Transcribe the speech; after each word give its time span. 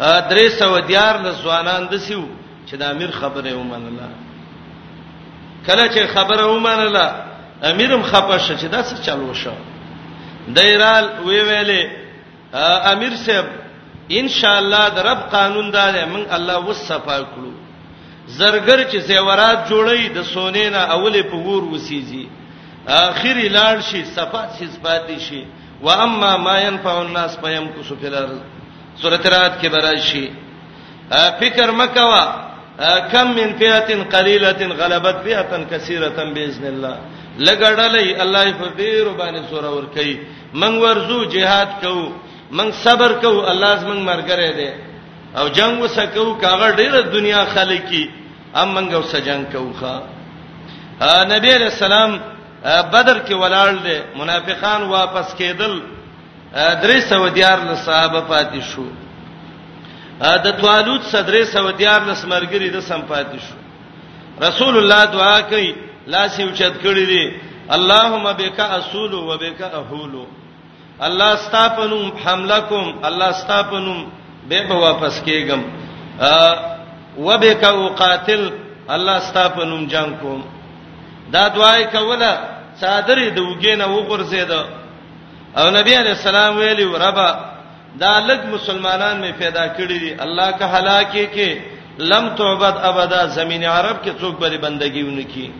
درې 0.00 0.48
سو 0.58 0.78
ديار 0.88 1.14
لسوانان 1.22 1.86
دسیو 1.92 2.24
چې 2.66 2.74
د 2.76 2.82
امیر 2.82 3.10
خبره 3.20 3.50
ومنله 3.56 4.08
کله 5.66 5.84
چې 5.88 6.06
خبره 6.16 6.44
ومنله 6.54 7.14
امیرم 7.72 8.02
خپه 8.02 8.38
شو 8.46 8.54
چې 8.56 8.64
دا 8.74 8.82
څه 8.82 9.06
چالو 9.06 9.34
شو 9.34 9.50
دایرال 10.56 11.06
وی 11.24 11.40
ویلې 11.40 11.90
امیر 12.92 13.16
صاحب 13.24 13.44
ان 14.20 14.28
شاء 14.28 14.56
الله 14.58 14.88
د 14.96 15.06
رب 15.06 15.20
قانون 15.34 15.70
دا 15.70 15.90
دی 15.96 16.04
من 16.12 16.24
الله 16.36 16.56
وصفا 16.68 17.16
کړو 17.32 17.52
زرګر 18.30 18.92
چې 18.92 18.96
زیورات 19.08 19.68
جوړي 19.70 20.14
د 20.16 20.22
سونې 20.32 20.66
نه 20.72 20.88
اولې 20.88 21.22
په 21.30 21.36
ور 21.36 21.62
وسیږي 21.78 22.26
اخیری 22.88 23.48
لاړ 23.48 23.80
شي 23.90 24.04
صفات 24.16 24.48
شي 24.58 24.66
صفات 24.76 25.12
شي 25.28 25.44
و 25.82 25.90
اما 25.90 26.36
ما 26.36 26.58
ينفع 26.60 27.00
الناس 27.02 27.36
فيمكث 27.36 27.92
في 27.92 28.06
الارض 28.08 28.40
سورۃ 29.02 29.24
رات 29.34 29.60
کې 29.60 29.68
براشي 29.74 30.24
فکر 31.40 31.70
مکوا 31.80 32.24
کم 33.12 33.26
من 33.38 33.48
فئه 33.58 34.04
قلیله 34.04 34.58
غلبت 34.82 35.16
فئه 35.24 35.64
کثیره 35.70 36.08
باذن 36.34 36.64
الله 36.72 36.96
لګړلې 37.38 38.06
الله 38.24 38.44
په 38.60 38.66
ډیر 38.80 39.04
باندې 39.18 39.42
سور 39.50 39.64
ور 39.76 39.86
کوي 39.96 40.16
من 40.62 40.78
ورزو 40.84 41.20
jihad 41.34 41.68
کو 41.82 41.96
من 42.60 42.72
صبر 42.84 43.10
کو 43.22 43.32
الله 43.52 43.76
زمنګ 43.82 44.02
مرګره 44.10 44.52
دے 44.60 44.70
او 45.38 45.48
جنگ 45.58 45.82
وسکو 45.82 46.34
کاغه 46.42 46.70
ډیره 46.80 47.00
دنیا 47.16 47.44
خلکی 47.54 48.04
ام 48.60 48.68
منګ 48.76 48.92
وس 48.98 49.14
جنگ 49.24 49.44
کوخه 49.52 49.94
نبی 51.34 51.50
رسول 51.58 51.92
الله 51.92 52.18
بدر 52.92 53.18
کې 53.26 53.32
ولاړ 53.32 53.82
دي 53.84 53.98
منافقان 54.20 54.80
واپس 54.96 55.34
کېدل 55.34 55.80
درې 56.54 57.00
سو 57.00 57.28
ديار 57.28 57.58
له 57.58 57.74
صحابه 57.86 58.20
پاتې 58.20 58.60
شو 58.74 58.84
د 60.44 60.52
توالوت 60.62 61.02
صدرې 61.02 61.44
سو 61.52 61.70
ديار 61.82 62.00
له 62.08 62.14
سمرګري 62.14 62.70
د 62.74 62.80
سم 62.82 63.02
پاتې 63.12 63.38
شو 63.38 63.56
رسول 64.48 64.76
الله 64.78 65.04
دعا 65.12 65.40
کوي 65.52 65.70
لاس 66.14 66.38
یو 66.40 66.50
چت 66.54 66.74
کړی 66.82 67.04
دی 67.12 67.24
اللهم 67.76 68.32
بك 68.32 68.60
اصول 68.60 69.14
وبك 69.14 69.60
اهول 69.62 70.24
الله 71.08 71.34
استاپنم 71.34 72.12
حمله 72.24 72.58
کوم 72.60 72.96
الله 73.04 73.24
استاپنم 73.28 74.00
به 74.48 74.62
به 74.68 74.74
واپس 74.86 75.22
کېږم 75.26 75.60
وبك 77.18 77.62
وقاتل 77.62 78.52
الله 78.96 79.16
استاپنم 79.16 79.86
جنگ 79.86 80.16
کوم 80.20 80.42
دا 81.32 81.48
دعای 81.48 81.84
کوله 81.96 82.34
صادری 82.80 83.30
د 83.30 83.38
وګینه 83.38 83.84
وګرځیدو 83.84 84.79
او 85.58 85.70
نبی 85.70 85.94
علیہ 85.96 86.10
السلام 86.10 86.56
ویلی 86.56 86.84
ربا 87.06 87.28
دا 88.00 88.12
لګ 88.26 88.40
مسلمانان 88.54 89.16
می 89.20 89.32
پیدا 89.38 89.64
کړی 89.76 89.98
دي 90.04 90.10
الله 90.24 90.50
کا 90.58 90.66
هلاکی 90.78 91.24
کې 91.26 91.48
لم 92.12 92.28
تعبد 92.38 92.76
ابدا 92.90 93.24
زمین 93.38 93.64
عرب 93.64 93.96
کې 94.04 94.12
څوک 94.20 94.38
بری 94.40 94.58
بندگی 94.66 95.02
ونه 95.02 95.22
کی 95.32 95.50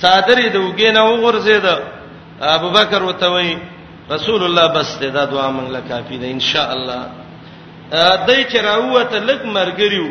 صادری 0.00 0.50
دوګې 0.50 0.90
نه 0.96 1.02
وغورځید 1.04 1.66
ابو 2.56 2.70
بکر 2.70 3.02
وته 3.02 3.28
وی 3.32 3.54
رسول 4.10 4.42
الله 4.44 4.66
بس 4.66 4.98
دا 5.02 5.24
دعا 5.24 5.50
مونږ 5.50 5.70
لا 5.70 5.80
کافی 5.88 6.16
ده 6.18 6.26
ان 6.26 6.40
شاء 6.40 6.70
الله 6.72 7.02
دای 8.26 8.44
چې 8.44 8.56
راوته 8.56 9.18
لګ 9.18 9.40
مرګریو 9.44 10.08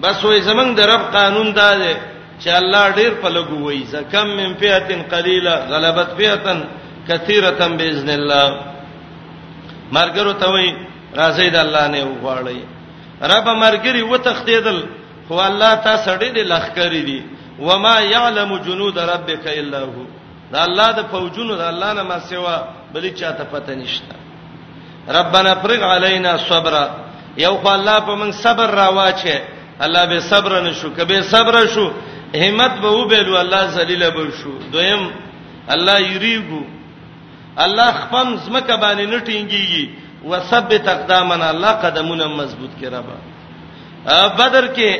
بس 0.00 0.22
وې 0.22 0.40
زمنګ 0.40 0.74
د 0.76 0.80
رب 0.80 1.02
قانون 1.12 1.52
دا 1.52 1.78
ده 1.78 1.96
چې 2.42 2.48
الله 2.48 2.90
ډیر 2.90 3.10
په 3.22 3.28
لګو 3.28 3.58
وې 3.64 3.84
زکم 3.86 4.26
من 4.36 4.54
فئه 4.54 5.02
قلیله 5.10 5.54
غلبت 5.70 6.08
فئه 6.16 6.64
کثیره 7.08 7.50
باذن 7.78 8.08
الله 8.18 8.46
مرګرو 9.96 10.32
ته 10.40 10.46
وای 10.54 10.68
راځي 11.20 11.48
د 11.54 11.56
الله 11.64 11.84
نه 11.92 12.00
وغواړي 12.10 12.60
رب 13.32 13.46
مرګري 13.64 14.02
وتختیدل 14.10 14.78
خو 15.28 15.34
الله 15.48 15.72
تا 15.84 15.94
سړی 16.06 16.30
دی 16.36 16.42
لخرې 16.50 17.02
دی 17.08 17.20
وما 17.66 17.96
يعلم 18.14 18.50
جنود 18.66 18.96
ربك 18.98 19.44
الا 19.58 19.80
هو 19.82 20.04
دا 20.52 20.58
الله 20.68 20.88
د 20.98 21.00
فوجونو 21.12 21.52
د 21.56 21.60
الله 21.72 21.90
نه 21.92 22.02
ما 22.02 22.18
سیوا 22.28 22.56
بلې 22.94 23.10
چاته 23.20 23.44
پته 23.52 23.74
نشته 23.74 24.14
ربنا 25.08 25.54
فرغ 25.62 25.80
علينا 25.94 26.32
صبر 26.50 26.74
یو 27.44 27.54
خو 27.60 27.68
الله 27.68 27.96
په 28.06 28.14
موږ 28.20 28.32
صبر 28.44 28.68
راواچه 28.80 29.36
الله 29.84 30.04
به 30.10 30.18
صبر 30.32 30.52
نه 30.66 30.72
شو 30.78 30.88
کبه 30.96 31.20
صبر 31.22 31.54
شو 31.74 31.86
همت 32.42 32.70
به 32.82 32.88
وبېلو 32.90 33.36
الله 33.42 33.62
ذلیل 33.66 34.10
به 34.10 34.24
شو 34.42 34.52
دویم 34.72 35.02
الله 35.74 35.98
یریګو 36.12 36.62
الله 37.58 37.90
خپم 38.00 38.28
زمکه 38.44 38.76
باندې 38.82 39.06
نه 39.12 39.18
ټینګيږي 39.26 39.84
وثبت 40.28 40.86
اقدامنا 40.88 41.48
الله 41.54 41.70
قدمونه 41.84 42.26
مضبوط 42.28 42.70
کړه 42.80 43.00
با 43.06 43.14
بدر 44.38 44.64
کې 44.76 44.90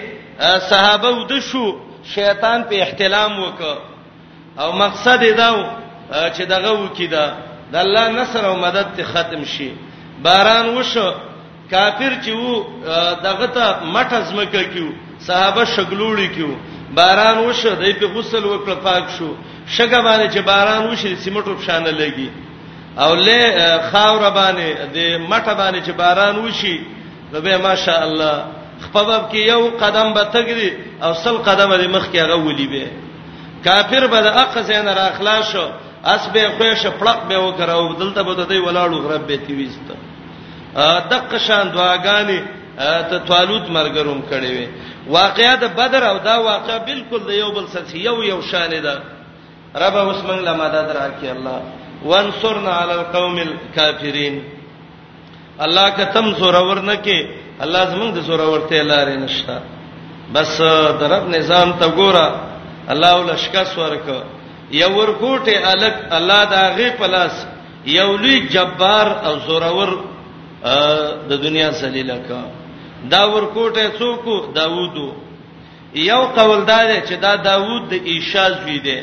صحابه 0.70 1.08
ود 1.16 1.32
شو 1.50 1.64
شیطان 2.14 2.58
په 2.68 2.74
احتلام 2.84 3.32
وکړ 3.40 3.76
او 4.60 4.68
مقصد 4.82 5.18
یې 5.28 5.32
دا 5.40 5.48
چې 6.34 6.42
دغه 6.54 6.70
وکیدا 6.82 7.26
د 7.72 7.76
الله 7.84 8.04
نصر 8.20 8.42
او 8.50 8.54
مدد 8.64 8.86
ته 8.96 9.02
ختم 9.12 9.42
شي 9.44 9.70
باران 10.22 10.66
وشو 10.78 11.08
کافر 11.70 12.12
چې 12.24 12.28
وو 12.42 12.54
دغه 13.26 13.46
ته 13.56 13.64
مټز 13.94 14.26
مکه 14.38 14.62
کیو 14.72 14.88
صحابه 15.26 15.64
شګلوړي 15.74 16.28
کیو 16.36 16.50
باران 16.98 17.38
وشو 17.38 17.68
دای 17.80 17.92
په 18.00 18.06
غسل 18.14 18.44
وکړ 18.44 18.74
پاک 18.86 19.04
شو 19.18 19.30
شګه 19.76 19.98
باندې 20.06 20.26
چې 20.36 20.40
باران 20.50 20.82
وشي 20.90 21.16
سیمټو 21.24 21.50
فشانه 21.62 21.90
لګي 21.90 22.28
او 22.98 23.14
له 23.14 23.42
خاور 23.90 24.30
باندې 24.30 24.68
د 24.94 24.98
مټه 25.30 25.54
باندې 25.60 25.80
چې 25.86 25.92
باران 25.92 26.36
وشي 26.38 26.76
نو 27.32 27.40
به 27.40 27.56
ماشاء 27.68 28.02
الله 28.06 28.36
خپباب 28.84 29.22
کې 29.32 29.38
یو 29.52 29.62
قدم 29.82 30.14
به 30.14 30.24
تګري 30.34 30.70
او 31.02 31.14
سل 31.14 31.36
قدم 31.38 31.70
دې 31.82 31.86
مخ 31.94 32.04
کې 32.12 32.16
هغه 32.18 32.36
ولي 32.36 32.66
به 32.66 32.90
کافر 33.64 34.06
به 34.06 34.20
د 34.20 34.26
اقصین 34.26 34.86
را 34.88 35.02
اخلاص 35.10 35.52
شو 35.52 35.66
اسبه 36.04 36.50
خوښ 36.58 36.80
پړق 37.00 37.20
به 37.28 37.36
وکړه 37.38 37.68
او 37.70 37.92
دلته 37.94 38.22
به 38.22 38.34
دوی 38.44 38.60
ولاړو 38.66 39.02
غرب 39.06 39.26
به 39.26 39.36
تیويست 39.46 39.80
دغه 41.10 41.38
شان 41.38 41.72
دعاګانې 41.72 42.40
ته 42.78 43.18
توالوت 43.18 43.66
مرګروم 43.68 44.22
کړي 44.32 44.50
وي 44.58 44.68
واقعات 45.08 45.62
بدر 45.78 46.02
او 46.10 46.18
دا 46.18 46.36
واقع 46.40 46.78
بالکل 46.78 47.20
د 47.26 47.30
یو 47.30 47.50
بل 47.52 47.66
سره 47.68 47.94
یو 47.98 48.22
یو 48.24 48.42
شان 48.42 48.70
ده 48.70 48.98
رب 49.74 49.96
اوس 49.96 50.16
موږ 50.26 50.40
له 50.46 50.52
مدد 50.56 50.86
راکړي 50.96 51.28
الله 51.30 51.62
وانصرنا 52.04 52.72
علی 52.82 52.92
القوم 52.92 53.36
الکافرین 53.48 54.38
الله 55.64 55.88
کتم 55.96 56.26
زور 56.40 56.54
ورنکه 56.68 57.18
الله 57.64 57.82
زمون 57.92 58.10
د 58.14 58.20
زور 58.28 58.40
ورته 58.52 58.82
لارې 58.90 59.16
نشته 59.24 59.56
بس 60.32 60.60
درب 61.00 61.24
نظام 61.36 61.72
ته 61.80 61.86
ګوره 61.98 62.26
الله 62.92 63.12
ولشکاس 63.20 63.78
ورک 63.82 64.06
یو 64.70 64.90
ورګوټه 64.98 65.72
الک 65.72 65.94
الله 66.16 66.40
دا 66.54 66.62
غي 66.76 66.90
پلاس 66.98 67.34
یو 67.98 68.10
لوی 68.22 68.36
جبار 68.54 69.06
او 69.26 69.34
زورور 69.46 69.90
د 71.28 71.30
دنیا 71.44 71.68
ذلیلہ 71.80 72.16
کا 72.28 72.40
دا 73.12 73.22
ورکوټه 73.34 73.84
څوک 73.98 74.54
داوودو 74.60 75.08
یو 76.10 76.22
قوالدار 76.36 76.88
چې 77.08 77.14
دا 77.26 77.34
داوود 77.50 77.82
د 77.90 77.94
عیشا 78.10 78.44
زوی 78.58 78.78
دی 78.86 79.00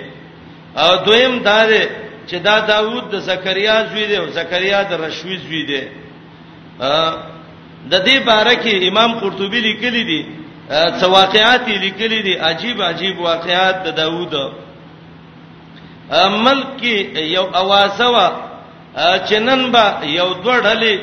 او 0.84 0.90
دویم 1.06 1.34
دا 1.48 1.60
دی 1.70 1.84
چې 2.28 2.38
دا 2.40 2.60
داوود 2.60 3.10
د 3.12 3.16
زکریا 3.30 3.76
زوی 3.90 4.06
دی 4.08 4.18
او 4.18 4.28
زکریا 4.40 4.80
د 4.90 4.94
رشوی 5.04 5.38
زوی 5.46 5.64
دی 5.70 5.84
د 6.82 7.94
دې 8.08 8.18
باره 8.30 8.56
کې 8.64 8.74
امام 8.90 9.12
قرطبي 9.20 9.60
لیکلی 9.68 10.04
دی 10.10 10.22
څو 11.00 11.06
واقعات 11.10 11.68
لیکلی 11.68 12.22
دي 12.22 12.34
عجیب 12.50 12.82
عجیب 12.82 13.20
واقعات 13.20 13.76
د 13.86 13.90
داوود 14.02 14.34
ملک 16.46 16.68
کې 16.82 17.18
یو 17.36 17.46
اوازه 17.54 18.08
وا 18.16 18.28
چنن 19.30 19.72
با 19.72 19.86
یو 20.04 20.34
دوړلې 20.44 20.96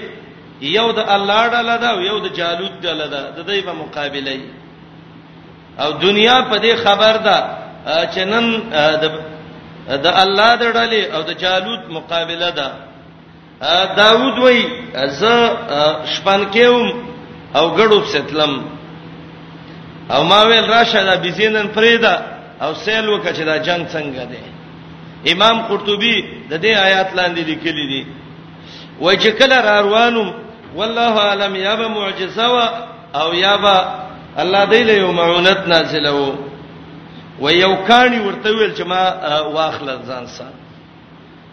یو 0.61 0.93
د 0.93 0.99
الله 1.17 1.43
ډله 1.49 1.75
دا 1.83 1.91
یو 1.93 2.19
د 2.19 2.29
جالوت 2.39 2.73
ډله 2.83 3.07
دا 3.15 3.23
د 3.37 3.41
دې 3.49 3.59
په 3.67 3.73
مقابله 3.73 4.31
ای 4.31 4.41
او 5.83 5.91
دنیا 5.93 6.43
په 6.51 6.57
دې 6.59 6.73
خبر 6.85 7.15
ده 7.27 7.39
چنن 8.15 8.45
د 9.03 9.05
د 10.05 10.07
الله 10.23 10.51
د 10.63 10.65
ډلې 10.79 11.03
او 11.17 11.21
د 11.29 11.31
جالوت 11.43 11.83
مقابله 11.97 12.51
ده 12.59 12.69
داوود 14.01 14.37
وای 14.39 14.59
ز 15.21 15.23
شپن 16.15 16.41
کېوم 16.55 16.89
او 17.59 17.65
ګړوب 17.79 18.05
ستلم 18.15 18.53
او 20.15 20.21
ما 20.31 20.41
ویل 20.49 20.67
راشه 20.75 21.01
دا 21.09 21.17
بزینن 21.25 21.69
فریدا 21.77 22.15
او 22.65 22.71
سیل 22.85 23.07
وکړه 23.09 23.31
چې 23.37 23.43
دا 23.51 23.57
جنگ 23.67 23.83
څنګه 23.95 24.23
دی 24.31 24.43
امام 25.33 25.57
قرطبي 25.69 26.17
د 26.51 26.55
دې 26.65 26.73
آیات 26.87 27.09
لاندې 27.19 27.41
لیکلي 27.51 27.85
دي 27.93 28.03
وای 29.01 29.17
چې 29.23 29.29
کله 29.39 29.59
را 29.67 29.77
روانم 29.87 30.29
والله 30.77 31.15
علم 31.31 31.53
یا 31.57 31.75
به 31.81 31.89
معجزه 31.89 32.47
او 33.21 33.29
یا 33.35 33.57
به 33.57 33.77
الله 34.43 34.65
دې 34.73 34.83
له 34.89 34.93
یو 34.93 35.13
معونت 35.13 35.61
نازله 35.73 36.11
وو 36.13 36.48
و 37.43 37.47
یو 37.53 37.73
کانی 37.89 38.19
ورته 38.19 38.51
ویل 38.53 38.73
چې 38.75 38.83
ما 38.87 39.03
واخل 39.55 39.87
ځان 40.09 40.25
سره 40.27 40.55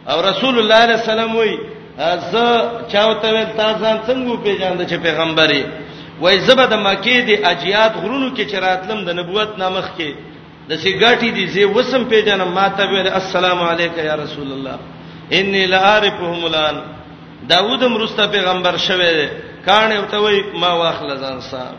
او 0.09 0.17
رسول 0.29 0.59
الله 0.59 0.79
صلی 0.81 0.85
الله 0.85 0.85
علیه 0.85 0.99
وسلم 1.03 1.35
وی 1.35 1.51
ز 2.31 2.33
چاوته 2.91 3.27
ویل 3.35 3.49
تاسو 3.57 3.97
څنګه 4.07 4.37
پیژاند 4.43 4.79
چې 4.89 4.93
پیغمبري 5.05 5.63
وای 6.21 6.39
زبد 6.39 6.73
مکی 6.73 7.21
دی 7.21 7.35
اجیات 7.45 7.93
غرونو 8.01 8.29
کې 8.37 8.41
چراتلم 8.51 8.99
د 9.05 9.09
نبوت 9.19 9.49
نامخ 9.57 9.87
کې 9.97 10.09
د 10.69 10.73
سیګاټي 10.83 11.29
دی 11.35 11.47
زه 11.47 11.65
وسم 11.65 12.03
پیژنم 12.09 12.47
ما 12.57 12.69
ته 12.69 12.83
ویل 12.89 13.07
السلام 13.07 13.59
علیک 13.63 13.97
یا 13.97 14.15
رسول 14.23 14.51
الله 14.51 14.77
انی 15.37 15.65
لعارفهم 15.65 16.45
الان 16.45 16.75
داوودم 17.49 17.97
رسته 17.97 18.27
پیغمبر 18.27 18.77
شوه 18.77 19.29
کانه 19.65 20.01
ته 20.11 20.17
وای 20.17 20.41
ما 20.53 20.71
واخل 20.77 21.17
ځان 21.17 21.39
صاحب 21.51 21.75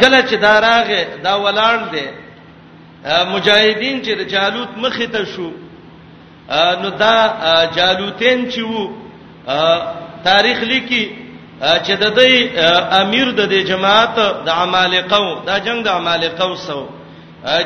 کله 0.00 0.20
چې 0.28 0.34
دا 0.40 0.58
راغه 0.60 1.04
دا 1.24 1.34
ولاړ 1.36 1.78
دی 1.94 2.06
مجاهدین 3.04 4.00
چې 4.04 4.12
د 4.20 4.22
جالوت 4.32 4.70
مخې 4.82 5.06
ته 5.16 5.24
شو 5.34 5.48
نو 6.84 6.88
دا 7.02 7.16
جالوتین 7.76 8.48
چې 8.52 8.60
وو 8.70 8.84
تاریخ 10.28 10.58
لیکي 10.72 11.04
چې 11.60 11.94
د 12.02 12.14
دې 12.18 12.34
امیر 13.02 13.26
د 13.30 13.40
دې 13.52 13.60
جماعت 13.70 14.16
د 14.46 14.48
عمالقو 14.48 15.28
دا 15.46 15.58
جنگ 15.66 15.84
د 15.84 15.88
عمالقو 15.88 16.54
سو 16.66 16.80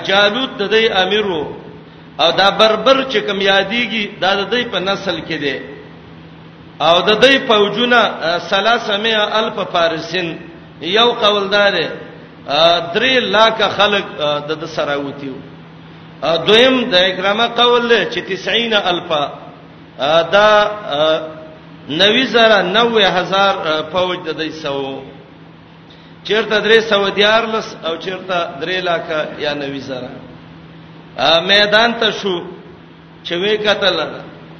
جالوت 0.08 0.50
د 0.58 0.62
دې 0.72 0.84
امیر 1.04 1.26
وو 1.26 1.44
او 2.20 2.30
دا 2.38 2.50
بربر 2.50 2.96
چې 3.10 3.18
کم 3.26 3.38
یادېږي 3.40 4.04
دا 4.20 4.34
د 4.40 4.50
دې 4.52 4.62
په 4.72 4.78
نسل 4.80 5.16
کې 5.28 5.38
دی 5.44 5.56
او 6.80 7.00
د 7.02 7.10
دې 7.22 7.46
فوجونه 7.48 8.00
300 8.50 9.38
الف 9.40 9.58
فارسین 9.72 10.36
یو 10.80 11.12
قوالدار 11.12 11.72
دی 11.76 11.86
درې 12.94 13.20
لاکه 13.30 13.68
خلک 13.68 14.04
د 14.48 14.64
سره 14.74 14.96
وتیو 14.96 15.34
دویم 16.46 16.90
د 16.90 16.94
اکرامه 16.94 17.46
قول 17.56 17.88
له 17.88 18.08
چې 18.12 18.20
90 18.42 18.74
الف 18.90 19.12
دا 20.32 20.48
9090000 21.88 23.84
فوج 23.92 24.18
د 24.20 24.42
دې 24.42 24.52
سو 24.62 25.00
چیرته 26.24 26.60
درې 26.60 26.80
سو 26.88 27.08
دیار 27.08 27.42
لس 27.52 27.76
او 27.84 27.96
چیرته 27.96 28.50
درې 28.62 28.82
لاکه 28.84 29.28
یا 29.44 29.52
90000 29.54 31.44
میدان 31.50 31.92
ته 32.00 32.10
شو 32.10 32.34
چې 33.24 33.34
وې 33.34 33.68
قتل 33.68 33.96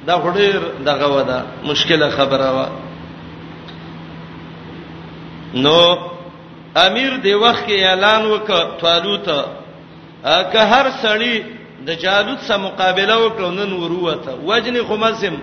دا 0.07 0.15
هډیر 0.23 0.59
دغه 0.85 1.07
ودا 1.07 1.43
مشکله 1.63 2.09
خبره 2.15 2.51
وا 2.55 2.67
نو 5.53 6.08
امیر 6.87 7.11
دی 7.23 7.33
وخت 7.43 7.65
کې 7.67 7.77
اعلان 7.89 8.21
وکړ 8.33 8.63
طالوت 8.81 9.27
که 10.51 10.59
هر 10.71 10.85
سړی 11.03 11.35
د 11.87 11.89
جالوت 12.03 12.39
سره 12.47 12.57
مقابله 12.67 13.15
وکړو 13.23 13.49
نن 13.59 13.71
وروته 13.83 14.31
وجن 14.49 14.75
خمسم 14.89 15.35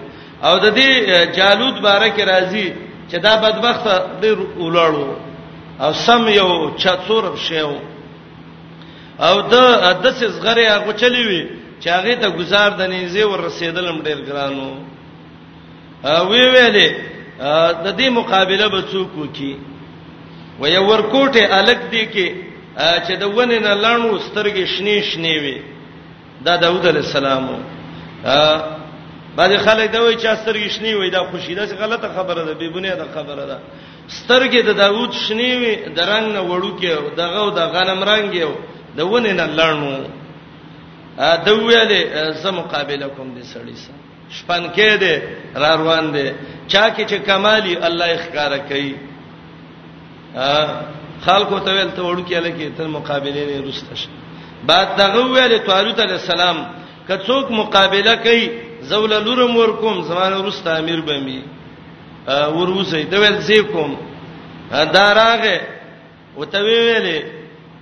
او 0.46 0.54
د 0.64 0.66
دې 0.78 0.90
جالوت 1.36 1.76
باره 1.86 2.08
کې 2.16 2.22
راځي 2.32 2.66
چې 3.10 3.16
دا 3.26 3.32
بدبخت 3.44 3.84
دی 4.22 4.30
ولاړو 4.60 5.06
او 5.82 5.90
سم 6.06 6.22
یو 6.40 6.50
چاتور 6.82 7.24
شیو 7.48 7.72
او 9.28 9.34
د 9.52 9.54
دسې 10.04 10.24
زغری 10.36 10.66
هغه 10.66 10.92
چلی 11.02 11.22
وی 11.28 11.42
چې 11.80 11.88
هغه 11.96 12.14
ته 12.22 12.28
گزار 12.40 12.68
د 12.80 12.82
نيزه 12.92 13.24
ور 13.26 13.40
رسیدلم 13.48 14.02
ډیر 14.08 14.18
ګرانو 14.28 14.68
وی 16.30 16.42
ویلې 16.54 16.88
د 17.84 17.86
دې 17.98 18.08
مقابله 18.18 18.66
به 18.68 18.80
څوک 18.92 19.10
وکي 19.20 19.54
و 20.60 20.64
یو 20.76 20.84
ورکوټه 20.92 21.42
الګ 21.60 21.80
دی 21.92 22.04
کې 22.14 22.28
چې 23.06 23.12
د 23.22 23.24
ونه 23.36 23.58
نه 23.64 23.72
لانو 23.84 24.10
سترګې 24.28 24.64
شنې 24.74 24.96
شنې 25.10 25.36
وي 25.44 25.60
دا 26.44 26.56
داوود 26.56 26.86
علی 26.90 26.98
السلام 27.04 27.42
باندې 29.36 29.56
خلک 29.66 29.86
دا 29.92 30.00
وایي 30.02 30.16
چې 30.22 30.28
سترګې 30.42 30.68
شنې 30.76 30.94
وي 31.00 31.10
دا 31.10 31.20
خوشیده 31.30 31.66
څه 31.70 31.74
غلطه 31.82 32.08
خبره 32.16 32.42
ده 32.44 32.52
بی 32.60 32.68
بنیاده 32.68 33.04
خبره 33.14 33.44
ده 33.50 33.58
سترګې 34.18 34.60
د 34.68 34.72
داوود 34.82 35.12
شنې 35.12 35.50
وي 35.60 35.74
د 35.96 36.00
رنگ 36.10 36.26
نه 36.32 36.40
وړو 36.48 36.72
کې 36.80 36.88
دغه 37.16 37.38
او 37.44 37.50
د 37.58 37.60
غنم 37.74 38.00
رنگ 38.10 38.34
یو 38.34 38.50
د 38.96 39.00
ونه 39.12 39.32
نه 39.38 39.46
لانو 39.58 39.88
ا 41.28 41.36
د 41.46 41.48
ویلې 41.48 42.32
زه 42.42 42.50
مقابله 42.50 43.06
کوم 43.16 43.28
د 43.34 43.40
سړی 43.52 43.74
سره 43.84 43.98
شپن 44.36 44.62
کې 44.76 44.92
دې 45.02 45.14
را 45.60 45.70
روان 45.80 46.06
دي 46.14 46.28
چا 46.68 46.90
کې 46.94 47.02
چې 47.10 47.14
کمالي 47.28 47.74
الله 47.86 48.04
اخکار 48.16 48.52
کوي 48.68 48.94
خلکو 51.24 51.56
ته 51.64 51.70
ویل 51.76 51.90
ته 51.96 52.02
وړو 52.08 52.22
کې 52.28 52.38
لکه 52.46 52.66
تر 52.76 52.86
مقابله 52.96 53.40
نه 53.48 53.56
رسته 53.68 53.94
شه 54.00 54.08
بعد 54.68 54.88
دغه 55.00 55.20
ویل 55.32 55.52
طالوت 55.68 55.98
علی 56.06 56.12
السلام 56.20 56.56
کڅوک 57.08 57.46
مقابله 57.60 58.14
کوي 58.26 58.44
زول 58.90 59.12
لورم 59.26 59.56
ورکوم 59.56 59.94
زمانه 60.10 60.38
رسته 60.48 60.68
امیر 60.80 61.00
بمي 61.08 61.40
وروسه 62.56 62.96
دی 63.12 63.16
ویل 63.22 63.38
زی 63.48 63.58
کوم 63.72 63.90
دا 64.96 65.06
راغه 65.22 65.58
وته 66.38 66.58
ویلې 66.66 67.18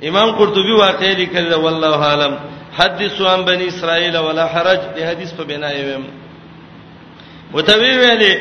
امام 0.09 0.29
قرطبي 0.39 0.73
واقع 0.73 1.13
لیکل 1.13 1.55
والله 1.55 1.97
عالم 2.05 2.35
حدثوا 2.79 3.29
عن 3.31 3.43
بني 3.45 3.67
اسرائيل 3.69 4.17
ولا 4.19 4.47
حرج 4.55 4.81
دې 4.97 5.03
حدیث 5.11 5.33
په 5.33 5.45
بنا 5.45 5.71
یې 5.73 5.85
ویم 5.89 6.05
وته 7.55 7.75
ویلې 7.81 8.35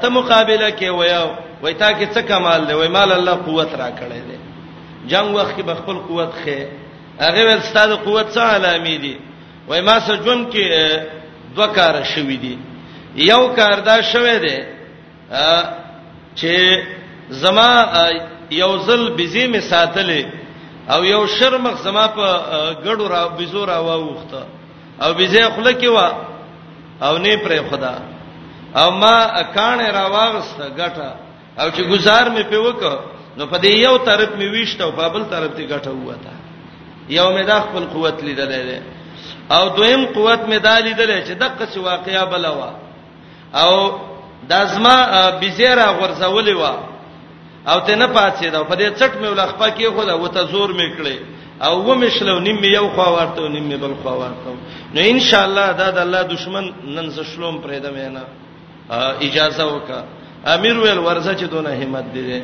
ته 0.00 0.08
مقابله 0.10 0.70
کې 0.70 0.84
ویاو 0.98 1.30
وای 1.62 1.74
تا 1.74 1.90
کې 1.98 2.06
څه 2.14 2.22
کمال 2.28 2.60
دی 2.68 2.72
وای 2.74 2.88
مال 2.88 3.12
الله 3.12 3.34
قوت 3.46 3.74
را 3.74 3.88
کړی 3.98 4.20
دی 4.28 4.36
جنگ 5.10 5.34
وخت 5.36 5.52
کې 5.56 5.62
بخپل 5.70 5.98
قوت 6.08 6.30
خې 6.44 6.58
هغه 7.20 7.42
ول 7.44 7.62
ستاسو 7.70 7.96
قوت 7.96 8.26
څه 8.34 8.40
علامې 8.54 8.96
دي 9.02 9.16
وای 9.68 9.80
ما 9.80 9.98
سجون 10.00 10.46
کې 10.52 10.64
دوه 11.56 11.66
کار 11.78 12.02
شوې 12.04 12.36
دي 12.44 12.56
یو 13.30 13.48
کار 13.56 13.80
دا 13.88 14.00
شوې 14.02 14.38
ده 14.44 14.66
چې 16.36 16.84
زما 17.30 17.70
یو 18.50 18.72
ځل 18.86 19.10
بيزي 19.16 19.46
می 19.46 19.60
ساتلې 19.60 20.26
او 20.90 21.04
یو 21.04 21.26
شرمخ 21.26 21.74
زما 21.82 22.06
په 22.08 22.26
ګړو 22.84 23.06
را 23.10 23.26
بيزو 23.28 23.64
را 23.66 23.78
واوخته 23.80 24.46
او 25.02 25.14
بيزي 25.14 25.42
خله 25.42 25.72
کې 25.80 25.86
وا 25.88 26.08
او 27.02 27.16
نه 27.18 27.36
پرې 27.36 27.60
خدا 27.70 27.94
او 28.76 28.90
ما 28.90 29.42
کان 29.42 29.78
را 29.80 30.06
واغست 30.06 30.60
غټه 30.78 31.12
او 31.58 31.70
چې 31.70 31.82
گزار 31.88 32.26
مې 32.30 32.42
په 32.50 32.58
وک 32.58 32.82
نو 33.36 33.46
په 33.46 33.58
دې 33.58 33.68
یو 33.86 33.96
طرف 34.08 34.28
مې 34.38 34.46
ویشته 34.52 34.84
او 34.84 34.92
په 34.92 35.08
بل 35.08 35.24
طرف 35.24 35.50
دې 35.56 35.64
ګټه 35.72 35.90
وته 35.92 36.32
یو 37.08 37.28
مې 37.38 37.44
دا 37.46 37.58
خپل 37.66 37.84
قوت 37.94 38.16
لیدلې 38.24 38.62
ده 38.70 38.80
او 39.56 39.68
دویم 39.76 40.02
قوت 40.16 40.40
مې 40.50 40.56
دا 40.66 40.78
لیدلې 40.86 41.18
چې 41.26 41.32
دغه 41.42 41.66
څه 41.72 41.78
واقعیا 41.78 42.24
بلوا 42.24 42.70
او 43.54 43.72
دازما 44.48 44.96
بيزيره 45.40 45.86
غرزولې 46.00 46.54
و 46.60 46.64
او 47.70 47.78
ته 47.86 47.94
نه 48.00 48.06
پاتې 48.16 48.46
دا 48.52 48.64
په 48.64 48.76
دې 48.76 48.90
چټ 48.98 49.12
مې 49.20 49.26
ولخپا 49.28 49.68
کې 49.76 49.84
خو 49.94 50.04
دا 50.04 50.14
وته 50.16 50.42
زور 50.52 50.68
مې 50.74 50.88
کړې 50.98 51.16
او 51.64 51.74
و 51.82 51.94
مې 52.00 52.08
شلو 52.20 52.38
نیم 52.40 52.58
مې 52.62 52.68
یو 52.78 52.88
خوا 52.94 53.08
ورته 53.10 53.48
نیم 53.48 53.68
مې 53.70 53.74
بل 53.80 53.94
خوا 54.02 54.12
ورته 54.12 54.54
نو 54.94 55.00
ان 55.10 55.20
شاء 55.20 55.44
الله 55.44 55.72
دا 55.72 55.90
د 55.90 55.98
الله 55.98 56.22
دشمن 56.22 56.64
نن 56.84 57.12
څه 57.14 57.22
شلوم 57.36 57.62
پرې 57.64 57.78
ده 57.84 57.90
مې 57.90 58.12
نه 58.16 58.24
اجازه 59.28 59.64
وکړه 59.66 60.02
امیر 60.46 60.78
ویل 60.78 60.98
ورزه 60.98 61.34
چې 61.36 61.42
دونه 61.44 61.68
همت 61.70 62.04
دي 62.14 62.42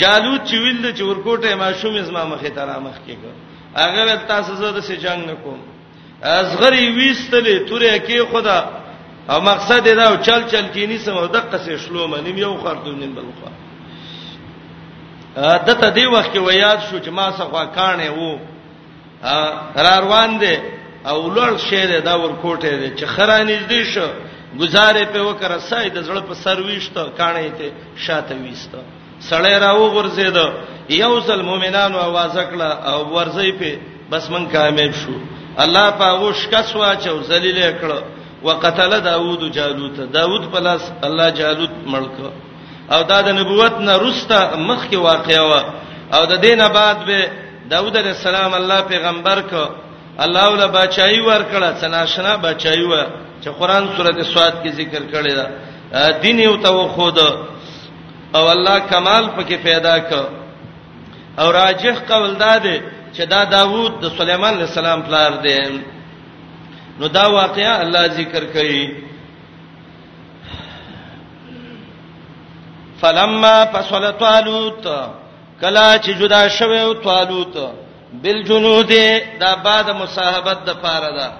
جالوت 0.00 0.44
چې 0.46 0.52
ویل 0.58 0.92
چې 0.96 1.00
ورکوټه 1.02 1.54
ما 1.54 1.72
شوم 1.72 2.02
زما 2.02 2.24
مخه 2.24 2.50
ترا 2.56 2.78
مخ 2.80 2.94
کې 3.06 3.10
کو 3.20 3.28
هغه 3.76 4.16
تاسو 4.32 4.54
زه 4.54 4.72
د 4.72 4.80
سې 4.80 4.96
جنگ 5.04 5.20
نکوم 5.30 5.58
ازغری 6.22 6.84
ویستلې 6.96 7.56
تورې 7.68 7.98
کې 8.08 8.18
خدا 8.32 8.58
او 9.30 9.38
مقصد 9.40 9.84
دا 9.98 10.06
او 10.10 10.16
چل 10.26 10.40
چل 10.50 10.66
کینی 10.74 10.98
سم 10.98 11.16
او 11.16 11.26
دقه 11.26 11.58
سه 11.58 11.76
شلو 11.76 12.06
منیم 12.08 12.36
یو 12.38 12.56
خردو 12.62 12.92
نیم 12.92 13.12
بل 13.14 13.22
خو 13.38 13.48
د 15.66 15.68
ته 15.80 15.88
دی 15.96 16.06
وخت 16.06 16.30
کې 16.34 16.38
ویاد 16.46 16.80
شو 16.88 16.96
چې 17.04 17.08
ما 17.08 17.32
سخوا 17.38 17.64
کانه 17.76 18.10
وو 18.12 18.38
را 19.84 19.94
روان 20.04 20.30
دي 20.38 20.56
او 21.10 21.18
لړ 21.36 21.52
شه 21.68 22.00
دا 22.00 22.14
ورکوټه 22.24 22.64
دي 22.80 22.88
چې 22.98 23.04
خرانې 23.14 23.58
دې 23.70 23.82
شو 23.94 24.08
گزارې 24.58 25.04
په 25.14 25.20
وکړه 25.28 25.58
سای 25.70 25.90
د 25.94 25.98
زړه 26.02 26.20
په 26.28 26.34
سر 26.42 26.58
ویشته 26.66 27.14
کانه 27.18 27.42
ته 27.58 27.66
شاته 28.04 28.34
ویسته 28.34 28.78
سړی 29.30 29.54
راو 29.64 29.84
غرزید 29.94 30.36
یو 31.02 31.14
ځل 31.26 31.40
مؤمنانو 31.50 31.98
आवाज 32.08 32.34
کړه 32.50 32.70
او 32.90 32.98
ورځې 33.14 33.50
په 33.60 33.72
بس 34.10 34.24
من 34.30 34.44
کامیاب 34.54 34.92
شو 35.00 35.14
الله 35.62 35.90
پاغو 35.98 36.28
شکس 36.42 36.68
واچو 36.76 37.22
ذلیل 37.30 37.60
کړه 37.80 37.98
وقتل 38.46 38.92
داوود 39.10 39.42
جالوت 39.56 39.96
داوود 40.18 40.42
پلاس 40.52 40.82
الله 41.06 41.30
جالوت 41.40 41.70
ملک 41.94 42.16
او 42.94 43.00
دا 43.02 43.18
د 43.26 43.28
نبوت 43.38 43.74
نه 43.86 43.94
رسته 44.04 44.38
مخ 44.68 44.80
کې 44.90 44.96
واقع 45.10 45.40
و 45.50 45.52
او 46.16 46.22
د 46.32 46.34
دینه 46.46 46.66
بعد 46.78 46.98
به 47.08 47.22
داوود 47.72 47.94
علیہ 48.00 48.10
السلام 48.18 48.52
الله 48.60 48.80
پیغمبر 48.92 49.38
کو 49.50 49.64
الله 50.24 50.44
ول 50.52 50.64
بچای 50.78 51.20
ور 51.20 51.42
کړه 51.52 51.68
څناشنا 51.82 52.32
بچای 52.46 52.82
ور 52.90 53.29
چې 53.42 53.48
قران 53.58 53.84
سورته 53.96 54.24
سواد 54.32 54.54
کې 54.62 54.70
ذکر 54.80 55.02
کړی 55.12 55.34
دا 55.40 55.46
دین 56.22 56.38
یو 56.40 56.54
تو 56.64 56.88
خود 56.94 57.18
او 58.36 58.44
الله 58.54 58.78
کمال 58.92 59.24
پکې 59.36 59.54
پیدا 59.68 59.96
ک 60.08 60.10
او 61.40 61.46
راجح 61.60 61.94
قول 62.10 62.32
داده 62.44 62.76
چې 63.14 63.22
دا 63.32 63.44
داوود 63.56 63.92
د 64.02 64.16
سليمان 64.18 64.52
عليه 64.54 64.64
السلام 64.70 65.00
پلار 65.08 65.30
دی 65.46 65.54
نو 67.00 67.08
دا 67.16 67.24
واقعا 67.38 67.72
الله 67.82 68.02
ذکر 68.20 68.44
کړي 68.54 68.94
فلما 73.00 73.56
فصل 73.74 74.10
طالوت 74.22 74.86
کلا 75.60 75.88
چې 75.98 76.10
جدا 76.22 76.48
شوه 76.48 76.94
طالوت 77.04 77.54
بالجنود 78.22 78.90
دا 79.40 79.54
بعد 79.64 79.88
مصاحبت 80.00 80.64
د 80.66 80.70
پاره 80.82 81.10
ده 81.18 81.30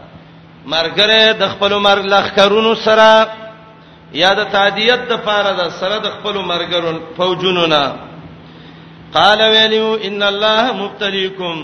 مرګره 0.67 1.33
د 1.41 1.49
خپل 1.53 1.73
مرګ 1.81 2.05
لخرونو 2.13 2.75
سره 2.75 3.37
یا 4.15 4.33
د 4.35 4.43
تعدیت 4.53 5.01
د 5.11 5.23
فاره 5.25 5.53
د 5.61 5.71
سره 5.81 5.99
د 6.05 6.09
خپل 6.17 6.35
مرګرون 6.53 6.99
فوجونو 7.17 7.67
نه 7.67 7.85
قال 9.15 9.41
ویلو 9.41 9.95
ان 10.03 10.23
الله 10.23 10.65
مبتليكم 10.73 11.57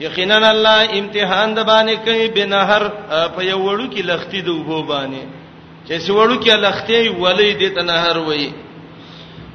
یقینا 0.00 0.50
الله 0.50 0.78
امتحان 0.98 1.54
د 1.54 1.60
باندې 1.64 1.94
کوي 2.04 2.28
بنهر 2.36 2.82
په 3.36 3.40
یو 3.42 3.58
وړو 3.64 3.86
کې 3.92 4.00
لختي 4.10 4.40
د 4.42 4.48
وبو 4.50 4.82
باندې 4.82 5.22
چې 5.88 5.94
څو 6.04 6.12
وړو 6.16 6.36
کې 6.42 6.54
لختي 6.64 7.08
ولې 7.08 7.50
د 7.60 7.64
تنهر 7.76 8.18
وایي 8.18 8.50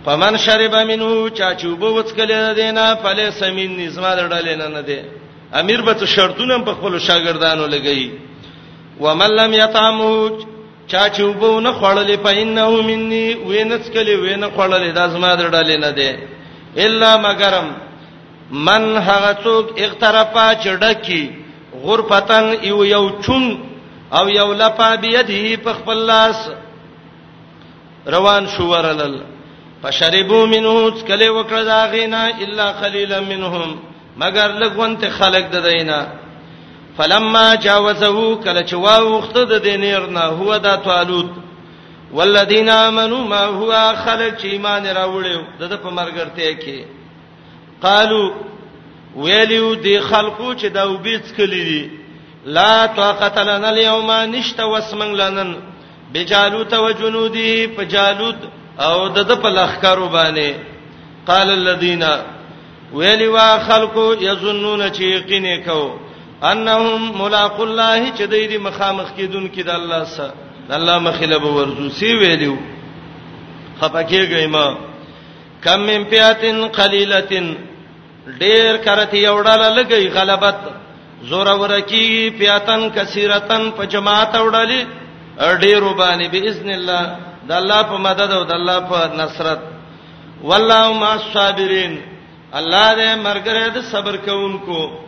فمن 0.06 0.38
شرب 0.38 0.76
منه 0.76 1.30
چا 1.38 1.54
چوبو 1.62 1.88
وڅکل 1.96 2.32
دینه 2.56 2.96
فله 3.04 3.32
سمین 3.42 3.80
نظام 3.80 4.06
لړل 4.18 4.48
نه 4.62 4.68
نه 4.68 4.82
دی 4.90 5.00
امیر 5.62 5.82
به 5.82 6.06
شرطونه 6.16 6.58
په 6.66 6.74
خپل 6.78 7.00
شاګردانو 7.00 7.66
لګی 7.68 8.25
ومن 9.00 9.28
لم 9.30 9.54
يطعمه 9.54 10.38
چا 10.88 11.08
چوبو 11.18 11.60
نه 11.60 11.72
خړلې 11.80 12.18
پاینه 12.24 12.70
مني 12.70 13.34
وینس 13.36 13.90
کلی 13.94 14.16
وینه 14.16 14.48
خړلې 14.58 14.92
داس 14.96 15.14
ما 15.14 15.36
درډلې 15.36 15.78
نه 15.86 15.90
دی 15.90 16.20
الا 16.86 17.18
مگرم 17.18 17.72
من 18.52 18.98
هغه 18.98 19.38
څوک 19.44 19.68
اقترفا 19.78 20.54
چډکی 20.64 21.30
غرفتن 21.84 22.54
یو 22.64 22.86
یو 22.86 23.10
چون 23.24 23.44
او 24.18 24.30
یو 24.30 24.54
لپا 24.54 24.96
بيدې 24.96 25.58
په 25.66 25.74
خپل 25.74 25.98
لاس 26.12 26.50
روان 28.16 28.46
شو 28.58 28.64
ورلل 28.68 29.22
فشربوا 29.82 30.46
منه 30.46 30.90
کلی 31.08 31.28
وکړه 31.30 31.64
داغینا 31.66 32.26
الا 32.28 32.72
قليلا 32.72 33.20
منهم 33.22 33.78
مگر 34.18 34.52
لګونته 34.62 35.06
خلق 35.10 35.44
ددینا 35.52 36.02
دا 36.02 36.25
فلما 36.98 37.56
جاوزه 37.56 38.36
کله 38.36 38.68
چې 38.68 38.74
واوخته 38.76 39.44
د 39.46 39.54
دینیر 39.64 40.06
نه 40.18 40.28
هو 40.28 40.58
دا 40.58 40.76
طالوت 40.88 41.30
والذین 42.14 42.70
آمنوا 42.70 43.24
ما 43.28 43.44
هو 43.46 43.70
خلق 44.06 44.38
چې 44.40 44.46
ایمان 44.58 44.84
راوړیو 44.86 45.42
د 45.74 45.80
په 45.86 45.90
مرګرته 45.90 46.60
کې 46.60 46.84
قالو 47.82 48.24
ویلیو 49.16 49.74
دی 49.88 50.00
خلقو 50.00 50.54
چې 50.56 50.66
دا 50.78 50.86
وبیڅ 50.90 51.24
کلی 51.38 51.64
دي 51.70 51.90
لا 52.58 52.86
طاقت 52.96 53.38
لنا 53.38 53.70
اليوم 53.70 54.12
نشت 54.38 54.60
واسمن 54.60 55.14
لنن 55.22 55.54
بجالوت 56.14 56.74
وجنودی 56.74 57.68
په 57.78 57.84
جالوت 57.84 58.40
او 58.88 59.08
د 59.10 59.20
د 59.34 59.42
په 59.42 59.50
لخرو 59.50 60.10
باندې 60.10 60.54
قال 61.28 61.50
الذين 61.52 62.04
ویلی 62.94 63.28
وا 63.28 63.60
خلقو 63.68 64.08
یظنون 64.22 64.90
چې 64.94 65.02
یقین 65.04 65.64
کو 65.70 66.00
انهم 66.44 67.12
ملاق 67.22 67.60
الله 67.62 68.12
چې 68.18 68.22
دوی 68.28 68.48
دي 68.48 68.58
مخامخ 68.58 69.12
کیدون 69.18 69.50
کې 69.52 69.60
د 69.66 69.70
الله 69.70 70.04
سره 70.06 70.34
د 70.70 70.74
الله 70.74 71.00
مخله 71.00 71.38
به 71.40 71.48
ورزو 71.50 71.90
سی 71.90 72.14
ویلو 72.16 72.56
خپکیږي 73.82 74.46
ما 74.48 74.76
کم 75.64 75.80
من 75.82 76.04
پیاتن 76.10 76.68
قلیلتن 76.68 77.54
ډیر 78.40 78.78
کرتی 78.84 79.18
یو 79.18 79.44
ډاله 79.44 79.76
لګي 79.82 80.08
غلبت 80.12 80.56
زوره 81.24 81.56
ورکی 81.58 82.30
پیاتن 82.38 82.90
کثیرتن 82.90 83.72
په 83.78 83.86
جماعت 83.86 84.36
اورلې 84.36 84.86
ډیرو 85.42 85.94
باندې 85.98 86.28
باذن 86.32 86.70
الله 86.70 87.16
د 87.48 87.52
الله 87.52 87.82
په 87.84 87.98
مدد 87.98 88.32
او 88.32 88.44
د 88.44 88.52
الله 88.52 88.80
په 88.80 89.16
نصرت 89.22 89.60
والله 90.44 90.94
مع 90.94 91.14
الصابرین 91.14 92.02
الله 92.54 92.96
دې 92.96 93.20
مرګره 93.26 93.68
د 93.74 93.82
صبر 93.84 94.18
کوونکو 94.18 95.05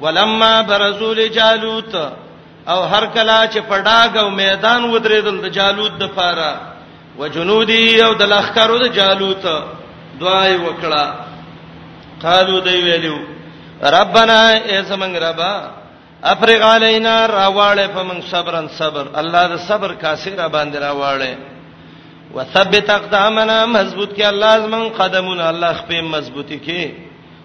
ولما 0.00 0.52
برزو 0.70 1.12
لجالوت 1.20 1.94
او 2.68 2.80
هر 2.84 3.06
کلا 3.06 3.46
چې 3.52 3.58
پډاګ 3.70 4.16
او 4.16 4.30
میدان 4.30 4.82
ودرېدل 4.84 5.38
د 5.42 5.46
جالوت 5.52 5.92
د 5.98 6.04
پاره 6.16 6.52
وجنودي 7.18 8.02
او 8.06 8.12
د 8.14 8.22
لخرو 8.32 8.78
د 8.78 8.86
جالوت 8.98 9.44
دوای 10.20 10.56
وکړه 10.56 11.04
قالو 12.22 12.58
دی 12.66 12.76
ویلو 12.86 13.18
ربنا 13.82 14.40
ایسمنګ 14.52 15.14
ربا 15.26 15.54
افرغ 16.24 16.60
علینا 16.74 17.26
راواله 17.26 17.86
فمن 17.94 18.18
صبرن 18.32 18.68
صبر 18.78 19.06
الله 19.20 19.46
د 19.48 19.56
صبر 19.68 19.90
کاسره 19.94 20.48
باندې 20.48 20.76
راواله 20.78 21.36
وثبت 22.34 22.90
اقدامنا 22.90 23.66
مضبوط 23.66 24.12
کی 24.14 24.24
الله 24.24 24.58
زمون 24.58 24.88
قدمون 24.98 25.40
الله 25.40 25.72
خپل 25.72 26.00
مضبوطی 26.00 26.58
کی 26.58 26.82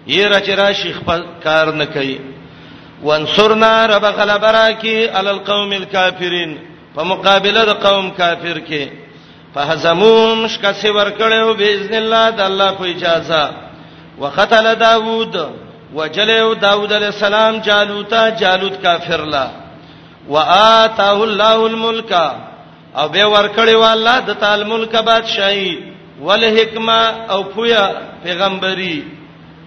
یره 0.06 0.40
چې 0.46 0.50
را 0.50 0.72
شیخ 0.72 0.96
کار 1.44 1.66
نه 1.74 1.86
کوي 1.86 2.31
وانصرنا 3.02 3.72
رب 3.86 4.04
غلب 4.16 4.44
راکی 4.56 4.96
علی 5.18 5.28
القوم 5.28 5.70
الکافرین 5.72 6.58
په 6.94 7.02
مقابله 7.12 7.62
د 7.68 7.78
قوم 7.84 8.10
کافر 8.18 8.58
کې 8.68 8.88
فهزموم 9.54 10.44
شکسي 10.48 10.90
ورکړیو 10.96 11.54
باذن 11.62 11.94
الله 12.00 12.30
د 12.40 12.40
الله 12.40 12.72
په 12.80 12.84
اجازه 12.90 13.42
وقتل 14.18 14.68
داوود 14.80 15.36
وجلو 15.94 16.54
داوود 16.66 16.92
علیہ 16.92 17.06
السلام 17.14 17.58
جالوتا 17.70 18.28
جالوت 18.42 18.78
کافر 18.82 19.24
لا 19.34 19.44
واتاه 20.28 21.16
الله 21.24 21.56
الملک 21.72 22.12
او 22.96 23.08
به 23.08 23.24
ورکړیو 23.34 23.88
الله 23.92 24.20
د 24.30 24.40
تعال 24.44 24.64
ملک 24.76 24.96
بادشاہي 25.10 25.74
ول 26.20 26.44
حکما 26.60 27.02
او 27.34 27.42
پویا 27.42 27.82
پیغمبري 28.24 28.96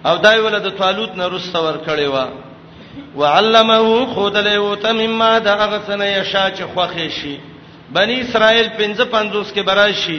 او 0.06 0.16
دای 0.26 0.40
ول 0.40 0.58
د 0.58 0.76
طالوت 0.82 1.14
نه 1.16 1.26
رسته 1.36 1.58
ورکړیو 1.68 2.26
وعلمه 3.16 4.06
خدله 4.14 4.54
او 4.60 4.68
ته 4.82 4.90
مما 5.02 5.32
د 5.46 5.48
هغه 5.60 5.78
سنه 5.88 6.06
یشا 6.16 6.44
چې 6.56 6.62
خوخه 6.74 7.06
شي 7.18 7.36
بنی 7.96 8.16
اسرائیل 8.24 8.66
55 8.68 9.52
کې 9.54 9.60
برای 9.70 9.92
شي 10.02 10.18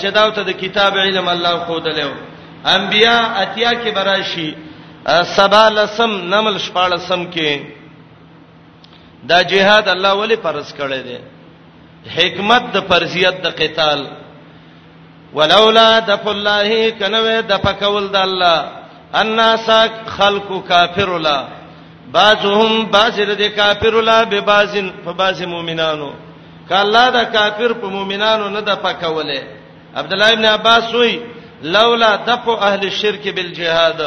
چې 0.00 0.06
دا 0.16 0.24
ته 0.36 0.42
د 0.48 0.52
کتاب 0.62 0.92
علم 1.04 1.26
الله 1.34 1.54
خدله 1.68 2.10
انبیا 2.76 3.16
اتیا 3.42 3.70
کې 3.82 3.90
برای 3.98 4.22
شي 4.32 4.48
سبا 5.36 5.64
لسم 5.78 6.10
نمل 6.34 6.56
شپاړسم 6.66 7.22
کې 7.34 7.52
دا 9.30 9.38
جهاد 9.50 9.88
الله 9.88 10.12
ولی 10.20 10.36
فرض 10.44 10.68
کړی 10.78 11.00
دی 11.08 11.18
حکمت 12.16 12.62
د 12.74 12.76
فرضیت 12.88 13.36
د 13.46 13.48
قتال 13.60 14.00
ولولا 15.36 15.98
دف 16.00 16.26
الله 16.28 16.90
کنه 17.00 17.20
د 17.52 17.54
پکول 17.64 18.04
د 18.14 18.16
الله 18.16 18.58
الناس 19.22 19.70
خلق 20.16 20.66
کافر 20.68 21.08
الله 21.14 21.44
بعضهم 22.14 22.86
بعض 22.90 23.20
د 23.20 23.42
کافر 23.56 23.94
لا 24.02 24.24
به 24.24 24.40
بعض 24.40 24.72
په 25.06 25.12
بعض 25.12 25.42
مؤمنانو 25.42 26.10
کله 26.68 27.10
دا 27.10 27.24
کافر 27.24 27.72
په 27.80 27.86
مؤمنانو 27.88 28.48
نه 28.48 28.60
د 28.60 28.70
پکوله 28.76 29.40
عبد 29.96 30.12
الله 30.12 30.32
ابن 30.32 30.44
عباس 30.44 30.94
وی 30.94 31.20
لولا 31.62 32.12
دفع 32.16 32.52
اهل 32.68 32.82
الشرك 32.86 33.28
بالجهاد 33.28 34.00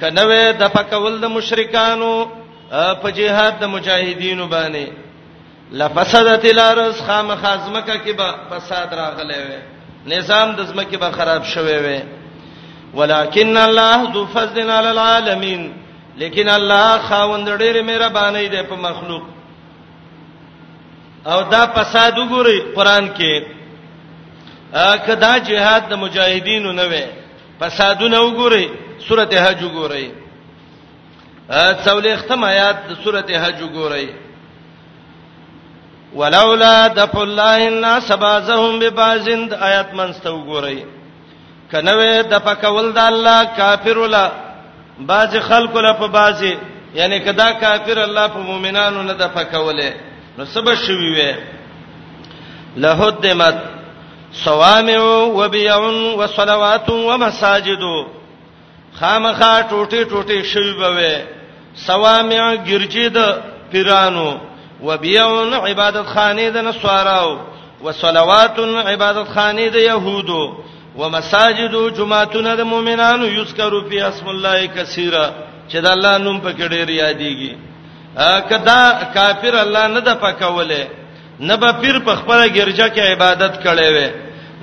کنوې 0.00 0.52
د 0.60 0.72
پکول 0.72 1.20
د 1.20 1.24
مشرکانو 1.26 2.26
په 2.72 3.10
جهاد 3.10 3.58
د 3.60 3.64
مجاهدینو 3.68 4.48
باندې 4.48 4.86
لفسدت 5.72 6.44
الارض 6.44 7.02
خامخازمکه 7.06 7.94
کې 8.04 8.10
به 8.16 8.34
فساد 8.50 8.92
راغلی 8.94 9.38
وي 9.48 9.60
نظام 10.16 10.52
د 10.56 10.62
زمکه 10.64 10.96
به 10.98 11.10
خراب 11.10 11.44
شوي 11.44 11.76
وي 11.78 12.00
ولکن 12.94 13.56
الله 13.56 14.12
ذو 14.12 14.26
فضل 14.34 14.70
علی 14.70 14.88
العالمین 14.88 15.72
لیکن 16.18 16.48
الله 16.48 16.98
خاوند 17.08 17.48
ډېر 17.62 17.82
مهرباني 17.88 18.48
دی 18.54 18.62
په 18.62 18.76
مخلوق 18.86 19.22
او 21.32 21.40
دا 21.54 21.66
فساد 21.76 22.12
وګوري 22.18 22.58
قران 22.76 23.08
کې 23.18 23.34
کدا 25.06 25.38
جهاد 25.38 25.88
د 25.90 25.94
مجاهدینو 25.94 26.72
نه 26.72 26.86
وي 26.92 27.04
فسادونه 27.60 28.18
وګوري 28.22 28.70
سورته 29.08 29.40
حج 29.44 29.62
وګوري 29.64 30.08
څولې 31.84 32.14
ختم 32.22 32.44
آیات 32.44 32.76
د 32.88 32.96
سورته 33.04 33.38
حج 33.44 33.62
وګوري 33.62 34.08
ولولا 36.14 36.86
دفع 36.88 37.22
الله 37.22 37.68
الناس 37.68 38.12
بعضهم 38.12 38.78
ببعض 38.78 39.28
آیات 39.68 39.94
منستو 39.94 40.32
وګوري 40.36 40.84
کنه 41.72 42.22
د 42.22 42.34
پکول 42.44 42.92
د 42.92 42.98
الله 42.98 43.44
کافر 43.56 43.98
ولا 43.98 44.47
بعض 45.00 45.36
خلق 45.36 45.76
له 45.76 45.92
په 45.92 46.06
بعضي 46.08 46.58
یعنی 46.94 47.18
کدا 47.20 47.52
کافر 47.52 47.98
الله 47.98 48.26
په 48.28 48.38
مؤمنانو 48.38 49.02
نه 49.02 49.12
د 49.12 49.28
پکوله 49.28 49.92
نو 50.38 50.44
سبا 50.44 50.74
شوي 50.74 51.14
وي 51.16 51.34
لهدمت 52.76 53.58
صوامع 54.32 54.98
وبيع 55.38 55.76
وصلوات 56.20 56.90
ومساجد 56.90 57.82
خامخا 59.00 59.62
ټوټي 59.70 60.04
ټوټي 60.10 60.44
شوي 60.52 60.72
بوي 60.72 61.14
صوامع 61.86 62.54
ګرځي 62.54 63.06
د 63.14 63.18
پیرانو 63.72 64.38
وبيع 64.86 65.26
عبادت 65.70 66.06
خانې 66.14 66.50
د 66.50 66.56
نصاراو 66.56 67.38
وصلوات 67.84 68.56
عبادت 68.86 69.28
خانې 69.34 69.70
د 69.70 69.76
يهودو 69.76 70.42
ومساجد 71.02 71.74
جمعتون 71.96 72.46
د 72.58 72.66
مؤمنانو 72.72 73.26
یذکروا 73.38 73.82
فی 73.88 73.98
اسم 74.08 74.26
الله 74.34 74.58
کثیرا 74.76 75.26
چې 75.70 75.76
د 75.84 75.92
الله 75.96 76.14
نوم 76.22 76.38
پکې 76.44 76.64
ډیر 76.74 76.88
یادېږي 77.02 77.52
کدا 78.50 78.82
کافر 79.16 79.54
الله 79.64 79.84
نه 79.92 80.00
د 80.08 80.16
پکوله 80.24 80.88
نه 81.50 81.56
به 81.64 81.72
پیر 81.82 81.98
په 82.08 82.14
خپل 82.16 82.48
ګرځه 82.48 82.86
کې 82.94 83.00
عبادت 83.12 83.54
کړي 83.64 83.88
وي 83.96 84.08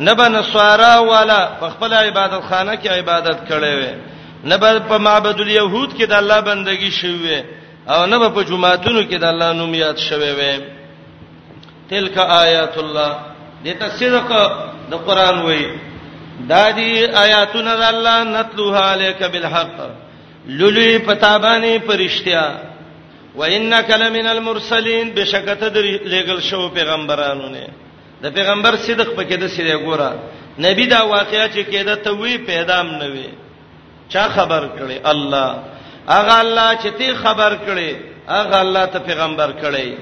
نه 0.05 0.13
به 0.21 0.27
نصارا 0.35 0.91
والا 1.11 1.39
په 1.61 1.69
خپل 1.77 1.93
عبادت 2.01 2.43
خانه 2.49 2.75
کې 2.75 2.87
عبادت 2.89 3.39
کړي 3.47 3.71
وي 3.79 3.93
نه 4.43 4.57
به 4.57 4.79
په 4.91 4.97
معبد 5.07 5.41
الیهود 5.41 5.89
کې 5.97 6.03
د 6.05 6.13
الله 6.21 6.41
بندگی 6.51 6.91
شوي 6.99 7.41
او 7.87 8.05
نه 8.05 8.17
به 8.19 8.29
په 8.29 8.43
جمعتونو 8.49 9.01
کې 9.09 9.15
د 9.17 9.23
الله 9.23 9.53
نوم 9.63 9.73
یاد 9.83 9.97
شوي 10.09 10.31
وي 10.39 10.53
تلک 11.89 12.17
آیات 12.27 12.77
الله 12.77 13.11
دې 13.65 13.69
ته 13.79 13.89
صدق 13.89 14.27
د 14.91 15.05
قران 15.07 15.41
وایي 15.41 15.67
دا 16.51 16.63
دي 16.77 16.89
آیاتونه 17.23 17.73
د 17.75 17.81
الله 17.91 18.17
نتلوها 18.35 18.83
الیک 18.93 19.19
بالحق 19.33 19.75
لولي 20.59 20.97
پتابانی 21.05 21.77
پرشتیا 21.87 22.43
وانک 23.35 23.89
لمن 24.01 24.27
المرسلین 24.27 25.09
بشکته 25.15 25.67
د 25.75 25.77
لګل 26.13 26.41
شو 26.49 26.67
پیغمبرانو 26.77 27.49
نه 27.49 27.67
د 28.23 28.33
پیغمبر 28.37 28.75
صدق 28.87 29.13
پکې 29.15 29.35
د 29.41 29.47
سری 29.47 29.77
ګوره 29.77 30.13
نبی 30.65 30.85
دا 30.95 31.01
واقعیا 31.05 31.47
چې 31.47 31.61
کېده 31.71 31.95
ته 31.95 32.11
وی 32.19 32.37
پیغام 32.51 32.91
نه 32.97 33.07
وی 33.13 33.29
چا 34.09 34.27
خبر 34.35 34.67
کړي 34.77 34.99
الله 35.03 35.55
اغه 36.17 36.35
الله 36.41 36.67
چې 36.77 36.87
تی 36.97 37.13
خبر 37.13 37.57
کړي 37.67 37.95
اغه 38.41 38.59
الله 38.61 38.85
ته 38.85 38.99
پیغمبر 38.99 39.51
کړي 39.61 39.97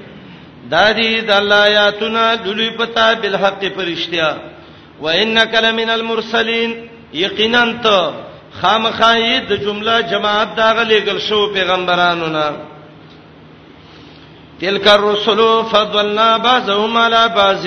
دا 0.74 0.84
دي 0.98 1.08
د 1.20 1.30
الله 1.36 1.62
آیاتونه 1.70 2.26
دلی 2.48 2.68
پتا 2.82 3.12
بالحق 3.22 3.64
پرشتیا 3.76 4.30
وانک 5.02 5.54
لمن 5.62 5.90
المرسلین 5.90 6.74
یقینا 7.14 7.64
ته 7.82 8.10
خامخاید 8.62 9.52
جمله 9.62 10.00
جماعت 10.10 10.56
دا 10.56 10.72
غلېګل 10.74 11.18
شو 11.28 11.46
پیغمبرانو 11.54 12.26
نا 12.26 12.50
تلک 14.60 14.88
الرسل 14.88 15.40
فضلنا 15.70 16.36
بعضهم 16.36 16.96
على 16.98 17.28
بعض 17.36 17.66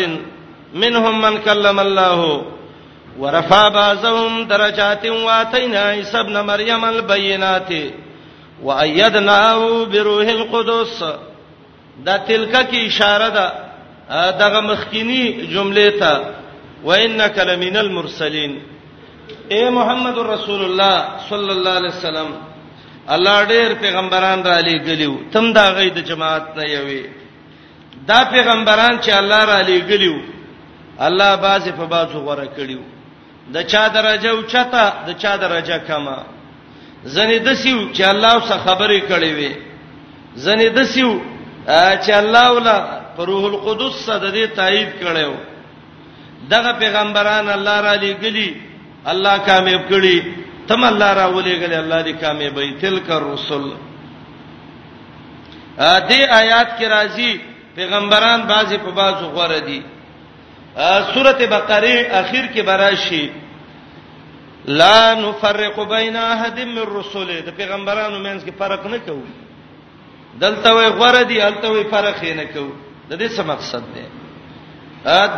منهم 0.74 1.22
من 1.22 1.38
كلم 1.38 1.80
الله 1.80 2.42
ورفع 3.20 3.68
بعضهم 3.70 4.48
درجات 4.48 5.06
واتينا 5.06 5.80
عيسى 5.80 6.18
ابن 6.20 6.40
مريم 6.42 6.86
البينات 6.86 7.70
وأيدناه 8.64 9.86
بروح 9.86 10.28
القدس 10.28 11.04
دا 12.06 12.18
تلکه 12.18 12.64
کی 12.64 12.86
اشاره 12.86 13.30
ده 13.30 13.52
دغه 14.32 14.60
مخکینی 14.62 15.48
جمله 15.54 15.90
ته 16.00 16.20
وانك 16.86 17.38
لمن 17.50 17.76
المرسلين 17.86 18.52
اے 19.56 19.62
محمد 19.78 20.18
رسول 20.34 20.62
الله 20.70 20.96
صلی 21.32 21.52
الله 21.56 21.74
علیه 21.82 21.94
وسلم 21.98 22.30
الله 23.14 23.38
ډېر 23.52 23.70
پیغمبران 23.84 24.44
را 24.44 24.60
لېګلیو 24.68 25.14
تم 25.32 25.54
دا 25.54 25.66
غي 25.78 25.90
د 25.90 25.98
جماعت 26.10 26.46
نه 26.58 26.64
یوي 26.76 27.02
دا 28.08 28.20
پیغمبران 28.36 28.94
چې 29.04 29.10
الله 29.22 29.42
را 29.46 29.62
لېګلیو 29.62 30.18
الله 31.00 31.36
بازي 31.36 31.72
په 31.72 31.86
بازو 31.86 32.20
غوړه 32.26 32.48
کړیو 32.58 32.82
د 33.54 33.58
چا 33.72 33.88
درجه 33.88 34.30
او 34.30 34.42
چته 34.42 34.86
د 35.08 35.10
چا 35.22 35.36
درجه 35.38 35.78
کما 35.88 36.18
زنه 37.04 37.38
دسیو 37.40 37.90
چې 37.94 38.02
الله 38.02 38.34
سره 38.48 38.64
خبرې 38.66 39.02
کړې 39.10 39.32
وي 39.38 39.52
زنه 40.36 40.68
دسیو 40.70 41.20
چې 42.04 42.12
الله 42.12 42.52
ولا 42.54 42.78
روح 43.18 43.44
القدس 43.46 43.96
صدې 44.10 44.56
تایید 44.56 44.90
کړو 45.02 45.34
دغه 46.54 46.72
پیغمبران 46.80 47.50
الله 47.50 47.78
را 47.88 47.96
لګلی 48.06 48.50
الله 49.12 49.36
کامیاب 49.50 49.82
کړي 49.92 50.16
تم 50.68 50.84
الله 50.84 51.12
را 51.14 51.28
ولېګلی 51.36 51.76
الله 51.84 52.02
دې 52.04 52.14
کامیابی 52.24 52.74
تلک 52.82 53.10
الرسل 53.12 53.66
ا 55.80 56.00
دې 56.10 56.20
آیات 56.42 56.70
کې 56.80 56.86
راځي 56.88 57.40
پیغمبران 57.76 58.40
بعضی 58.48 58.78
په 58.78 58.92
بعضو 58.92 59.26
غوړه 59.30 59.60
دي 59.60 59.84
سورته 61.14 61.46
بقره 61.48 62.08
اخر 62.22 62.46
کې 62.54 62.62
براشي 62.62 63.30
لا 64.66 65.14
نفرق 65.14 65.80
بین 65.90 66.16
احد 66.16 66.60
من 66.60 66.78
الرسل 66.78 67.30
د 67.46 67.50
پیغمبرانو 67.58 68.20
مینس 68.20 68.44
کې 68.44 68.54
فرق 68.60 68.86
نه 68.86 68.98
کوو 68.98 69.24
دلته 70.44 70.74
وي 70.76 70.88
غوړه 70.88 71.22
دي 71.22 71.42
الته 71.42 71.68
وي 71.72 71.84
فرق 71.84 72.24
نه 72.24 72.44
کوو 72.54 72.72
د 73.10 73.14
دې 73.20 73.28
څه 73.36 73.44
مقصد 73.46 73.84
دی 73.96 74.06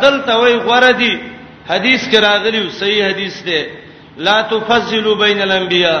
دلته 0.02 0.34
وای 0.42 0.54
غره 0.66 0.92
دی 1.00 1.14
حدیث 1.68 2.08
کې 2.10 2.18
راغلی 2.28 2.62
صحیح 2.78 3.02
حدیث 3.08 3.34
دی 3.46 3.60
لا 4.26 4.42
تفضلوا 4.50 5.14
بین 5.14 5.40
الانبیاء 5.42 5.98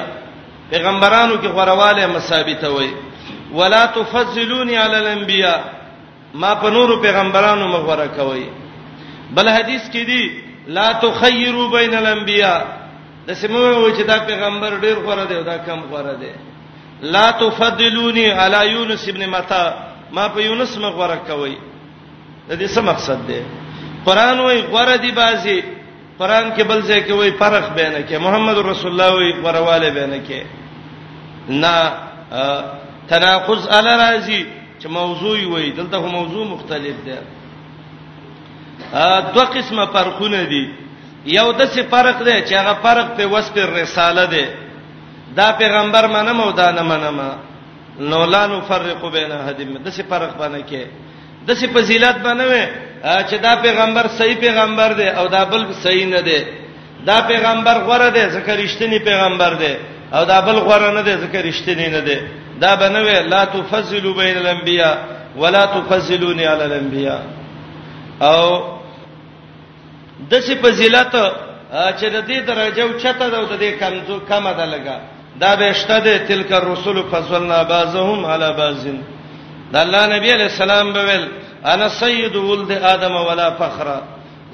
پیغمبرانو 0.70 1.34
کې 1.42 1.46
غرواله 1.56 2.06
مسابته 2.06 2.68
وای 2.70 2.90
ولا 3.54 3.86
تفضلوني 3.86 4.76
علی 4.76 4.94
الانبیاء 4.96 5.60
ما 6.34 6.54
په 6.54 6.70
نورو 6.70 7.02
پیغمبرانو 7.02 7.68
مغوره 7.68 8.06
کوي 8.06 8.46
بل 9.36 9.48
حدیث 9.48 9.82
کې 9.92 10.06
دی 10.10 10.24
لا 10.66 10.92
تخیروا 10.92 11.66
بین 11.78 11.94
الانبیاء 11.94 12.60
د 13.26 13.32
سیمو 13.32 13.58
و 13.60 13.90
چې 13.96 14.02
دا 14.06 14.18
پیغمبر 14.18 14.72
ډیر 14.80 14.96
غوړه 15.06 15.28
دی 15.28 15.42
دا 15.42 15.56
کم 15.56 15.80
غوړه 15.92 16.14
دی 16.20 16.32
لا 17.02 17.30
تفضلوني 17.30 18.30
علی 18.30 18.70
یونس 18.72 19.08
ابن 19.08 19.26
متا 19.26 19.64
ما 20.12 20.28
په 20.28 20.38
یونس 20.40 20.76
مغوره 20.76 21.18
کوي 21.26 21.56
د 22.48 22.58
دې 22.58 22.68
څه 22.74 22.78
مقصد 22.80 23.26
دی 23.26 23.40
قران 24.06 24.38
وای 24.40 24.60
غره 24.72 24.96
دی 25.04 25.10
بازي 25.12 25.58
قران 26.18 26.56
کې 26.56 26.62
بل 26.70 26.80
ځای 26.88 27.00
کې 27.08 27.12
وای 27.12 27.32
فرق 27.42 27.64
بینه 27.76 28.00
کې 28.08 28.16
محمد 28.24 28.56
رسول 28.58 28.90
الله 28.92 29.10
وای 29.14 29.32
غرواله 29.44 29.90
بینه 29.98 30.18
کې 30.28 30.40
نه 31.48 31.74
تناقض 33.08 33.62
ال 33.68 33.86
راځي 34.02 34.42
چې 34.82 34.86
موضوع 34.88 35.38
وای 35.48 35.70
دلته 35.70 35.98
موضوع 36.00 36.44
مختلف 36.54 36.96
دی 37.06 37.16
ا 38.92 39.20
دوه 39.34 39.44
قسمه 39.44 39.84
فرقونه 39.94 40.40
دي 40.52 40.64
یو 41.36 41.52
د 41.52 41.62
څه 41.72 41.80
فرق 41.94 42.16
دی 42.26 42.36
چې 42.46 42.52
هغه 42.60 42.74
فرق 42.84 43.06
په 43.16 43.24
وسط 43.26 43.56
رساله 43.58 44.24
دی 44.26 44.46
دا 45.36 45.52
پیغمبر 45.60 46.04
منم 46.06 46.40
او 46.40 46.50
دا 46.52 46.72
نه 46.72 46.82
منم 46.82 47.20
نو 48.10 48.24
لا 48.24 48.46
نفرق 48.46 49.02
بین 49.16 49.32
احد 49.32 49.58
د 49.84 49.88
څه 49.96 50.02
فرق 50.12 50.30
باندې 50.40 50.62
کې 50.72 50.82
د 51.46 51.50
څه 51.60 51.66
فضیلت 51.74 52.16
بنوي 52.26 52.64
چې 53.28 53.36
دا 53.46 53.52
پیغمبر 53.64 54.04
صحیح 54.18 54.36
پیغمبر 54.40 54.88
دی 55.00 55.08
او 55.18 55.26
دا 55.34 55.42
بل 55.50 55.62
صحیح 55.84 56.06
نه 56.14 56.20
دی 56.28 56.38
دا 57.08 57.18
پیغمبر 57.30 57.76
غوړه 57.86 58.08
دی 58.16 58.24
ځکه 58.36 58.50
رښتینی 58.62 58.98
پیغمبر 59.08 59.52
دی 59.62 59.72
او 60.16 60.24
دا 60.32 60.38
بل 60.46 60.56
غوړه 60.66 60.90
نه 60.96 61.02
دی 61.08 61.14
ځکه 61.24 61.38
رښتینی 61.48 61.88
نه 61.96 62.00
دی 62.08 62.18
دا 62.62 62.70
بنوي 62.80 63.16
لا 63.32 63.44
تفضلوا 63.44 64.12
بین 64.22 64.36
الانبیاء 64.38 64.96
ولا 65.40 65.64
تفضلوني 65.76 66.44
علی 66.52 66.62
الانبیاء 66.64 67.20
او 68.32 68.42
د 70.30 70.32
څه 70.44 70.52
فضیلت 70.64 71.12
چې 71.98 72.06
د 72.14 72.18
دې 72.28 72.38
درجه 72.50 72.82
او 72.82 72.90
چته 73.02 73.26
د 73.28 73.60
دې 73.62 73.70
کمزو 73.80 74.16
کمه 74.30 74.52
ده 74.58 74.66
لګا 74.74 74.96
دا 75.42 75.56
به 75.56 75.72
شته 75.72 75.98
د 76.00 76.08
تلک 76.28 76.52
الرسول 76.52 76.96
فضلنا 77.12 77.62
بعضهم 77.72 78.24
علی 78.32 78.48
بعضین 78.62 78.98
د 79.72 79.76
الله 79.84 80.02
نبی 80.16 80.28
علی 80.34 80.46
السلام 80.52 80.86
به 80.92 81.02
ویل 81.08 81.24
انا 81.72 81.88
سید 81.88 82.36
ولد 82.36 82.70
ادم 82.84 83.14
ولا 83.16 83.50
فخر 83.60 83.88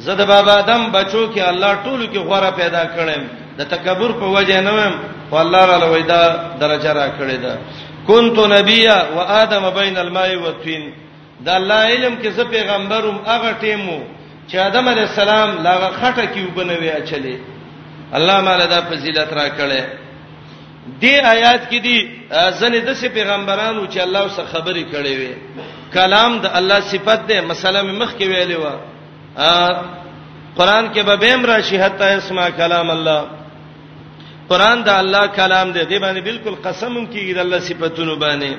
زه 0.05 0.15
د 0.15 0.21
بابا 0.33 0.53
ادم 0.63 0.93
بچو 0.97 1.23
کې 1.35 1.39
الله 1.41 1.73
ټولو 1.85 2.05
کې 2.13 2.17
غوړه 2.29 2.51
پیدا 2.61 2.83
کړم 2.97 3.21
د 3.59 3.63
تکبر 3.73 4.11
په 4.13 4.27
وجه 4.37 4.61
نه 4.61 4.71
ویم 4.77 4.95
خو 5.31 5.37
الله 5.37 5.65
را 5.71 5.77
لوي 5.85 6.03
دا 6.03 6.23
درجه 6.61 6.93
را 6.93 7.09
کړې 7.19 7.35
ده 7.45 7.59
كنت 8.07 8.39
نبیا 8.57 8.97
و 9.17 9.19
ادم 9.43 9.71
بین 9.71 9.97
الماء 9.99 10.37
و 10.39 10.45
الطين 10.49 10.93
دا 11.47 11.55
الله 11.57 11.81
علم 11.95 12.15
کې 12.23 12.27
زه 12.37 12.45
پیغمبروم 12.45 13.17
هغه 13.27 13.51
ټیمو 13.61 13.99
چې 14.51 14.57
ادم 14.57 14.89
علی 14.89 15.01
السلام 15.01 15.51
لاغه 15.67 15.89
خټه 16.01 16.25
کې 16.35 16.41
وبنوي 16.49 16.91
اچلې 16.91 17.37
الله 18.17 18.41
مال 18.41 18.67
دا 18.69 18.81
فضیلت 18.91 19.33
را 19.33 19.49
کړې 19.59 19.83
دې 21.01 21.25
آیات 21.35 21.63
کې 21.71 21.79
دي 21.87 21.99
ځنې 22.59 22.79
د 22.87 22.95
سه 23.01 23.09
پیغمبرانو 23.09 23.83
چې 23.87 23.99
الله 24.07 24.23
سره 24.37 24.47
خبرې 24.55 24.85
کړې 24.93 25.15
وي 25.21 25.33
کلام 25.95 26.33
د 26.43 26.47
الله 26.59 26.81
صفت 26.93 27.27
ده 27.29 27.41
مثلا 27.51 27.83
مخ 27.83 28.11
کې 28.19 28.25
ویلې 28.31 28.57
و 28.63 28.67
قران 30.59 30.85
کې 30.95 31.01
به 31.09 31.15
بهم 31.23 31.45
راشي 31.47 31.77
حتا 31.83 32.09
اسما 32.17 32.51
کلام 32.51 32.91
الله 32.91 33.21
قران 34.49 34.83
د 34.83 34.89
الله 34.89 35.27
کلام 35.39 35.67
دی 35.73 35.85
دی 35.85 35.99
باندې 35.99 36.21
بالکل 36.29 36.55
قسم 36.55 37.07
کیږي 37.13 37.33
د 37.35 37.39
الله 37.45 37.59
صفاتونو 37.59 38.15
باندې 38.23 38.53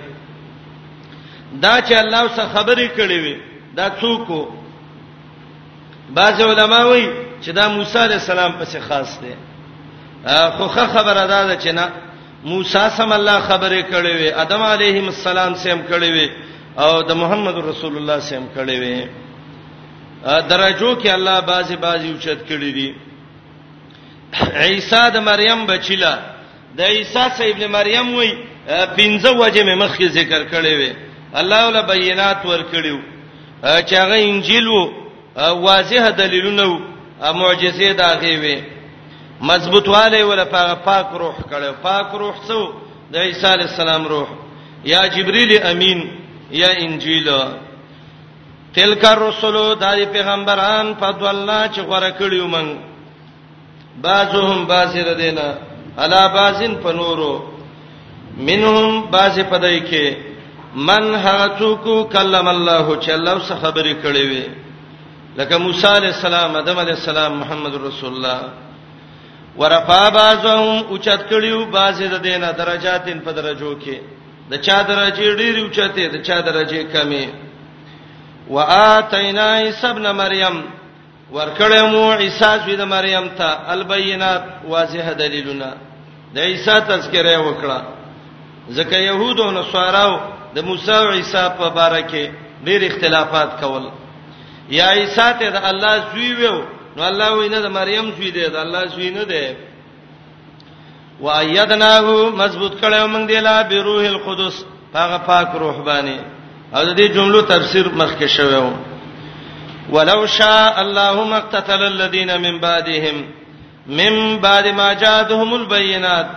دا 1.63 1.75
چې 1.81 1.93
الله 2.03 2.21
سره 2.35 2.45
خبرې 2.55 2.87
کړې 2.97 3.17
وي 3.25 3.37
دا 3.77 3.85
څوک 4.01 4.27
بعض 6.17 6.41
علما 6.41 6.83
وایي 6.85 7.09
چې 7.43 7.49
دا 7.51 7.67
موسی 7.69 7.97
عليه 7.99 8.15
السلام 8.21 8.51
پسې 8.61 8.77
خاص 8.89 9.19
دی 9.21 9.33
خوخه 10.57 10.87
خبره 10.87 11.23
ده 11.27 11.55
چې 11.63 11.67
نه 11.71 11.91
موسی 12.51 12.83
سم 12.97 13.11
الله 13.19 13.37
خبره 13.49 13.81
کړې 13.93 14.13
وې 14.19 14.29
ادم 14.43 14.61
علیه 14.73 14.97
السلام 15.11 15.51
سم 15.63 15.79
کړې 15.91 16.09
وې 16.15 16.27
او 16.83 16.91
د 17.09 17.11
محمد 17.21 17.55
رسول 17.71 17.93
الله 17.97 18.17
سم 18.29 18.43
کړې 18.55 18.77
وې 18.81 18.99
درجو 20.49 20.91
کې 21.01 21.09
الله 21.17 21.37
بازي 21.51 21.75
بازي 21.85 22.07
اوچت 22.11 22.39
کړې 22.49 22.71
دي 22.77 22.89
عیسی 24.65 25.03
د 25.15 25.17
مریم 25.29 25.59
بچیلا 25.69 26.13
د 26.77 26.79
عیسی 26.93 27.23
سه 27.37 27.43
ابن 27.51 27.63
مریم 27.77 28.07
وې 28.19 28.29
پنځه 28.97 29.29
وجه 29.41 29.61
مې 29.67 29.75
مخکې 29.83 30.05
ذکر 30.17 30.41
کړې 30.53 30.73
وې 30.79 30.91
الله 31.39 31.59
ولا 31.67 31.81
بینات 31.89 32.39
ور 32.45 32.61
کړیو 32.73 32.99
چې 33.87 33.93
هغه 34.03 34.15
انجیل 34.29 34.67
وو 34.73 34.83
واضح 35.65 36.03
دلیلونه 36.21 36.63
وو 36.71 36.79
معجزې 37.41 37.89
داږي 38.01 38.33
وې 38.43 38.57
مضبوط 39.49 39.87
والے 39.89 40.21
ولا 40.29 40.43
پاک 40.53 40.83
پاک 40.85 41.07
روح 41.21 41.35
کړه 41.49 41.71
پاک 41.83 42.07
روح 42.21 42.33
څو 42.47 42.59
د 43.11 43.15
عیسی 43.25 43.47
علی 43.53 43.63
السلام 43.69 44.03
روح 44.13 44.27
یا 44.91 45.01
جبرئیل 45.15 45.51
امین 45.71 45.99
یا 46.61 46.67
انجیل 46.83 47.27
تلک 48.73 49.05
الرسل 49.05 49.55
دای 49.81 50.05
پیغمبران 50.15 50.85
په 50.99 51.29
الله 51.29 51.61
چې 51.73 51.79
غره 51.89 52.09
کړیو 52.19 52.45
من 52.55 52.67
بعضهم 54.05 54.65
بعضره 54.71 55.13
دینا 55.21 55.47
الا 56.03 56.27
بعضن 56.37 56.73
فنورو 56.81 57.33
منهم 58.47 59.01
بعض 59.13 59.39
پدای 59.49 59.79
کې 59.89 60.05
من 60.89 61.15
هاتو 61.15 61.75
کو 61.83 62.03
کلم 62.13 62.47
الله 62.47 63.01
چې 63.01 63.09
الله 63.17 63.37
سره 63.47 63.57
خبرې 63.63 63.93
کړې 64.03 64.21
وي 64.31 64.43
لکه 65.37 65.57
موسی 65.57 65.87
علی 65.97 66.07
السلام 66.07 66.55
آدم 66.55 66.79
علی 66.79 66.91
السلام 66.91 67.33
محمد 67.39 67.75
رسول 67.87 68.13
الله 68.13 68.66
ورفع 69.59 70.01
بعضهم 70.09 70.79
اوچت 70.91 71.21
کړیو 71.29 71.59
بعضې 71.75 72.05
د 72.13 72.17
دینه 72.27 72.49
درجاتین 72.51 73.19
په 73.25 73.31
درجو 73.37 73.71
کې 73.83 73.95
د 74.51 74.53
چا 74.65 74.77
درجه 74.81 75.35
ډېری 75.39 75.61
اوچته 75.63 76.07
د 76.15 76.17
چا 76.27 76.37
درجه 76.49 76.81
کمې 76.93 77.25
واتینا 78.55 79.47
عیسی 79.65 79.87
ابن 79.93 80.05
مریم 80.21 80.55
ورکړې 81.35 81.81
مو 81.91 82.03
عیسی 82.23 82.51
زوی 82.65 82.75
د 82.79 82.85
مریم 82.95 83.25
ته 83.37 83.49
البینات 83.73 84.43
واضح 84.71 85.05
دلیلونه 85.21 85.69
د 86.33 86.37
عیسی 86.49 86.75
تذکرې 86.89 87.37
وکړه 87.47 87.79
ځکه 88.77 88.95
يهودو 89.09 89.43
او 89.43 89.51
نصاراو 89.59 90.13
د 90.55 90.57
موسی 90.67 90.91
او 91.03 91.09
عیسی 91.17 91.43
په 91.57 91.65
اړه 91.87 92.01
کې 92.11 92.23
ډېر 92.65 92.81
اختلافات 92.89 93.49
کول 93.61 93.85
یا 94.77 94.87
عیسی 94.99 95.29
ته 95.39 95.49
د 95.55 95.57
الله 95.69 95.93
زوی 96.11 96.31
ویو 96.35 96.57
نو 96.97 97.03
الله 97.11 97.31
وینه 97.37 97.59
د 97.65 97.67
مریم 97.79 98.05
شوې 98.17 98.29
ده 98.35 98.43
د 98.55 98.57
الله 98.65 98.83
شوې 98.93 99.09
نه 99.17 99.23
ده 99.31 99.43
و 101.23 101.27
ايدناه 101.41 102.05
مضبوط 102.41 102.73
کړو 102.81 103.05
موږ 103.13 103.23
دی 103.31 103.39
لا 103.47 103.55
بروح 103.71 104.03
القدس 104.13 104.55
هغه 104.95 105.17
پاک 105.29 105.49
روح 105.61 105.77
باندې 105.89 106.17
او 106.75 106.81
د 106.87 106.91
دې 106.97 107.07
جملو 107.15 107.41
تفسیر 107.53 107.85
مخکې 108.01 108.27
شوی 108.37 108.57
و 108.61 108.71
ولو 109.95 110.25
شاء 110.37 110.81
الله 110.85 111.15
مقتتل 111.35 111.81
الذين 111.93 112.31
من 112.45 112.55
بعدهم 112.65 113.17
من 113.99 114.13
بعد 114.45 114.65
ما 114.79 114.93
جاءتهم 114.93 115.49
البينات 115.53 116.27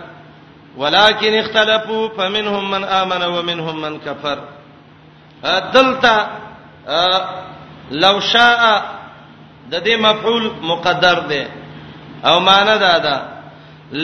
ولكن 0.77 1.31
اختلفوا 1.43 2.09
فمنهم 2.17 2.71
من 2.71 2.85
آمن 2.85 3.23
ومنهم 3.23 3.77
من 3.83 3.99
كفر 4.07 4.39
دلتا 5.75 6.17
لو 7.91 8.21
شاء 8.21 8.91
د 9.73 9.83
دې 9.87 9.95
مفعول 10.07 10.45
مقدر 10.71 11.19
دی 11.31 11.43
او 12.29 12.41
معنا 12.49 12.77
دا 12.77 12.99
ده 13.07 13.17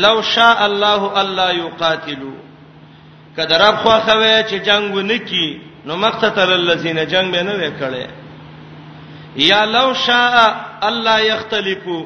لو 0.05 0.17
شاء 0.35 0.59
الله 0.67 1.21
الله 1.21 1.49
یقاتلوا 1.65 2.37
کده 3.37 3.57
رب 3.65 3.77
خو 3.85 3.97
خوي 4.07 4.35
چې 4.49 4.57
جنگ 4.69 4.95
ونکي 4.97 5.49
نو 5.87 5.97
مقتتل 5.97 6.53
الذين 6.53 7.05
جنگ 7.07 7.31
به 7.37 7.43
نه 7.49 7.55
وکړي 7.63 8.07
یا 9.37 9.65
لو 9.65 9.95
شاء 9.95 10.55
الله 10.83 11.21
یختلفو 11.25 11.99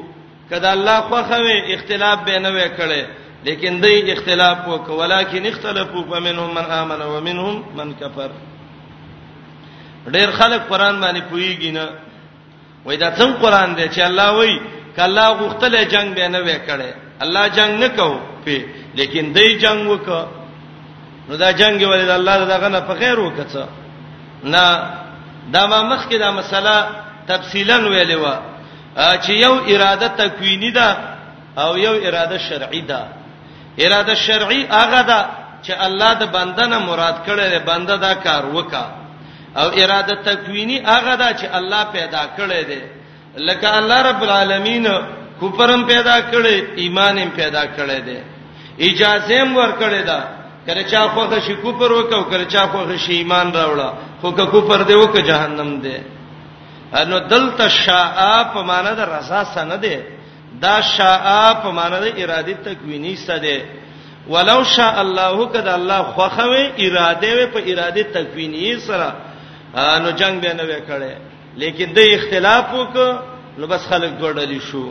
کده 0.49 0.71
الله 0.71 1.01
خو 1.01 1.21
خوي 1.31 1.73
اختلاف 1.75 2.19
به 2.25 2.39
نه 2.39 2.49
وکړي 2.59 3.05
لیکن 3.45 3.79
دوی 3.83 4.11
اختلاف 4.11 4.57
وکړ 4.67 4.89
ولکن 4.89 5.45
اختلافو 5.45 6.03
فمنهم 6.11 6.49
من 6.57 6.71
امن 6.81 7.01
ومنهم 7.01 7.63
من 7.77 7.93
كفر 7.93 8.31
ډېر 10.07 10.31
خلک 10.39 10.61
قران 10.69 11.01
باندې 11.01 11.21
پوېږي 11.31 11.71
نه 11.71 11.89
وای 12.85 12.97
دا 12.97 13.09
څنګه 13.19 13.39
قران 13.41 13.69
دی 13.77 13.85
چې 13.95 14.01
الله 14.09 14.29
وای 14.37 14.53
کله 14.97 15.25
غختله 15.39 15.81
جنگ 15.93 16.07
به 16.15 16.25
نه 16.33 16.39
وې 16.45 16.57
کړي 16.67 16.91
الله 17.23 17.43
جنگ 17.57 17.71
نه 17.83 17.87
کو 17.97 18.07
په 18.45 18.57
لیکن 18.97 19.23
دای 19.35 19.49
جنگ 19.63 19.79
وک 19.93 20.07
نو 21.29 21.33
دا 21.43 21.49
جنگ 21.61 21.77
ولې 21.89 22.03
الله 22.19 22.35
دغه 22.45 22.67
نه 22.75 22.79
په 22.89 22.93
خیر 22.99 23.17
وکړه 23.19 23.65
نه 24.53 24.63
دا 25.53 25.61
ما 25.71 25.79
مخ 25.91 26.01
کې 26.09 26.15
دا 26.19 26.29
مسله 26.39 26.75
تفصیلا 27.27 27.77
ویلې 27.79 28.13
و 28.23 28.25
چې 29.23 29.29
یو 29.45 29.53
اراده 29.71 30.07
تکوینی 30.21 30.71
ده 30.71 30.89
او 31.61 31.77
یو 31.77 31.93
اراده 32.05 32.37
شرعي 32.37 32.81
ده 32.81 32.99
اراده 33.83 34.13
شرعي 34.15 34.61
هغه 34.67 35.01
ده 35.01 35.19
چې 35.65 35.71
الله 35.85 36.13
د 36.13 36.23
بندنه 36.37 36.77
مراد 36.79 37.15
کړي 37.27 37.45
ده 37.53 37.59
بنده 37.59 37.95
دا 37.97 38.13
کار 38.13 38.43
وکړه 38.53 39.00
او 39.55 39.69
اراده 39.81 40.15
تکوینی 40.25 40.77
هغه 40.79 41.15
دا 41.15 41.33
چې 41.33 41.45
الله 41.57 41.83
پیدا 41.83 42.21
کړی 42.37 42.65
دی 42.69 42.81
لکه 43.37 43.75
الله 43.77 44.01
رب 44.01 44.21
العالمین 44.23 44.87
کوپرم 45.39 45.83
پیدا 45.87 46.19
کړی 46.21 46.59
ایمانم 46.75 47.29
پیدا 47.35 47.63
کړی 47.65 47.99
دی 48.05 48.19
اجازه 48.89 49.39
هم 49.41 49.57
ور 49.57 49.71
کړی 49.81 50.01
دا 50.05 50.19
کله 50.67 50.83
چا 50.83 51.07
خوغه 51.07 51.39
شي 51.47 51.55
کوپر 51.55 51.91
وکاو 51.91 52.23
کله 52.23 52.45
چا 52.45 52.67
خوغه 52.67 52.97
شي 52.97 53.11
ایمان 53.13 53.51
راوړه 53.53 53.91
خو 54.21 54.31
که 54.31 54.45
کوپر 54.45 54.81
دی 54.83 54.93
وک 54.93 55.17
جهنم 55.17 55.79
دی 55.81 55.95
انو 56.93 57.19
دلت 57.19 57.67
شاء 57.67 58.43
په 58.53 58.61
معنا 58.61 58.93
د 58.93 58.99
رضا 58.99 59.43
سند 59.53 59.81
دی 59.81 59.97
دا 60.61 60.81
شاء 60.81 61.53
په 61.63 61.71
معنا 61.71 61.99
د 61.99 62.13
اراده 62.21 62.53
تکوینی 62.65 63.15
سده 63.15 63.61
ولو 64.29 64.63
شاء 64.63 64.99
الله 65.01 65.47
کده 65.49 65.73
الله 65.73 66.03
خوخه 66.03 66.43
وی 66.51 66.63
اراده 66.87 67.33
وی 67.35 67.45
په 67.45 67.59
اراده 67.71 68.03
تکوینی 68.03 68.79
سره 68.87 69.11
نو 69.75 70.11
جنگ 70.19 70.35
به 70.43 70.51
نه 70.59 70.63
وکړي 70.69 71.13
لیکن 71.61 71.87
د 71.97 71.99
اختلاف 72.15 72.73
وک 72.73 72.95
نو 73.57 73.63
بس 73.71 73.81
خلک 73.91 74.11
ګړډلی 74.23 74.59
شو 74.69 74.85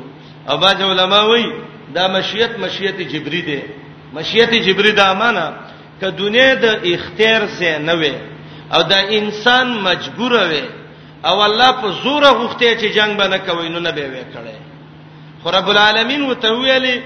او 0.51 0.57
باج 0.62 0.83
علماء 0.93 1.25
وایي 1.31 1.49
دا 1.97 2.05
مشیت 2.16 2.53
مشیت 2.64 2.99
جبری 3.12 3.43
دی 3.49 3.61
مشیت 4.16 4.53
جبری 4.66 4.93
دا 5.03 5.07
معنا 5.23 5.47
ک 6.01 6.03
دنیا 6.23 6.55
د 6.64 6.66
اختیار 6.95 7.43
سے 7.59 7.79
نه 7.88 7.95
وي 8.01 8.14
او 8.75 8.81
دا 8.93 8.99
انسان 9.19 9.66
مجبور 9.88 10.33
وي 10.51 10.62
او 11.29 11.37
الله 11.49 11.71
په 11.81 11.88
زور 12.05 12.23
غوښته 12.38 12.73
چې 12.81 12.95
جنگ 12.97 13.11
به 13.21 13.27
نه 13.35 13.38
کوي 13.47 13.69
نو 13.75 13.81
نه 13.87 13.90
به 13.97 14.07
وکړي 14.14 14.57
خو 15.43 15.49
رب 15.57 15.69
العالمین 15.73 16.23
وتویلی 16.31 16.97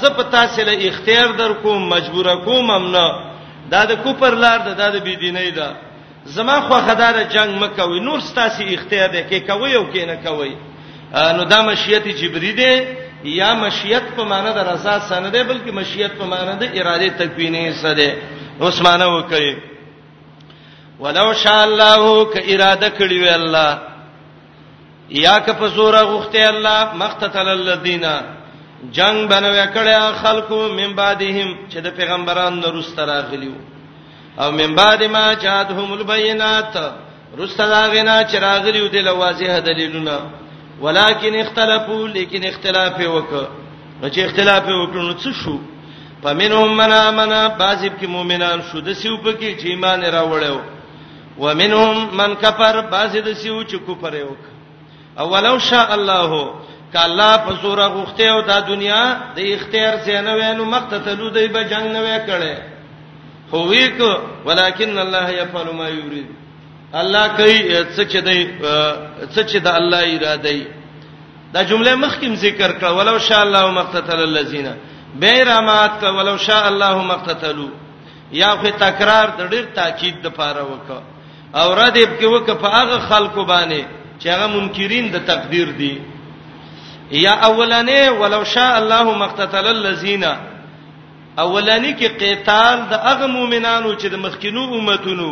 زپ 0.00 0.18
تاسو 0.32 0.62
له 0.68 0.72
اختیار 0.88 1.28
در 1.40 1.52
کوم 1.62 1.82
مجبور 1.94 2.26
کوم 2.46 2.70
امنه 2.70 3.06
دا 3.72 3.84
د 3.90 3.92
کوپر 4.04 4.32
لار 4.44 4.58
ده 4.66 4.72
دا 4.80 4.88
د 4.94 4.96
بيدینۍ 5.04 5.50
ده 5.58 5.68
زما 6.26 6.58
خو 6.66 6.74
خدای 6.88 7.24
جنگ 7.34 7.50
مکوي 7.62 8.00
نور 8.00 8.20
ستاسو 8.28 8.62
اختیار 8.74 9.08
دی 9.14 9.22
کې 9.30 9.38
کوي 9.50 9.74
او 9.76 9.84
کې 9.92 10.04
نه 10.10 10.16
کوي 10.24 10.54
نو 11.36 11.42
دا 11.52 11.58
مشیت 11.68 12.04
جبری 12.20 12.52
دی 12.60 12.74
یا 13.40 13.50
مشیت 13.64 14.02
په 14.16 14.22
معنی 14.30 14.50
د 14.54 14.58
رضا 14.68 14.96
سن 15.08 15.24
دی 15.32 15.42
بلکې 15.50 15.70
مشیت 15.78 16.12
په 16.20 16.24
معنی 16.32 16.54
د 16.60 16.64
اراده 16.78 17.08
تکوینی 17.20 17.72
سره 17.82 18.10
عثمانه 18.60 19.06
وکړي 19.16 19.54
ولو 21.02 21.32
شاء 21.42 21.62
الله 21.66 22.24
ک 22.32 22.34
اراده 22.52 22.88
کړی 22.98 23.14
وی 23.22 23.30
الله 23.30 23.78
یا 25.26 25.36
ک 25.38 25.46
په 25.58 25.66
زور 25.76 25.94
غوخته 26.12 26.46
الله 26.48 26.80
مقتتل 27.04 27.48
الذین 27.58 28.04
جنگ 28.96 29.28
بنو 29.28 29.52
کړه 29.74 30.18
خلکو 30.24 30.58
من 30.80 30.90
بعدهم 31.02 31.54
چې 31.70 31.76
د 31.86 31.96
پیغمبرانو 32.00 32.66
وروسته 32.68 33.04
راغلیو 33.14 33.56
او 34.42 34.50
من 34.50 34.74
بعد 34.74 35.02
ما 35.04 35.34
جاءتهم 35.34 35.92
البينات 35.92 36.74
رسلا 37.40 37.82
غنا 37.94 38.22
چراغلیو 38.32 38.86
د 38.94 38.96
لوازه 38.96 39.58
دلیلونه 39.60 40.18
ولکن 40.82 41.34
اختلافو 41.42 42.06
لیکن 42.06 42.44
اختلاف 42.44 43.00
وک 43.00 43.32
نو 44.00 44.08
چې 44.10 44.18
اختلاف 44.24 44.64
وکړو 44.66 45.14
څه 45.22 45.28
شو 45.42 45.58
پمنهم 46.22 46.70
من 46.80 46.92
امنا 46.92 47.48
بعضی 47.48 47.88
کې 47.90 48.06
مؤمنان 48.16 48.60
شو 48.72 48.80
د 48.80 48.92
سیو 48.92 49.16
په 49.16 49.32
کې 49.32 49.58
چې 49.60 49.66
ایمان 49.66 50.02
راوړیو 50.04 50.60
ومنهم 51.38 52.16
من 52.16 52.34
کفر 52.34 52.80
بعضی 52.80 53.20
د 53.20 53.32
سیو 53.34 53.62
چې 53.64 53.76
کفر 53.88 54.14
وک 54.30 54.42
اولو 55.18 55.58
شاء 55.58 55.92
الله 55.94 56.50
کله 56.92 57.36
په 57.46 57.52
زور 57.62 57.80
غوخته 57.82 58.24
او 58.34 58.40
د 58.50 58.66
دنیا 58.68 59.04
د 59.36 59.38
اختیار 59.54 59.94
زینو 60.04 60.32
وینو 60.36 60.64
مقتتلو 60.64 61.28
دی 61.30 61.46
به 61.48 61.62
جنگ 61.64 61.86
نه 61.96 62.00
وکړي 62.04 62.73
خو 63.54 63.62
ویک 63.72 63.98
ولکن 64.46 64.94
الله 65.04 65.26
يفعل 65.40 65.68
ما 65.80 65.88
يريد 65.98 66.28
الله 67.00 67.24
کوي 67.36 67.58
څه 67.96 68.02
چې 68.12 68.20
دی 68.28 68.38
څه 69.34 69.40
چې 69.50 69.58
د 69.66 69.66
الله 69.78 70.02
اراده 70.16 70.42
دی 70.46 70.58
دا 71.54 71.60
جمله 71.70 71.94
مخکیم 72.04 72.34
ذکر 72.46 72.70
کړه 72.80 72.90
ولو 72.98 73.18
شاء 73.28 73.42
الله 73.46 73.70
مقتتل 73.80 74.20
الذين 74.30 74.68
بیرامات 75.20 75.90
کړه 76.00 76.10
ولو 76.18 76.36
شاء 76.36 76.64
الله 76.70 76.94
مقتتلوا 77.12 77.70
یا 78.32 78.50
خو 78.60 78.68
تکرار 78.78 79.26
د 79.38 79.40
ډیر 79.52 79.64
تاکید 79.74 80.16
د 80.22 80.26
پاره 80.38 80.62
وکړه 80.70 81.00
او 81.60 81.74
ردیب 81.80 82.10
کې 82.20 82.24
وکړه 82.24 82.56
په 82.62 82.68
هغه 82.78 82.98
خلکو 83.10 83.44
باندې 83.52 83.82
چې 84.20 84.26
هغه 84.34 84.46
منکرین 84.46 85.06
د 85.12 85.16
تقدیر 85.30 85.68
دي 85.80 85.94
یا 87.10 87.34
اولنې 87.48 88.02
ولو 88.20 88.44
شاء 88.44 88.78
الله 88.78 89.02
مقتتل 89.24 89.66
الذين 89.78 90.24
اولانی 91.38 91.92
کې 92.00 92.08
قتال 92.22 92.76
د 92.90 92.94
هغه 93.06 93.26
مؤمنانو 93.26 93.94
چې 93.94 94.06
د 94.10 94.14
مخکینو 94.24 94.64
امتونو 94.78 95.30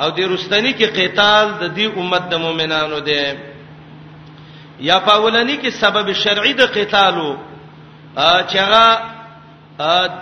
او 0.00 0.08
د 0.16 0.18
رستنی 0.30 0.72
کې 0.74 0.86
قتال 0.98 1.46
د 1.60 1.64
دې 1.76 1.86
امت 1.98 2.22
د 2.30 2.34
مؤمنانو 2.44 2.98
دی 3.08 3.22
یا 4.88 4.98
پاولانی 4.98 5.56
کې 5.58 5.68
سبب 5.70 6.12
شرعي 6.12 6.52
د 6.52 6.60
قتالو 6.74 7.30
چې 8.50 8.56
هغه 8.56 8.98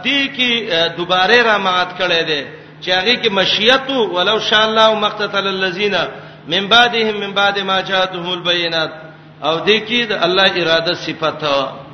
دې 0.05 0.21
کې 0.37 0.51
دوباره 0.97 1.43
را 1.43 1.59
مات 1.59 1.89
کړي 1.99 2.23
دي 2.29 2.43
چې 2.83 2.91
هغه 2.91 3.15
کې 3.23 3.29
مشیت 3.31 3.91
ولو 4.15 4.39
شاء 4.41 4.65
الله 4.69 4.95
مقتتل 4.95 5.47
الذين 5.47 5.97
من 6.49 6.69
بعدهم 6.69 7.21
من 7.21 7.33
بعد 7.35 7.59
ما 7.59 7.81
جاءتهم 7.81 8.33
البينات 8.33 8.91
او 9.43 9.55
دې 9.67 9.81
کې 9.89 10.01
د 10.09 10.13
الله 10.25 10.53
اراده 10.63 10.95
صفته 10.95 11.86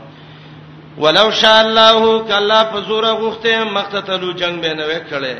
ولو 0.98 1.30
شاء 1.30 1.60
الله 1.60 2.22
کلا 2.24 2.62
فزور 2.64 3.04
غوخته 3.06 3.64
مقتتلو 3.64 4.32
جنگ 4.32 4.60
به 4.60 4.74
نه 4.74 4.84
وکړي 4.86 5.36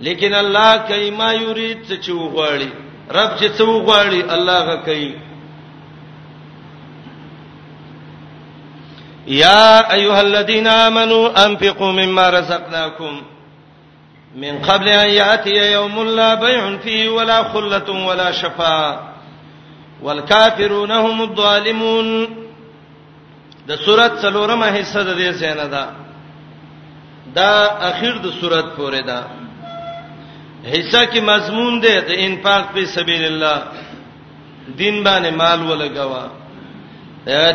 لیکن 0.00 0.34
الله 0.34 0.76
کای 0.76 1.10
ما 1.10 1.32
یرید 1.32 1.84
چې 2.02 2.10
وغواړي 2.10 2.68
رب 3.10 3.30
چې 3.40 3.48
څو 3.58 3.64
وغواړي 3.68 4.24
الله 4.34 4.60
غ 4.64 4.84
کوي 4.84 5.14
یا 9.26 9.92
ایها 9.94 10.20
الذين 10.20 10.66
امنوا 10.66 11.32
انفقوا 11.46 11.92
مما 11.92 12.30
رزقناكم 12.30 13.22
من 14.36 14.58
قبل 14.62 14.88
ان 14.88 15.08
ياتي 15.10 15.72
يوم 15.72 16.02
لا 16.08 16.34
بيع 16.34 16.76
فيه 16.76 17.08
ولا 17.08 17.42
خله 17.44 17.90
ولا 18.08 18.30
شفاعه 18.32 19.08
والكافرون 20.02 20.90
هم 20.90 21.22
الظالمون 21.22 22.36
د 23.68 23.76
سورۃ 23.84 24.12
څلورمه 24.22 24.68
حصہ 24.78 25.00
د 25.04 25.10
دې 25.20 25.30
سینا 25.40 25.66
ده 25.74 25.84
دا 27.38 27.52
اخیر 27.90 28.14
د 28.24 28.32
سورۃ 28.40 28.66
پورې 28.76 29.02
ده 29.08 29.20
حصہ 30.74 31.02
کې 31.10 31.20
مضمون 31.32 31.80
ده 31.84 31.94
د 32.08 32.10
انفاق 32.26 32.64
په 32.74 32.84
سبیل 32.96 33.24
الله 33.24 33.58
دین 34.80 34.96
باندې 35.04 35.30
مال 35.40 35.60
ولګوا 35.70 36.24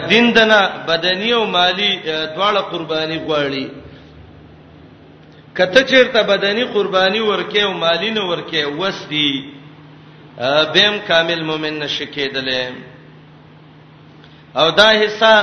دین 0.10 0.26
دنا 0.36 0.62
بدنی 0.88 1.32
او 1.34 1.44
مالی 1.46 1.92
دواړه 2.36 2.62
قرباني 2.72 3.18
غواړي 3.28 3.66
کته 5.58 5.82
چیرته 5.90 6.22
بدنی 6.24 6.64
قرباني 6.76 7.20
ورکې 7.22 7.62
او 7.68 7.74
مالی 7.74 8.10
نه 8.12 8.22
ورکې 8.30 8.62
وسدي 8.82 9.32
بهم 10.74 10.96
کامل 11.08 11.44
مؤمن 11.46 11.80
نشکېدلې 11.88 12.64
او 14.60 14.68
دا 14.72 14.90
حصہ 15.02 15.34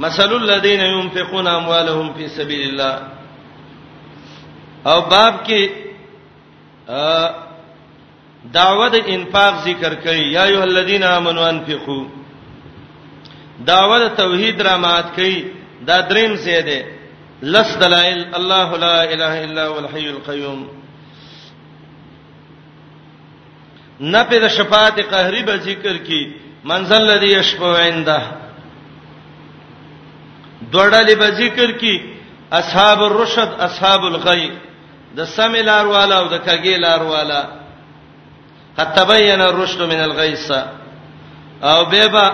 مثل 0.05 0.31
الذين 0.37 0.81
ينفقون 0.81 1.47
اموالهم 1.47 2.15
في 2.17 2.29
سبيل 2.29 2.69
الله 2.69 3.03
او 4.87 5.01
باب 5.01 5.35
کې 5.47 5.71
دعوت 8.55 8.95
انفاق 9.07 9.55
ذکر 9.65 9.95
کوي 10.05 10.33
یا 10.33 10.45
ایه 10.45 10.63
الذین 10.65 11.03
آمنوا 11.03 11.49
انفقوا 11.49 12.05
دعوت 13.69 14.13
توحید 14.17 14.63
را 14.63 14.77
مات 14.77 15.05
کوي 15.17 15.45
دا 15.87 16.01
دریم 16.01 16.37
څه 16.37 16.61
ده 16.69 16.85
لس 17.43 17.77
دلائل 17.87 18.27
الله 18.35 18.77
لا 18.77 19.05
اله 19.05 19.45
الا 19.45 19.67
هو 19.67 19.79
الحي 19.79 20.11
القيوم 20.11 20.82
نه 24.03 24.23
په 24.25 24.49
شفاعت 24.49 25.01
قهری 25.01 25.43
به 25.43 25.57
ذکر 25.57 25.97
کی 25.99 26.33
منزل 26.65 26.95
الذی 27.11 27.27
یشفع 27.39 27.91
عنده 27.91 28.23
دوړلې 30.73 31.13
به 31.19 31.31
ذکر 31.31 31.71
کی 31.79 31.95
اصحاب 32.53 33.03
الرشد 33.03 33.49
اصحاب 33.69 34.05
الغی 34.05 34.51
د 35.17 35.25
سمیلار 35.25 35.87
والا 35.87 36.19
او 36.19 36.27
د 36.29 36.39
کګیلار 36.47 37.03
والا 37.13 37.43
حتبین 38.79 39.41
الرشد 39.41 39.83
من 39.83 40.01
الغیث 40.01 40.51
او 41.63 41.85
بهبا 41.85 42.27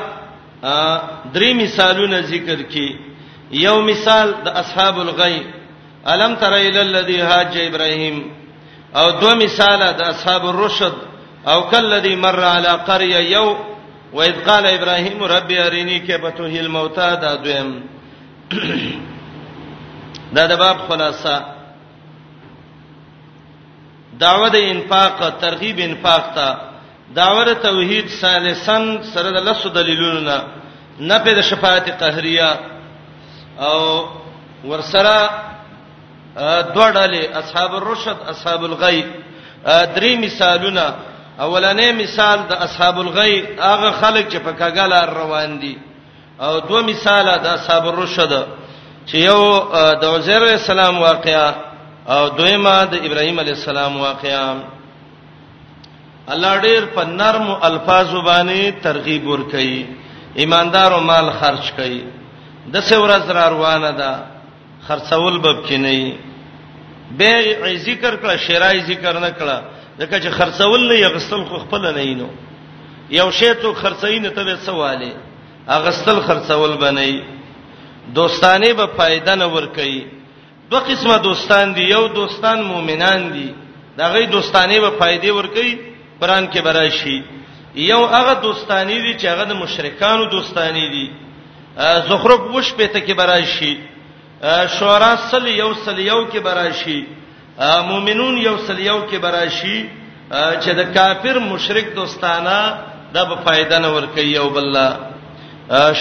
درې 1.35 1.53
مثالونه 1.63 2.21
ذکر 2.21 2.63
کی 2.63 2.97
یو 3.51 3.83
مثال 3.83 4.35
د 4.45 4.49
اصحاب 4.49 4.99
الغی 5.01 5.43
الم 6.07 6.35
تر 6.35 6.53
الی 6.53 6.79
الذی 6.81 7.21
هاج 7.21 7.53
ابراهیم 7.61 8.23
او 8.95 9.11
دو 9.21 9.35
مثال 9.37 9.79
د 9.93 10.01
اصحاب 10.01 10.47
الرشد 10.49 11.08
او 11.53 11.59
کلذي 11.73 12.15
مر 12.27 12.41
على 12.45 12.69
قريه 12.89 13.21
یو 13.35 13.49
واذ 14.13 14.35
قال 14.49 14.67
ابراهيم 14.67 15.19
ربي 15.35 15.67
اريني 15.67 15.99
كيف 15.99 16.27
تحيي 16.39 16.61
الموتى 16.61 17.09
دا 17.23 17.35
دویم 17.45 17.71
دا 20.37 20.47
د 20.47 20.53
باب 20.59 20.79
خلاصه 20.89 21.37
دعوه 24.21 24.49
د 24.49 24.57
انفاق 24.57 25.21
ترغیب 25.41 25.79
انفاق 25.79 26.25
ته 26.37 26.57
داور 27.17 27.53
توحید 27.53 28.07
ثالثن 28.09 29.03
سره 29.13 29.31
د 29.37 29.39
لسو 29.49 29.69
دلیلونو 29.69 30.21
نه 30.21 30.39
نه 30.99 31.19
په 31.19 31.33
د 31.37 31.41
شفاعت 31.41 31.87
قهریه 32.01 32.51
او 33.61 34.07
ورسره 34.65 35.19
دوړلې 36.75 37.23
اصحاب 37.41 37.73
الرشد 37.75 38.19
اصحاب 38.33 38.65
الغی 38.65 39.05
درې 39.97 40.13
مثالونه 40.25 40.87
اولنې 41.45 41.89
مثال 42.03 42.39
د 42.51 42.53
اصحاب 42.65 42.97
الغی 43.01 43.35
هغه 43.71 43.91
خلک 44.01 44.25
چې 44.33 44.37
په 44.47 44.53
کګاله 44.61 44.99
روان 45.21 45.51
دي 45.63 45.77
او 46.41 46.53
دوه 46.69 46.83
مثاله 46.91 47.35
د 47.45 47.47
اصحاب 47.57 47.85
الرشد 47.89 48.33
چې 49.09 49.15
یو 49.29 49.41
د 50.01 50.05
عزیر 50.15 50.43
السلام 50.55 50.99
واقعا 51.03 51.51
او 52.15 52.29
دویمه 52.29 52.75
د 52.93 52.95
ابراهیم 53.07 53.39
علی 53.41 53.51
السلام 53.57 54.01
واقعا 54.01 54.55
الله 56.33 56.61
ډیر 56.67 56.83
په 56.95 57.03
نرم 57.21 57.47
الفاظو 57.71 58.21
باندې 58.31 58.83
ترغیب 58.85 59.25
ورکړي 59.31 59.87
ایماندارو 60.43 61.01
مال 61.01 61.31
خرج 61.41 61.65
کړي 61.79 62.03
د 62.73 62.81
څو 62.89 62.95
ورځ 63.05 63.31
را 63.37 63.49
روانه 63.55 63.91
ده 63.91 64.13
خرڅول 64.89 65.39
بب 65.45 65.67
کې 65.67 65.73
نه 65.73 66.17
بی 67.19 67.77
ذکر 67.89 68.17
کړه 68.23 68.37
شرای 68.47 68.81
ذکر 68.81 69.19
نه 69.21 69.31
کړه 69.41 69.59
ځکه 70.01 70.17
چې 70.23 70.31
خرڅول 70.39 70.81
نه 70.89 70.97
یغستل 71.07 71.43
خو 71.49 71.57
خپل 71.65 71.83
نه 71.97 72.03
یینو 72.07 72.29
یو 73.21 73.31
شی 73.39 73.51
ته 73.63 73.73
خرڅاین 73.83 74.29
ته 74.37 74.45
به 74.49 74.57
سواله 74.67 75.11
اغستل 75.79 76.19
خرڅول 76.29 76.73
بنئ 76.85 77.13
دوستانه 78.19 78.69
به 78.81 78.87
فائدہ 78.99 79.35
نه 79.43 79.47
ور 79.55 79.67
کوي 79.79 79.99
دوه 80.71 80.81
قسمه 80.91 81.17
دوستان 81.29 81.75
دي 81.79 81.83
یو 81.89 82.07
دوستان 82.21 82.63
مؤمنان 82.73 83.29
دي 83.33 83.49
دا 83.99 84.09
غي 84.13 84.27
دوستانه 84.37 84.81
به 84.81 84.91
فائدې 84.99 85.27
ور 85.39 85.47
کوي 85.59 85.75
قران 86.21 86.49
کې 86.53 86.59
برای 86.69 86.91
شي 87.01 87.19
یو 87.91 88.01
هغه 88.15 88.33
دوستانی 88.47 88.99
دي 89.13 89.19
چې 89.19 89.27
هغه 89.33 89.45
د 89.45 89.53
مشرکانو 89.65 90.31
دوستانی 90.37 90.87
دي 90.95 91.07
زخرف 92.09 92.41
وش 92.55 92.75
پته 92.75 93.01
کې 93.07 93.13
برای 93.23 93.45
شي 93.59 93.77
شورا 94.79 95.15
سل 95.31 95.47
یو 95.49 95.75
سل 95.85 95.99
یو 95.99 96.19
کې 96.33 96.39
برای 96.51 96.75
شي 96.85 97.01
مؤمنون 97.61 98.37
یو 98.39 98.57
سل 98.67 98.79
یو 98.81 98.99
کې 99.11 99.17
براشي 99.23 99.79
چې 100.33 100.71
د 100.81 100.91
کافر 100.97 101.39
مشرک 101.45 101.87
دوستانه 101.95 102.59
دا 103.15 103.23
به 103.31 103.37
فائدہ 103.47 103.79
نه 103.85 103.89
ور 103.95 104.07
کوي 104.17 104.35
او 104.43 104.49
بالله 104.59 104.97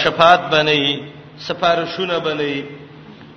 شفاعت 0.04 0.44
بنئ 0.52 0.82
سفارشونه 1.46 2.18
بنئ 2.26 2.52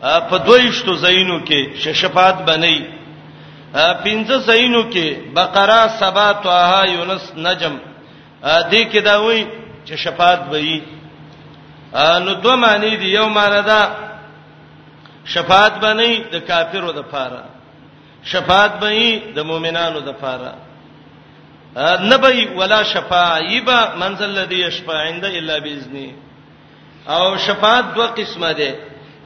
په 0.03 0.37
دویشتو 0.47 0.95
زینو 0.95 1.39
کې 1.49 1.93
شفاعت 2.03 2.45
بنئ 2.51 2.77
پنځه 3.77 4.37
سینو 4.49 4.81
کې 4.91 5.33
بقره 5.37 5.79
سبا 5.99 6.31
توها 6.45 6.81
یونس 6.89 7.31
نجم 7.37 7.77
دې 8.43 8.83
کې 8.91 8.99
دا 9.09 9.17
وایي 9.21 9.45
چې 9.85 9.95
شفاعت 10.03 10.39
به 10.49 10.59
وي 10.59 10.81
نو 12.25 12.33
دوه 12.33 12.55
معنی 12.55 12.95
دي 12.97 13.09
یو 13.11 13.27
معنی 13.29 13.61
دا 13.61 13.81
شفاعت 15.33 15.73
بنې 15.81 16.33
د 16.33 16.45
کافرو 16.47 16.91
د 16.91 17.01
پاره 17.11 17.43
شفاعت 18.23 18.71
بنې 18.79 19.35
د 19.35 19.39
مؤمنانو 19.49 19.99
د 19.99 20.11
پاره 20.21 20.53
نبی 22.11 22.47
ولا 22.55 22.83
شفاعیبا 22.83 23.79
منزل 23.99 24.29
الذی 24.37 24.61
یشفع 24.67 24.93
عند 24.93 25.25
الا 25.25 25.59
باذنه 25.59 26.11
او 27.07 27.37
شفاعت 27.37 27.93
دوه 27.95 28.07
قسمه 28.07 28.51
ده 28.51 28.75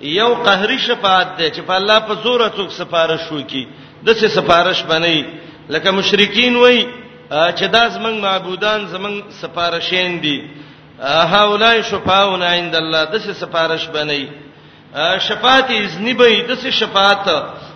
یو 0.02 0.36
قهری 0.36 0.80
شفاعت 0.80 1.38
ده 1.38 1.50
چې 1.52 1.62
په 1.68 1.72
الله 1.72 2.00
په 2.00 2.14
زور 2.24 2.50
څوک 2.50 2.70
سپارښت 2.82 3.32
وکي 3.32 3.68
د 4.06 4.16
څه 4.20 4.28
سفارش 4.38 4.80
بنئ 4.92 5.18
لکه 5.74 5.90
مشرکین 6.00 6.54
وای 6.64 6.80
چې 7.58 7.66
دا 7.76 7.84
زمنګ 7.96 8.16
معبودان 8.28 8.80
زمنګ 8.94 9.16
سفارشین 9.42 10.18
دي 10.24 10.38
هاولای 11.34 11.84
شفاعون 11.92 12.44
عند 12.56 12.76
الله 12.82 13.04
د 13.14 13.24
څه 13.26 13.34
سفارش 13.42 13.86
بنئ 13.98 14.24
شفاعت 15.28 15.70
اذن 15.84 16.06
به 16.20 16.30
د 16.50 16.52
څه 16.62 16.70
شفاعت 16.80 17.24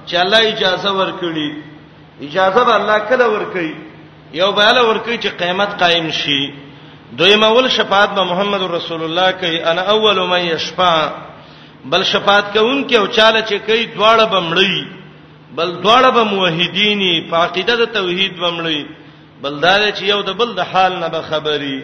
چې 0.07 0.15
الله 0.23 0.41
اجازه 0.53 0.91
ورکړي 1.01 1.49
اجازه 2.29 2.63
به 2.67 2.75
الله 2.79 2.97
کله 3.09 3.25
ورکړي 3.35 3.71
یو 4.41 4.51
به 4.51 4.63
الله 4.69 4.83
ورکړي 4.91 5.17
چې 5.23 5.27
قیامت 5.41 5.71
قائم 5.83 6.11
شي 6.21 6.39
دویم 7.17 7.43
اول 7.43 7.67
شفاعت 7.69 8.09
به 8.15 8.23
محمد 8.33 8.61
رسول 8.77 9.01
الله 9.07 9.31
کوي 9.31 9.63
انا 9.71 9.81
اول 9.81 10.19
من 10.27 10.43
یشفع 10.45 10.93
بل 11.93 12.03
شفاعت 12.03 12.45
کوونکی 12.53 12.95
او 12.97 13.07
چاله 13.07 13.41
چې 13.49 13.53
کوي 13.67 13.83
دواړه 13.95 14.27
بمړی 14.33 15.04
بل 15.55 15.69
دواړه 15.83 16.09
به 16.09 16.23
موحدینی 16.23 17.13
په 17.29 17.35
عقیده 17.45 17.75
د 17.75 17.85
توحید 17.93 18.33
بمړی 18.41 18.81
بل 19.43 19.53
دا 19.65 19.75
چې 19.97 20.03
یو 20.13 20.21
د 20.21 20.29
بل 20.39 20.49
د 20.55 20.59
حال 20.71 20.93
نه 21.01 21.07
به 21.13 21.21
خبري 21.29 21.83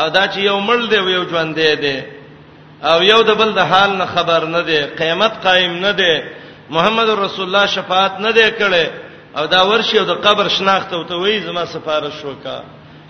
او 0.00 0.06
دا 0.16 0.24
چې 0.32 0.38
یو 0.50 0.58
مړ 0.68 0.80
دی 0.90 0.96
یو 1.16 1.22
ژوند 1.30 1.54
دی 1.84 1.96
او 2.90 3.02
یو 3.12 3.22
د 3.22 3.30
بل 3.40 3.50
د 3.58 3.58
حال 3.70 3.90
نه 4.00 4.06
خبر 4.14 4.42
نه 4.54 4.62
دی 4.68 4.78
قیامت 5.00 5.32
قائم 5.44 5.72
نه 5.86 5.92
دی 6.00 6.14
محمد 6.74 7.08
رسول 7.24 7.44
الله 7.46 7.66
شفاعت 7.66 8.14
نه 8.24 8.30
دی 8.38 8.48
کړي 8.58 8.86
او 9.38 9.44
دا 9.54 9.60
ورشي 9.70 9.98
او 9.98 10.04
د 10.04 10.12
قبر 10.26 10.46
شناخته 10.56 10.94
او 10.96 11.02
ته 11.08 11.14
وای 11.16 11.40
زما 11.46 11.64
سفارش 11.74 12.18
وکا 12.24 12.56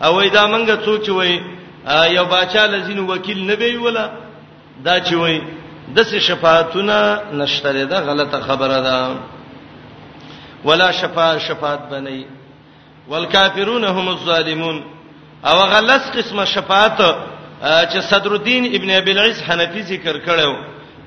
او 0.05 0.11
وای 0.17 0.29
دا 0.37 0.45
منګه 0.53 0.77
څوک 0.87 1.07
وای 1.19 1.33
یو 2.17 2.25
باچا 2.25 2.65
لذین 2.73 2.99
وکیل 3.11 3.41
نه 3.49 3.55
وی 3.61 3.77
ولا 3.77 4.09
دا 4.85 5.01
چې 5.07 5.13
وای 5.15 5.41
د 5.95 6.01
څه 6.05 6.17
شفاعتونه 6.29 7.21
نشته 7.33 7.85
ده 7.85 7.99
غلطه 8.01 8.41
خبره 8.41 8.81
ده 8.81 8.97
ولا 10.65 10.91
شفاعت 10.93 11.39
شفاعت 11.39 11.81
بنئ 11.91 12.25
والکافرون 13.09 13.85
هم 13.85 14.09
الظالمون 14.09 14.85
او 15.45 15.59
غلس 15.59 16.03
قسمه 16.17 16.45
شفاعت 16.45 16.99
چې 17.63 17.99
صدر 17.99 18.33
الدین 18.33 18.65
ابن 18.75 18.91
ابي 18.91 19.11
العز 19.13 19.43
حنفي 19.43 19.83
ذکر 19.83 20.19
کړو 20.27 20.55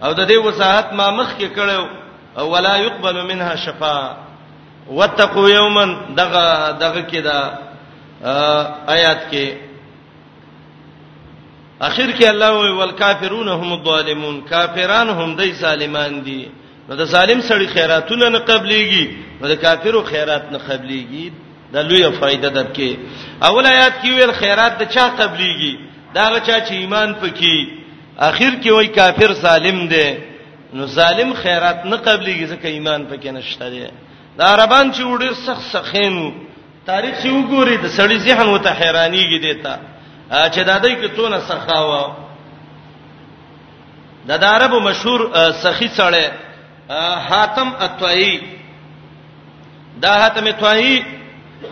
او 0.03 0.13
د 0.13 0.27
دې 0.27 0.45
وضاحت 0.45 0.93
ما 0.93 1.09
مخ 1.11 1.27
کې 1.39 1.45
کړو 1.57 1.83
ولا 2.41 2.75
يقبل 2.77 3.25
منها 3.27 3.55
شفاعه 3.55 4.17
واتقوا 4.87 5.49
يوما 5.49 5.85
دغه 6.17 6.71
دغه 6.71 7.07
کې 7.11 7.15
دا 7.17 7.57
آیات 8.89 9.19
کې 9.31 9.47
اخر 11.81 12.11
کې 12.19 12.25
الله 12.27 12.51
وی 12.59 12.69
والکافرون 12.71 13.47
هم 13.49 13.73
الظالمون 13.73 14.41
کافرانو 14.41 15.11
هم 15.13 15.35
دای 15.35 15.53
ظالمان 15.53 16.23
دي 16.23 16.31
دی 16.37 16.49
نو 16.89 16.95
د 17.01 17.03
ظالم 17.13 17.39
سړي 17.49 17.67
خیراتونه 17.75 18.29
نه 18.35 18.39
قبليږي 18.49 19.05
نو 19.41 19.47
د 19.51 19.55
کافرو 19.61 20.01
خیرات 20.11 20.51
نه 20.55 20.59
قبليږي 20.67 21.27
دا 21.73 21.81
لویه 21.89 22.09
فائدہ 22.19 22.47
درکې 22.57 22.91
اول 23.47 23.65
آیات 23.75 23.95
کې 24.01 24.09
ویل 24.11 24.33
خیرات 24.41 24.73
د 24.81 24.83
چا 24.95 25.05
قبليږي 25.19 25.73
دا 26.15 26.25
چا 26.47 26.57
چې 26.65 26.71
ایمان 26.81 27.09
پکې 27.21 27.55
اخر 28.29 28.51
کې 28.63 28.69
وای 28.71 28.87
کافر 28.99 29.33
ظالم 29.33 29.79
دی 29.93 30.07
نو 30.73 30.85
ظالم 30.97 31.33
خیرات 31.43 31.85
نه 31.85 31.97
قبليږي 31.97 32.45
ځکه 32.53 32.65
ایمان 32.65 33.01
پکې 33.09 33.27
نشته 33.37 33.69
دی 33.69 33.83
دا 34.37 34.45
عربان 34.53 34.91
چې 34.93 35.01
وړي 35.03 35.29
سخت 35.45 35.61
سخین 35.75 36.15
تاریخ 36.85 37.15
یې 37.25 37.29
وګوري 37.31 37.75
د 37.83 37.87
سړي 37.97 38.17
ذهن 38.27 38.47
وته 38.49 38.71
حیرانيږي 38.79 39.39
دیتا 39.45 39.77
چې 40.53 40.59
دا 40.69 40.77
دای 40.83 40.95
کې 40.95 41.09
تونه 41.17 41.39
سخاوه 41.49 42.15
د 44.27 44.37
دا 44.41 44.49
عربو 44.55 44.79
مشهور 44.89 45.29
سخی 45.61 45.89
څړې 45.97 46.44
حاتم 46.89 47.69
اتوئی 47.85 48.39
دا 50.01 50.09
حاتم 50.21 50.45
اتوئی 50.47 51.03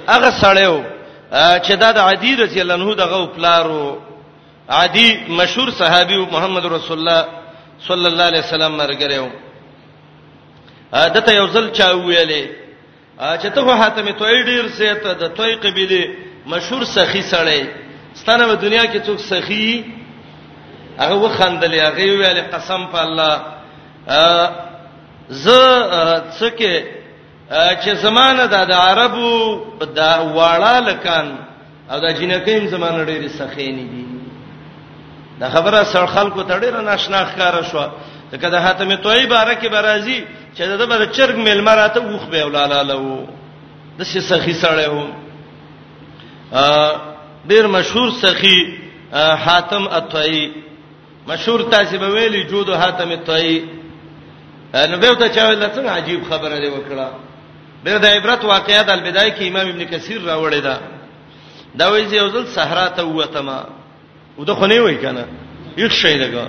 هغه 0.10 0.30
سړیو 0.42 0.84
چې 1.32 1.74
دا 1.82 1.92
د 1.92 1.98
عدی 1.98 2.36
رضی 2.36 2.62
الله 2.62 2.74
عنه 2.76 2.96
دغه 2.96 3.26
پلارو 3.36 3.98
عدی 4.70 5.18
مشهور 5.30 5.70
صحابي 5.72 6.18
محمد 6.32 6.66
رسول 6.66 6.98
الله 7.00 7.26
صلی 7.88 8.06
الله 8.08 8.24
علیه 8.28 8.40
وسلم 8.44 8.78
مرګره 8.78 9.18
و 9.22 9.28
دته 11.10 11.32
یو 11.34 11.48
ځل 11.48 11.72
چا 11.72 11.92
ویلې 11.94 12.46
چې 13.22 13.48
ته 13.54 13.62
حاتم 13.76 14.10
توي 14.12 14.44
ډیر 14.44 14.68
سي 14.70 14.96
ته 14.96 15.14
د 15.14 15.34
توي 15.34 15.56
قبيله 15.56 16.08
مشهور 16.46 16.84
سخي 16.84 17.22
سړی 17.22 17.66
ستنه 18.16 18.48
په 18.48 18.54
دنیا 18.54 18.86
کې 18.86 19.02
څوک 19.06 19.20
سخي 19.20 19.84
هغه 21.00 21.14
وخندل 21.16 21.74
هغه 21.74 22.04
ویل 22.04 22.42
قسم 22.52 22.88
په 22.88 23.00
الله 23.04 23.42
ز 25.30 25.50
څکه 26.40 26.84
چې 27.84 27.90
زمانه 28.02 28.46
د 28.46 28.74
عربو 28.74 29.62
د 29.96 30.00
واړه 30.36 30.78
لکان 30.88 31.28
او 31.92 32.00
د 32.00 32.06
جنکین 32.20 32.68
زمانه 32.68 33.04
ډېری 33.06 33.30
سخینې 33.30 33.86
دي 33.92 34.06
دا 35.40 35.50
خبره 35.50 35.84
سر 35.84 36.06
خلکو 36.06 36.44
ته 36.44 36.60
ډېر 36.60 36.76
ناشنا 36.82 37.26
ښکارا 37.26 37.62
شو 37.72 37.88
ځکه 38.32 38.50
د 38.50 38.56
حاتم 38.56 38.96
توي 38.96 39.26
بارکه 39.26 39.70
برازي 39.70 40.26
چې 40.58 40.62
دغه 40.64 40.86
بر 40.86 41.06
چرګ 41.06 41.36
مل 41.38 41.62
مراته 41.62 42.00
وخ 42.02 42.26
به 42.28 42.44
ولاله 42.46 42.84
لو 42.84 43.26
د 44.00 44.04
سې 44.04 44.20
سخی 44.20 44.54
سره 44.54 44.88
و 44.92 45.08
ډېر 47.48 47.66
مشهور 47.68 48.12
سخی 48.12 48.80
حاتم 49.14 49.88
اتوي 49.88 50.52
مشهور 51.28 51.62
تاسو 51.62 51.98
به 51.98 52.08
ویلي 52.10 52.44
جود 52.44 52.70
حاتم 52.70 53.12
اتوي 53.12 53.83
نو 54.74 54.98
به 54.98 55.16
ته 55.22 55.28
چا 55.36 55.42
ول 55.48 55.70
څنګه 55.76 55.90
عجیب 55.98 56.22
خبره 56.30 56.56
دی 56.64 56.68
وکړه 56.74 57.08
به 57.84 57.94
د 58.04 58.06
عبرت 58.16 58.42
واقعات 58.54 58.90
البدايه 58.90 59.32
کې 59.36 59.44
امام 59.48 59.68
ابن 59.70 59.84
کثیر 59.92 60.20
راوړی 60.30 60.62
دا 60.68 60.76
دا 61.80 61.86
وایي 61.92 62.06
چې 62.10 62.14
اوزل 62.22 62.46
صحرا 62.58 62.88
ته 62.98 63.04
وته 63.06 63.42
ما 63.48 63.58
وده 64.38 64.54
خو 64.58 64.66
نه 64.68 64.80
وای 64.82 64.98
کنه 65.04 65.24
یو 65.82 65.88
شی 66.02 66.16
لګا 66.24 66.46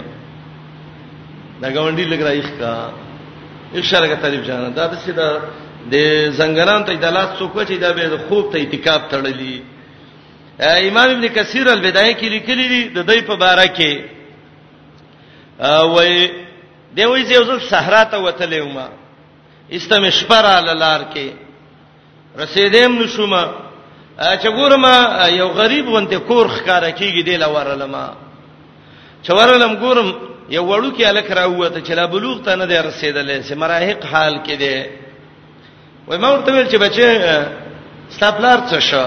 دا 1.62 1.66
غونډي 1.74 2.06
لګرا 2.12 2.30
یخ 2.40 2.48
کا 2.60 2.72
اشاره 3.74 4.06
کا 4.10 4.14
تعریف 4.22 4.42
جانا 4.48 4.68
دا 4.78 4.84
د 4.92 4.94
سیدا 5.04 5.28
د 5.92 5.96
زنګران 6.38 6.80
ته 6.86 6.92
دلالت 7.06 7.30
څوک 7.40 7.56
چې 7.68 7.72
دا 7.84 7.90
به 7.92 8.18
خوب 8.28 8.44
ته 8.52 8.58
اعتکاف 8.58 9.00
تړلی 9.10 9.56
امام 10.90 11.08
ابن 11.10 11.24
کثیر 11.36 11.66
البدايه 11.68 12.14
کې 12.20 12.24
لیکلي 12.36 12.66
دي 12.72 12.82
د 12.96 12.98
دوی 13.08 13.20
په 13.28 13.34
باره 13.36 13.66
کې 13.76 13.92
وای 15.94 16.43
دی 16.96 17.04
وې 17.06 17.22
زه 17.26 17.42
زو 17.44 17.58
صحرا 17.68 18.02
ته 18.04 18.18
وتلې 18.18 18.60
ومه 18.62 18.88
استم 19.72 20.10
شپره 20.18 20.72
لار 20.82 21.00
کې 21.14 21.28
رسیدم 22.40 23.02
نشومه 23.02 23.42
چې 24.18 24.48
ګورم 24.58 24.84
یو 25.30 25.48
غریب 25.48 25.88
ونته 25.88 26.18
کور 26.18 26.46
ښکارا 26.48 26.90
کیږي 26.98 27.22
دی 27.22 27.36
لورلما 27.36 28.06
چورلم 29.22 29.76
ګورم 29.80 30.14
یو 30.50 30.64
وړو 30.66 30.90
کې 30.96 31.02
الک 31.06 31.30
راوته 31.30 31.80
چې 31.80 31.90
لا 31.92 32.04
بلوغ 32.06 32.40
ته 32.42 32.54
نه 32.56 32.64
دی 32.66 32.78
رسیدلې 32.78 33.44
چې 33.48 33.52
مراهق 33.54 34.04
حال 34.12 34.34
کې 34.46 34.52
دی 34.52 34.86
وای 36.08 36.18
ما 36.18 36.30
ورته 36.32 36.52
ویل 36.52 36.68
چې 36.68 36.78
بچې 36.84 37.06
ستاپلار 38.14 38.58
څه 38.70 38.78
شو 38.78 39.06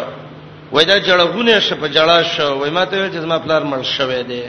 وای 0.71 0.85
دا 0.85 0.99
جړغونه 0.99 1.59
شپه 1.59 1.87
جړا 1.87 2.23
شو 2.35 2.59
وای 2.59 2.69
ما 2.71 2.85
ته 2.85 2.97
ویل 2.97 3.11
چې 3.11 3.25
ما 3.25 3.37
پلار 3.39 3.61
مړ 3.63 3.83
شوې 3.97 4.21
دی 4.27 4.43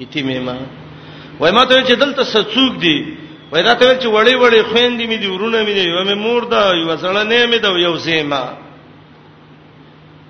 ایتي 0.00 0.22
میما 0.22 0.54
وای 1.40 1.50
ماته 1.56 1.82
چې 1.88 1.92
دلته 1.96 2.22
سڅوک 2.24 2.72
دی 2.80 2.98
وای 3.52 3.62
دا 3.64 3.74
ته 3.74 3.98
چې 4.00 4.06
وړي 4.14 4.34
وړي 4.40 4.60
خويندې 4.70 5.04
مې 5.10 5.16
دی 5.20 5.26
ورونه 5.26 5.60
مې 5.66 5.72
دی 5.76 5.84
یو 5.88 6.04
مې 6.08 6.12
مور 6.24 6.42
دا 6.52 6.64
یو 6.76 6.96
سره 7.02 7.22
نه 7.22 7.46
مې 7.50 7.58
دا 7.64 7.68
یو 7.68 7.96
سیما 8.06 8.42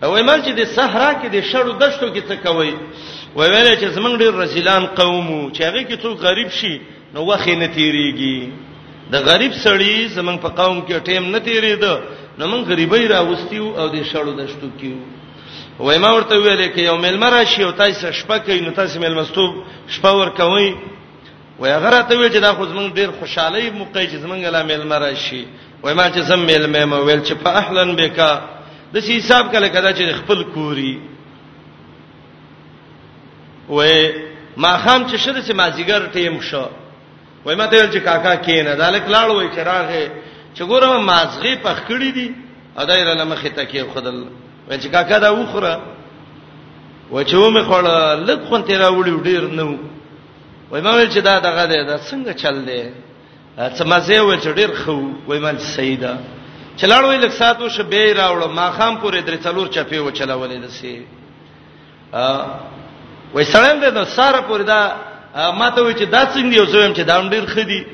وای 0.03 0.23
مال 0.29 0.41
چې 0.47 0.51
د 0.61 0.63
صحرا 0.77 1.11
کې 1.21 1.27
د 1.35 1.39
شړو 1.51 1.73
دشتو 1.83 2.07
کې 2.15 2.23
څه 2.29 2.35
کوي 2.47 2.73
وای 3.37 3.49
ویل 3.51 3.69
چې 3.81 3.87
زمنګ 3.97 4.15
ډیر 4.23 4.33
رسولان 4.43 4.83
قومو 4.99 5.51
چې 5.55 5.61
هغه 5.69 5.81
کې 5.89 5.97
څوک 6.03 6.17
غریب 6.27 6.49
شي 6.59 6.75
نو 7.15 7.27
وخت 7.27 7.49
نه 7.49 7.69
تیریږي 7.77 8.39
د 9.13 9.17
غریب 9.29 9.53
سړی 9.65 9.95
زمنګ 10.17 10.39
په 10.45 10.49
قوم 10.49 10.79
کې 10.87 10.95
ټیم 11.09 11.23
نه 11.35 11.39
تیریده 11.47 11.95
نو 12.39 12.45
موږ 12.53 12.63
غریبۍ 12.71 13.05
راوستیو 13.13 13.67
او 13.79 13.87
د 13.95 13.97
شړو 14.11 14.33
دشتو 14.41 14.69
کې 14.79 14.93
وای 15.79 15.99
ما 15.99 16.11
ورته 16.15 16.35
ویل 16.37 16.71
کې 16.75 16.79
یو 16.89 16.97
مل 17.05 17.19
مراشي 17.19 17.63
او 17.65 17.71
تاسو 17.73 18.13
شپه 18.13 18.39
کوي 18.47 18.61
نو 18.61 18.71
تاسو 18.71 19.01
مل 19.01 19.15
مستوب 19.21 19.51
شپه 19.89 20.11
ور 20.19 20.29
کوي 20.41 20.71
وای 21.61 21.73
غره 21.79 22.03
ته 22.09 22.17
ویل 22.17 22.33
چې 22.33 22.41
دا 22.41 22.55
خو 22.55 22.67
زمونږ 22.67 22.93
ډیر 22.99 23.11
خوشحالي 23.21 23.71
موقع 23.71 24.07
چې 24.07 24.17
زمونږ 24.25 24.41
لا 24.53 24.63
مل 24.63 24.83
مرشي 24.87 25.47
وای 25.83 25.95
ما 25.95 26.11
چې 26.11 26.19
زم 26.19 26.39
مل 26.41 26.65
مې 26.73 26.93
ویل 26.93 27.23
چې 27.25 27.33
فاحلن 27.45 27.95
بکا 27.97 28.41
د 28.95 29.01
سی 29.01 29.19
حساب 29.19 29.53
کله 29.53 29.69
کدا 29.69 29.93
چې 29.93 30.13
خپل 30.21 30.43
کوري 30.55 30.99
وای 33.69 34.13
ما 34.57 34.77
خام 34.79 35.07
چې 35.11 35.15
شته 35.17 35.41
چې 35.43 35.53
مازیګر 35.61 36.03
ټیم 36.17 36.41
شو 36.41 36.67
وای 37.45 37.57
ما 37.57 37.67
ته 37.67 37.77
ویل 37.77 37.91
چې 37.93 38.01
کاکا 38.05 38.35
کینه 38.37 38.75
دالک 38.75 39.03
لاړ 39.09 39.29
وای 39.31 39.49
چې 39.57 39.61
راغې 39.71 40.11
چې 40.55 40.63
ګورم 40.71 41.05
مازغي 41.05 41.57
پخکړې 41.65 42.11
دي 42.17 42.35
ادای 42.79 43.05
رانه 43.05 43.25
مخه 43.25 43.49
تکي 43.49 43.83
خدل 43.95 44.25
وای 44.69 44.79
چې 44.81 44.87
کاکا 44.87 45.19
دا 45.19 45.31
وخره 45.33 45.81
و 47.13 47.23
چې 47.23 47.35
و 47.35 47.51
مې 47.55 47.63
خړ 47.69 47.85
لک 48.29 48.41
خون 48.49 48.63
تیرا 48.63 48.89
وړي 48.93 49.13
ډیر 49.25 49.41
نو 49.53 49.71
وای 50.71 50.81
ما 50.83 50.91
ول 50.91 51.09
چې 51.11 51.19
دا 51.21 51.39
دغه 51.41 51.67
دی 51.71 51.85
دا 51.85 51.97
څنګه 51.99 52.33
چل 52.43 52.57
دی 52.67 52.83
څه 53.77 53.83
مزه 53.91 54.21
و 54.23 54.35
چې 54.37 54.47
ډیر 54.59 54.71
خو 54.83 54.93
وای 55.27 55.39
ما 55.45 55.53
سیدا 55.59 56.13
چلاړ 56.77 57.03
وی 57.05 57.17
لک 57.25 57.33
ساتو 57.39 57.69
شبې 57.77 58.15
راوړ 58.21 58.49
ما 58.59 58.71
خام 58.77 58.99
پورې 59.03 59.21
درې 59.27 59.39
څلور 59.47 59.67
چپی 59.75 59.99
و 59.99 60.11
چلاولې 60.11 60.67
دسي 60.67 61.07
ا 62.13 62.45
وای 63.35 63.45
سړم 63.45 63.77
دې 63.83 63.91
نو 63.99 64.05
ساره 64.05 64.41
پورې 64.49 64.63
دا 64.73 64.95
ما 65.59 65.71
ته 65.71 65.83
وی 65.83 65.95
چې 65.95 66.03
دا 66.17 66.23
څنګه 66.35 66.55
یو 66.57 66.65
زویم 66.65 66.95
چې 66.95 67.01
دا 67.01 67.29
ډیر 67.35 67.47
خدي 67.55 67.85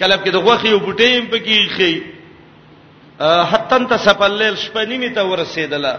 کله 0.00 0.16
کې 0.24 0.28
د 0.32 0.36
غوخي 0.44 0.70
او 0.72 0.80
بوټې 0.80 1.08
هم 1.16 1.26
پکې 1.30 1.70
خي 1.76 2.02
حتن 3.52 3.86
ته 3.86 3.96
سپلل 4.08 4.56
شپنی 4.64 4.98
می 4.98 5.10
ته 5.10 5.20
ورسېدله 5.22 5.94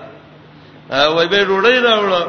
وای 0.94 1.28
به 1.28 1.44
ډوړې 1.50 1.78
راوړ 1.86 2.28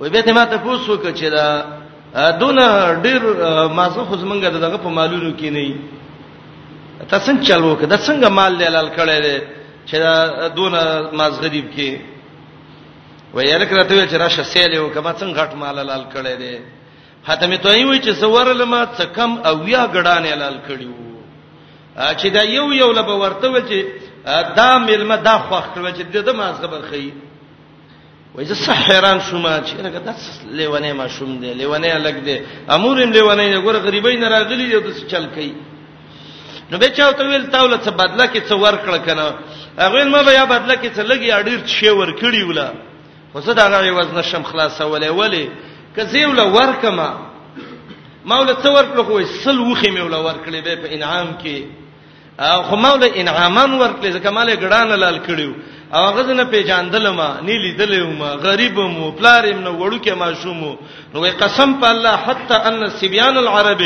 وای 0.00 0.10
به 0.10 0.20
ته 0.22 0.32
ما 0.32 0.44
ته 0.46 0.56
پوښتنه 0.56 1.16
کړې 1.16 1.30
دا 1.30 1.46
دون 2.40 2.58
ډیر 3.04 3.22
مازه 3.78 4.02
خو 4.08 4.14
زمونږه 4.16 4.50
دغه 4.60 4.76
په 4.84 4.88
مالونو 4.88 5.30
کې 5.38 5.48
نه 5.54 5.60
وي 5.64 5.74
تاسو 7.08 7.26
څنګه 7.26 7.44
چلو 7.48 7.76
کړه 7.76 7.86
د 7.86 7.94
څنګه 8.06 8.28
مال 8.38 8.52
دلال 8.60 8.88
کړي 8.98 9.18
دي 9.24 9.40
چې 9.88 9.96
دون 10.58 10.72
مازغریب 11.20 11.66
کې 11.74 12.00
وایې 13.34 13.56
لکه 13.62 13.76
راته 13.76 14.06
چې 14.10 14.14
راشه 14.24 14.42
سیل 14.52 14.74
یو 14.78 14.88
کما 14.94 15.12
څنګه 15.12 15.34
غټ 15.38 15.52
مال 15.62 15.76
لال 15.92 16.04
کړي 16.14 16.36
دي 16.44 16.56
حاتمه 17.28 17.56
توي 17.56 17.84
وي 17.84 18.00
چې 18.00 18.10
سوار 18.20 18.46
لما 18.52 18.80
څه 18.96 19.04
کم 19.16 19.30
او 19.48 19.68
یا 19.68 19.86
غډان 19.94 20.24
لال 20.42 20.58
کړي 20.68 20.88
چې 22.18 22.26
دا 22.36 22.42
یو 22.42 22.72
یو 22.72 22.92
لبه 22.92 23.14
ورته 23.22 23.48
و 23.50 23.60
چې 23.68 23.78
دا 24.56 24.78
ملما 24.78 25.16
دا 25.16 25.36
خوښ 25.48 25.64
کړو 25.74 25.88
چې 25.96 26.02
د 26.02 26.26
دې 26.26 26.32
مازغه 26.36 26.66
برخې 26.66 27.10
وای 28.34 28.44
زه 28.50 28.54
سحران 28.54 29.18
شوم 29.28 29.44
چې 29.66 29.80
نه 29.82 29.90
دا 29.98 30.14
لیوانه 30.58 30.92
ما 30.92 31.06
شوم 31.08 31.38
دی 31.40 31.54
لیوانه 31.54 31.86
الګ 31.96 32.18
دی 32.26 32.36
امورم 32.70 33.10
لیوانه 33.16 33.60
ګور 33.62 33.76
غریبای 33.86 34.16
نه 34.16 34.28
راغلی 34.28 34.66
دی 34.68 34.78
د 34.86 34.90
چل 35.12 35.26
کوي 35.34 35.52
نو 36.70 36.78
به 36.78 36.88
چاو 36.88 37.12
ته 37.16 37.22
ویل 37.28 37.46
تاوله 37.54 37.76
څه 37.84 37.88
بدله 38.00 38.26
کې 38.32 38.40
څه 38.48 38.54
ورکړه 38.66 38.98
کنه 39.06 39.26
هغه 39.78 40.04
ما 40.04 40.22
به 40.26 40.32
یا 40.38 40.44
بدله 40.44 40.74
کې 40.82 40.88
څه 40.96 41.00
لګي 41.10 41.28
اډیر 41.32 41.58
شی 41.66 41.88
ورکړی 41.90 42.42
ولا 42.48 42.68
خو 43.32 43.40
زه 43.40 43.52
دا 43.52 43.66
غوې 43.72 43.92
وزن 43.98 44.22
شم 44.22 44.42
خلاصه 44.42 44.84
ولې 44.86 45.10
ولې 45.18 45.44
کزیول 45.96 46.40
ورکما 46.40 47.08
مولا 48.30 48.54
څه 48.62 48.68
ورکړه 48.78 49.02
خو 49.06 49.20
سل 49.44 49.58
وخه 49.58 49.88
مې 49.94 50.00
ولا 50.06 50.18
ورکړې 50.32 50.60
به 50.66 50.74
په 50.82 50.88
انعام 50.96 51.26
کې 51.42 51.58
خو 52.66 52.76
مولا 52.84 53.06
انعامان 53.20 53.70
ورکړي 53.82 54.08
ځکه 54.16 54.28
مالې 54.36 54.60
ګډان 54.62 54.88
لال 55.04 55.18
کړیو 55.26 55.52
او 55.94 56.06
غزنه 56.12 56.44
پیژاندل 56.44 57.08
ما 57.08 57.28
نی 57.46 57.58
لیدل 57.58 58.02
ما 58.06 58.26
غریب 58.36 58.78
مو 58.78 59.10
پلارم 59.10 59.58
نو 59.64 59.70
وړو 59.80 60.00
کې 60.04 60.10
ما 60.10 60.34
شومو 60.34 60.76
نو 61.14 61.20
قسم 61.20 61.74
په 61.80 61.86
الله 61.90 62.16
حتا 62.16 62.56
ان 62.68 62.90
سبيان 62.90 63.36
العرب 63.36 63.82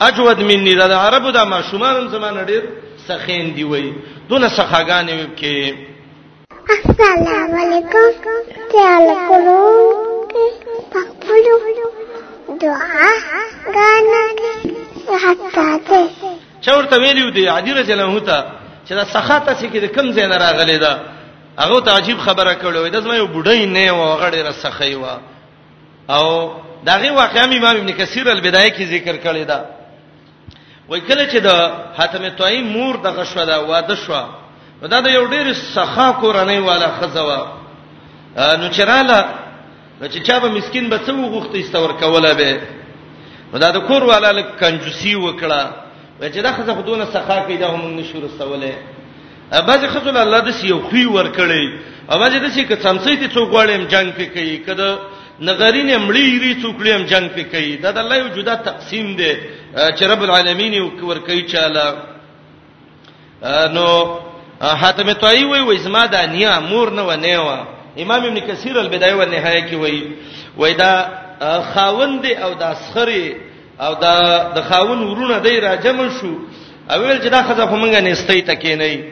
اجود 0.00 0.40
مني 0.40 0.74
دا 0.74 0.96
عربو 0.96 1.30
دا 1.30 1.44
ما 1.44 1.62
شومانم 1.70 2.08
زمانه 2.08 2.44
ډیر 2.44 2.62
سخین 3.08 3.54
دی 3.54 3.64
وای 3.64 3.92
دونه 4.28 4.48
سخاګانې 4.48 5.10
وب 5.10 5.36
کې 5.36 5.74
السلام 6.68 7.50
علیکم 7.62 8.08
تعال 8.72 9.06
کولو 9.28 9.58
پخپلو 10.92 11.58
دعا 12.60 13.08
غانې 13.74 14.74
حتا 15.24 15.78
ته 15.88 16.08
چورته 16.60 16.96
ویلو 16.98 17.30
دی 17.30 17.46
عجیره 17.48 17.82
جلهوتا 17.82 18.46
چې 18.88 18.92
دا 18.92 19.04
سخاته 19.04 19.54
چې 19.54 19.84
کوم 19.84 20.12
ځای 20.12 20.26
نه 20.28 20.36
راغلی 20.36 20.78
دا 20.78 20.98
هغه 21.62 21.80
ته 21.80 21.90
عجیب 21.98 22.18
خبره 22.18 22.54
کړو 22.62 22.80
د 22.94 22.96
زما 23.02 23.14
یو 23.16 23.26
بډای 23.36 23.66
نه 23.76 23.84
و 23.98 24.02
غړې 24.22 24.40
را 24.46 24.52
سخی 24.64 24.94
و 25.02 25.04
او 26.14 26.26
داغه 26.88 27.10
واقعا 27.22 27.44
امام 27.52 27.76
ابن 27.78 27.90
کثیر 28.00 28.26
البدایه 28.28 28.70
کې 28.76 28.82
ذکر 28.94 29.16
کړی 29.26 29.44
دا 29.50 29.60
وای 30.88 31.00
کله 31.00 31.24
چې 31.32 31.36
د 31.46 31.48
حاتم 31.98 32.28
توئی 32.38 32.62
مور 32.74 32.94
د 33.04 33.06
غشو 33.16 33.44
دا 33.44 33.58
واده 33.70 33.94
شو 34.02 34.12
دا 34.92 34.98
د 35.06 35.08
یو 35.18 35.24
ډیر 35.34 35.46
سخا 35.74 36.08
کورنۍ 36.22 36.58
والا 36.68 36.88
خزوا 37.00 37.42
نو 38.60 38.66
چراله 38.76 39.18
نو 40.00 40.06
چې 40.12 40.18
چا 40.26 40.38
به 40.42 40.48
مسكين 40.48 40.84
به 40.92 40.98
څو 41.06 41.10
غوښتې 41.32 41.56
استور 41.60 41.92
کوله 42.02 42.32
به 42.40 42.50
دا 43.58 43.70
د 43.76 43.78
کور 43.88 44.02
والا 44.04 44.30
لک 44.38 44.48
کنجوسی 44.60 45.14
وکړه 45.16 45.62
و 46.20 46.22
چې 46.32 46.38
دا 46.46 46.52
خزه 46.56 46.74
خودونه 46.74 47.04
سخا 47.14 47.38
کیده 47.48 47.66
هم 47.72 47.96
نشور 47.98 48.22
سواله 48.38 48.74
بعض 49.52 49.82
خزل 49.92 50.16
الله 50.16 50.40
د 50.48 50.50
سیو 50.60 50.78
خو 50.88 51.02
ور 51.16 51.28
کړی 51.38 51.64
اواز 52.14 52.32
د 52.44 52.46
سی 52.54 52.62
ک 52.70 52.72
څمڅې 52.84 53.14
ته 53.20 53.26
څوک 53.34 53.48
غړیم 53.56 53.82
جنگ 53.92 54.08
پې 54.18 54.24
کوي 54.34 54.56
کده 54.66 54.88
نغرینې 55.48 55.94
مړی 56.06 56.26
ری 56.42 56.52
څوک 56.62 56.76
لیم 56.86 57.02
جنگ 57.12 57.26
پې 57.36 57.42
کوي 57.52 57.72
دا 57.82 57.90
د 57.96 57.98
الله 58.04 58.16
یو 58.16 58.28
جدا 58.36 58.54
تقسیم 58.68 59.06
دی 59.18 59.32
چې 59.96 60.02
رب 60.12 60.22
العالمین 60.26 60.72
ور 61.08 61.18
کوي 61.28 61.42
چاله 61.42 61.94
نو 63.76 63.86
حاتم 64.80 65.12
توئی 65.22 65.44
وای 65.44 65.60
وای 65.66 65.78
زما 65.86 66.06
د 66.12 66.16
انیا 66.24 66.52
مور 66.70 66.88
نه 66.98 67.02
ونه 67.08 67.38
وا 67.46 67.58
امام 68.04 68.22
ابن 68.24 68.38
کثیر 68.48 68.76
البدایه 68.78 69.14
و 69.20 69.24
نهایه 69.34 69.62
کې 69.68 69.74
وای 69.74 70.02
وای 70.56 70.74
دا 70.82 70.92
خاوند 71.74 72.24
او 72.44 72.50
د 72.60 72.62
اسخری 72.74 73.24
او 73.86 73.92
دا 74.04 74.14
د 74.56 74.58
خاون 74.68 74.98
ورونه 75.02 75.36
دی 75.44 75.60
راجم 75.60 75.98
شو 76.20 76.32
او 76.90 77.00
ویل 77.02 77.18
چې 77.18 77.26
دا 77.36 77.40
خزه 77.42 77.66
په 77.72 77.76
مونږه 77.76 78.16
نستې 78.16 78.50
تکې 78.50 78.68
نه 78.82 79.04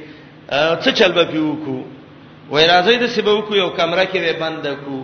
څه 0.53 0.91
چل 0.93 1.13
به 1.13 1.25
پیو 1.25 1.55
کو 1.65 1.77
وای 2.51 2.67
راځي 2.67 2.97
د 3.03 3.07
سبو 3.11 3.41
کو 3.51 3.55
یو 3.57 3.71
کمره 3.75 4.05
کې 4.07 4.19
به 4.23 4.33
بند 4.39 4.67
کو 4.87 4.99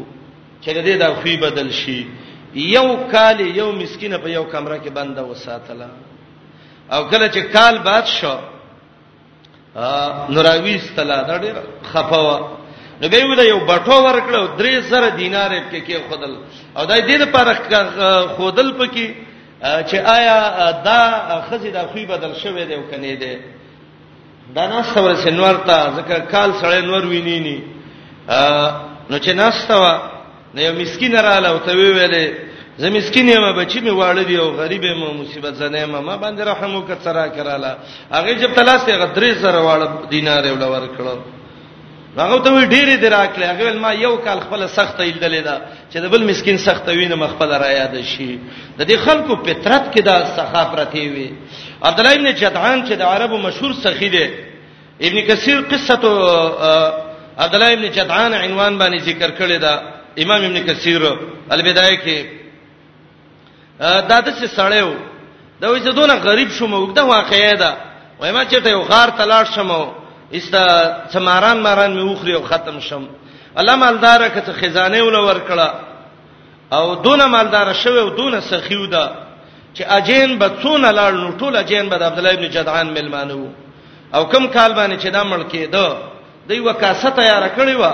چې 0.63 0.71
د 0.79 0.79
دې 0.87 0.95
د 1.03 1.05
خوې 1.19 1.35
بدل 1.43 1.69
شي 1.73 2.07
یو 2.55 2.97
کال 3.13 3.41
یو 3.41 3.73
مسكينه 3.73 4.19
په 4.23 4.29
یو 4.39 4.45
کمره 4.55 4.79
کې 4.79 4.91
بند 4.95 5.19
وساتله 5.19 5.89
او 6.95 7.05
کله 7.11 7.29
چې 7.35 7.39
کال 7.53 7.79
بعد 7.79 8.07
شو 8.07 8.37
نوراوی 10.37 10.75
استلا 10.75 11.23
دا 11.29 11.37
ډیر 11.43 11.55
خفوا 11.93 12.39
نو 13.03 13.09
به 13.09 13.23
ویل 13.25 13.39
یو 13.47 13.59
بټو 13.67 13.97
ورکړو 14.05 14.59
3000 14.59 15.17
دینار 15.19 15.51
کې 15.73 15.87
کې 15.87 15.97
خودل 16.09 16.37
او 16.77 16.87
دای 16.87 17.03
دې 17.03 17.17
لپاره 17.21 17.57
خودل 18.37 18.71
پکې 18.79 19.11
چې 19.63 19.95
آیا 20.17 20.39
دا 20.85 21.01
خزې 21.51 21.71
د 21.71 21.89
خوې 21.91 22.05
بدل 22.15 22.35
شوې 22.35 22.67
دی 22.67 22.75
او 22.75 22.83
کني 22.91 23.17
دی 23.17 23.35
دا 24.57 24.65
ناس 24.75 24.97
ور 25.05 25.15
سنور 25.25 25.57
ته 25.69 25.77
ځکه 25.97 26.15
کال 26.33 26.51
سړی 26.61 26.81
نور 26.91 27.03
ویني 27.13 27.39
ني 27.47 27.57
نو 29.11 29.17
چې 29.25 29.31
ناس 29.43 29.57
تا 29.69 29.77
نو 30.55 30.61
یو 30.67 30.73
مسكين 30.83 31.13
رااله 31.27 31.49
او 31.53 31.59
ته 31.67 31.73
ویلې 31.79 32.27
زه 32.81 32.87
مسكين 32.97 33.27
یم 33.29 33.47
بچی 33.59 33.81
می 33.87 33.91
واړه 33.97 34.25
دی 34.29 34.37
او 34.43 34.49
غریب 34.61 34.83
یم 34.85 35.03
مصیبت 35.21 35.55
زنه 35.61 35.79
یم 35.83 35.95
ما 36.09 36.15
باندې 36.23 36.41
رحم 36.53 36.73
وکړه 36.83 36.99
سره 37.07 37.33
کړاله 37.37 37.73
هغه 38.17 38.33
جب 38.43 38.51
تلاسه 38.59 38.93
غدري 39.03 39.33
سره 39.45 39.61
واړه 39.63 39.87
دینار 40.15 40.43
یو 40.51 40.55
ډول 40.63 40.69
ورکړو 40.73 41.17
هغه 42.19 42.39
ته 42.45 42.51
وی 42.53 42.65
ډیره 42.75 42.95
دی 43.03 43.09
راکړه 43.17 43.45
هغه 43.45 43.73
ما 43.85 43.91
یو 44.05 44.15
کال 44.25 44.39
خپل 44.47 44.61
سخت 44.79 44.97
ایدلې 45.01 45.43
دا 45.47 45.57
چې 45.93 45.97
د 46.05 46.07
بل 46.13 46.23
مسكين 46.31 46.57
سخت 46.69 46.85
وینم 46.89 47.25
خپل 47.35 47.49
را 47.63 47.71
یاد 47.81 47.97
شي 48.13 48.33
د 48.79 48.81
دې 48.93 48.97
خلکو 49.05 49.33
فطرت 49.47 49.85
کې 49.95 50.01
دا 50.09 50.17
سخافرتي 50.37 51.05
وي 51.15 51.31
عبد 51.89 51.99
الله 52.01 52.13
ابن 52.19 52.29
جدعان 52.43 52.79
چې 52.87 52.93
د 53.01 53.03
عربو 53.13 53.37
مشهور 53.47 53.73
سخی 53.85 54.09
دی 54.15 54.27
ابن 55.07 55.19
کثیر 55.29 55.59
قصه 55.73 56.03
عبد 57.43 57.55
الله 57.55 57.73
ابن 57.77 57.87
جدعان 57.97 58.33
عنوان 58.45 58.73
باندې 58.81 58.99
ذکر 59.09 59.31
کړی 59.39 59.59
دا 59.65 59.75
امام 60.23 60.43
ابن 60.45 60.59
کثیر 60.67 61.03
البدایه 61.51 61.97
کې 62.05 62.19
دا 63.81 64.19
د 64.27 64.29
څه 64.39 64.47
سړیو 64.59 64.93
دا 65.61 65.67
وې 65.69 65.79
زدونه 65.87 66.15
غریب 66.15 66.49
شوم 66.51 66.75
وګدا 66.75 67.01
واقعیا 67.03 67.53
ده 67.53 67.77
وای 68.21 68.33
ما 68.33 68.45
چیرته 68.45 68.69
یو 68.71 68.83
غار 68.83 69.09
تلاړ 69.19 69.45
شم 69.55 69.71
استا 70.39 70.63
سماران 71.13 71.61
ماران 71.61 71.93
می 71.97 72.03
وخري 72.13 72.35
او 72.35 72.43
ختم 72.43 72.81
شم 72.81 73.09
الله 73.59 73.77
مالدار 73.77 74.29
کته 74.29 74.53
خزانه 74.53 75.03
ول 75.03 75.15
ور 75.17 75.41
کړه 75.49 75.69
او 76.75 76.95
دون 76.95 77.25
مالدار 77.25 77.73
شوه 77.73 78.01
او 78.01 78.09
دون 78.11 78.41
سخیو 78.41 78.87
ده 78.87 79.22
چې 79.75 79.83
اجین 79.89 80.39
به 80.39 80.49
څونه 80.63 80.91
لاړ 80.91 81.13
نو 81.13 81.29
ټول 81.41 81.57
اجین 81.57 81.89
به 81.89 81.97
د 81.99 82.03
عبد 82.03 82.19
الله 82.19 82.33
ابن 82.37 82.47
جدعان 82.55 82.89
ملمانو 82.97 83.43
او 84.15 84.25
کم 84.29 84.47
کال 84.47 84.73
باندې 84.79 84.97
چې 85.03 85.07
دا 85.11 85.23
مړ 85.25 85.43
کېده 85.53 85.97
دوی 86.49 86.61
وکاسه 86.61 87.11
تیار 87.19 87.45
کړی 87.57 87.77
و 87.81 87.85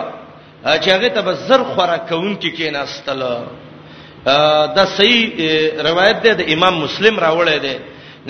چې 0.82 0.88
هغه 0.94 1.08
ته 1.08 1.20
به 1.26 1.32
زر 1.34 1.62
خوراک 1.72 2.08
کون 2.08 2.36
کې 2.40 2.50
کېناستل 2.56 3.22
دا 4.76 4.84
صحیح 4.84 5.32
روایت 5.88 6.22
ده 6.22 6.30
د 6.40 6.52
امام 6.54 6.74
مسلم 6.84 7.18
راوړی 7.26 7.58
دی 7.64 7.76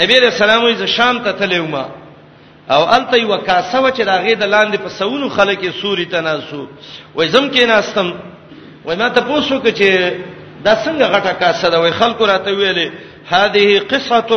نبی 0.00 0.20
رسول 0.20 0.50
الله 0.50 0.74
ز 0.80 0.88
شام 0.96 1.18
ته 1.24 1.32
تلوما 1.32 1.84
او 2.74 2.82
الته 2.96 3.16
یو 3.18 3.36
کاسه 3.36 3.78
و 3.80 3.90
چې 3.90 4.00
دا 4.10 4.16
غې 4.28 4.32
د 4.40 4.44
لاندې 4.54 4.76
په 4.84 4.88
سونو 4.98 5.28
خلک 5.28 5.60
سوري 5.82 6.04
تناسو 6.14 6.66
وای 7.14 7.28
زم 7.28 7.50
کې 7.52 7.62
ناستم 7.72 8.12
وای 8.84 8.96
ما 8.96 9.08
ته 9.08 9.20
پوښتنه 9.20 9.54
وکړه 9.54 9.72
چې 9.78 9.88
دا 10.64 10.74
څنګه 10.84 11.04
غټه 11.14 11.32
کاسه 11.40 11.68
ده 11.68 11.80
وای 11.80 11.90
خلکو 12.00 12.26
راته 12.26 12.50
ویلې 12.56 12.88
هذه 13.28 13.78
قصه 13.78 14.28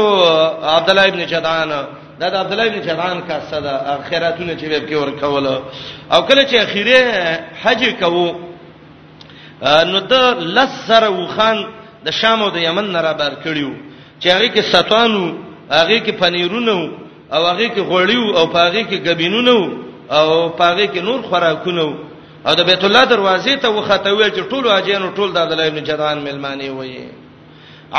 عبد 0.69 0.89
الله 0.89 1.05
ابن 1.07 1.25
جدعان 1.25 1.69
دا 2.19 2.27
د 2.33 2.35
عبد 2.35 2.51
الله 2.53 2.67
ابن 2.71 2.79
جدعان 2.87 3.19
کا 3.27 3.35
صدا 3.51 3.99
خیراتونه 4.09 4.53
چې 4.59 4.65
به 4.71 4.79
کې 4.87 4.93
ورکول 5.03 5.45
او 6.13 6.21
کله 6.27 6.43
چې 6.49 6.55
اخیره 6.55 7.03
حج 7.63 7.83
کوو 7.99 8.27
نو 9.91 9.99
د 9.99 10.13
لسر 10.39 11.03
وخان 11.09 11.57
د 12.05 12.09
شام 12.19 12.41
او 12.43 12.49
د 12.49 12.57
یمن 12.57 12.91
نه 12.93 13.01
را 13.01 13.13
بار 13.13 13.33
کړیو 13.45 13.71
چې 14.21 14.27
هغه 14.27 14.47
کې 14.55 14.61
ستانو 14.75 15.25
هغه 15.71 15.97
کې 16.05 16.11
پنیرونه 16.21 16.79
او 17.33 17.41
هغه 17.51 17.67
کې 17.75 17.81
غوړیو 17.91 18.25
او 18.37 18.45
هغه 18.57 18.81
کې 18.89 18.97
غبینونه 19.07 19.57
او 20.11 20.27
هغه 20.63 20.85
کې 20.93 20.99
نور 21.09 21.21
خوراکونه 21.21 21.83
او 22.47 22.53
د 22.59 22.61
بیت 22.69 22.83
الله 22.83 23.03
دروازې 23.05 23.53
ته 23.61 23.69
وختوي 23.69 24.31
چې 24.31 24.41
ټول 24.51 24.63
اجینو 24.67 25.15
ټول 25.17 25.29
د 25.33 25.37
عبد 25.43 25.51
الله 25.51 25.67
ابن 25.67 25.83
جدعان 25.83 26.17
ملمانی 26.23 26.69
وایي 26.69 27.20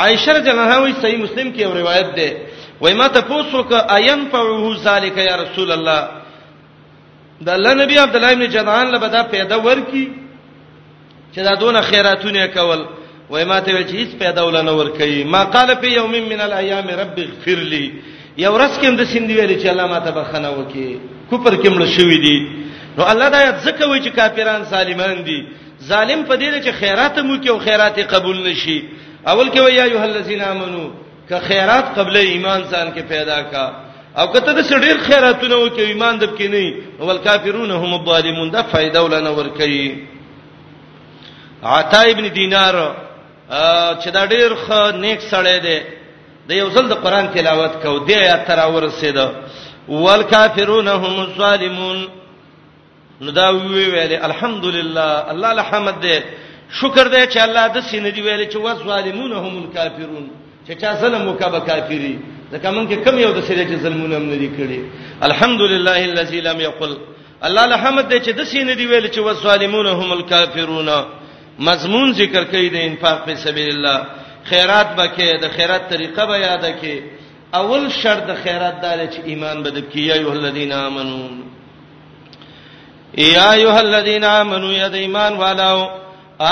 عائشہ 0.01 0.31
رضی 0.31 0.49
الله 0.51 0.63
عنها 0.63 1.01
صحیح 1.01 1.17
مسلم 1.17 1.51
کې 1.53 1.61
یو 1.61 1.73
روایت 1.73 2.15
ده 2.15 2.37
وای 2.81 2.93
ما 3.01 3.07
ته 3.07 3.21
پوښتنه 3.21 3.63
ک 3.63 3.91
اين 3.91 4.29
فعه 4.31 4.73
ذالک 4.85 5.17
یا 5.29 5.35
رسول 5.43 5.71
الله 5.77 6.01
د 7.41 7.49
الله 7.49 7.73
نبی 7.83 7.97
عبد 8.05 8.15
الله 8.15 8.31
ابن 8.31 8.45
جدعان 8.55 8.87
له 8.91 8.97
بدا 9.05 9.21
پیدا 9.35 9.57
ورکی 9.65 10.05
چې 11.35 11.39
دا 11.47 11.53
دون 11.59 11.81
خیراتونه 11.81 12.45
کول 12.47 12.81
وای 13.29 13.43
ما 13.45 13.59
ته 13.59 13.73
وی 13.73 13.83
چې 13.83 13.95
هیڅ 13.95 14.15
پیدا 14.23 14.45
ول 14.47 14.61
نه 14.65 14.71
ورکی 14.81 15.23
ما 15.23 15.43
قال 15.45 15.75
فی 15.81 15.87
یوم 15.93 16.11
من 16.11 16.41
الايام 16.47 16.87
رب 17.01 17.17
اغفر 17.25 17.59
لی 17.73 17.85
یو 18.37 18.53
ورځ 18.59 18.73
کې 18.81 18.87
د 18.97 19.03
سیند 19.13 19.29
ویل 19.31 19.57
چې 19.63 19.67
الله 19.67 19.87
ماته 19.87 20.11
بخنه 20.17 20.49
وکي 20.49 20.89
کوپر 21.29 21.53
کې 21.61 21.67
مړ 21.69 21.83
شوې 21.97 22.17
دي 22.25 22.37
نو 22.97 23.03
الله 23.11 23.29
دا 23.29 23.41
یاد 23.45 23.57
زکه 23.65 23.85
وی 23.89 23.99
چې 24.05 24.15
کافران 24.17 24.65
سالمان 24.73 25.23
دي 25.27 25.39
ظالم 25.89 26.23
په 26.29 26.35
دې 26.35 26.65
چې 26.65 26.71
خیرات 26.79 27.19
مو 27.19 27.35
کې 27.43 27.49
او 27.49 27.57
خیرات 27.59 27.99
قبول 28.09 28.37
نشي 28.49 28.79
اول 29.27 29.49
کې 29.51 29.57
وای 29.59 29.73
یا 29.75 29.83
ایه 29.83 30.01
الذین 30.03 30.41
امنو 30.41 30.89
ک 31.29 31.33
خیرات 31.47 31.85
قبل 31.99 32.15
ایمان 32.17 32.61
ځان 32.71 32.87
کې 32.95 32.99
پیدا 33.07 33.41
کا 33.51 33.65
او 34.19 34.27
کته 34.33 34.53
د 34.53 34.61
ډیر 34.85 34.97
خیراتونه 35.07 35.55
وکي 35.55 35.81
ایمان 35.81 36.19
دب 36.21 36.37
کې 36.37 36.43
نه 36.43 37.05
ول 37.07 37.17
کافرون 37.17 37.71
هم 37.71 37.93
الظالمون 37.93 38.51
دا 38.51 38.61
فائدہ 38.71 38.99
ولنه 38.99 39.29
ور 39.29 39.47
کوي 39.59 39.95
عطا 41.63 42.01
ابن 42.01 42.25
دینار 42.35 42.75
چې 43.99 44.07
دا 44.13 44.25
ډیر 44.25 44.51
ښه 44.67 44.79
نیک 45.03 45.21
سړی 45.31 45.59
دی 45.61 45.79
د 46.47 46.51
یو 46.53 46.69
ځل 46.69 46.89
د 46.89 46.93
قران 47.03 47.27
تلاوت 47.33 47.71
کو 47.83 47.99
دی 47.99 48.13
یا 48.13 48.37
تر 48.47 48.59
ورسېد 48.73 49.17
ول 49.89 50.23
کافرون 50.23 50.87
هم 50.87 51.19
الظالمون 51.19 52.07
نو 53.21 53.31
دا 53.31 53.49
وی 53.49 53.85
ویلې 53.91 54.23
الحمدلله 54.23 55.31
الله 55.31 55.51
الحمد 55.59 55.95
دې 56.01 56.42
شکر 56.79 57.07
دی 57.13 57.23
چې 57.33 57.37
الله 57.45 57.65
د 57.75 57.79
سینې 57.89 58.11
دی 58.15 58.21
ویل 58.25 58.43
چې 58.49 58.57
وسوالمون 58.65 59.31
هم 59.43 59.53
کافرون 59.75 60.25
چې 60.67 60.71
چا 60.81 60.91
ظلم 61.01 61.27
وکبه 61.27 61.59
کافری 61.69 62.13
ځکه 62.53 62.67
مونږ 62.75 62.87
کې 62.91 62.97
کم 63.05 63.15
یو 63.25 63.31
د 63.35 63.41
سینې 63.47 63.65
چې 63.69 63.75
ظلمونه 63.83 64.15
هم 64.17 64.23
نه 64.33 64.37
دي 64.41 64.49
کړی 64.57 64.79
الحمدلله 65.27 65.97
الذي 66.11 66.41
لم 66.47 66.61
يقل 66.67 66.93
الله 67.47 67.63
الحمد 67.69 68.05
دی 68.09 68.19
چې 68.25 68.29
د 68.39 68.41
سینې 68.51 68.73
دی 68.79 68.85
ویل 68.87 69.07
چې 69.15 69.19
وسوالمون 69.19 69.87
هم 69.87 70.21
کافرون 70.33 70.89
مضمون 71.69 72.11
ذکر 72.21 72.43
کوي 72.43 72.69
د 72.75 72.77
انفاق 72.89 73.25
په 73.25 73.35
سبیل 73.45 73.69
الله 73.75 73.97
خیرات 74.51 74.87
بکې 74.97 75.41
د 75.43 75.47
خیرات 75.55 75.89
طریقه 75.93 76.25
به 76.25 76.37
یاد 76.47 76.69
کړي 76.81 76.97
اول 77.61 77.89
شرط 78.01 78.23
د 78.27 78.33
خیرات 78.43 78.81
دار 78.83 78.99
چې 79.07 79.19
ایمان 79.25 79.63
بد 79.63 79.77
کی 79.89 80.01
یا 80.05 80.13
ایه 80.15 80.27
الذین 80.37 80.71
آمنو 80.73 81.19
یا 83.17 83.51
ایه 83.51 83.75
الذین 83.79 84.23
آمنو 84.23 84.71
یا 84.73 84.87
د 84.87 84.95
ایمان 84.95 85.33
والو 85.43 86.02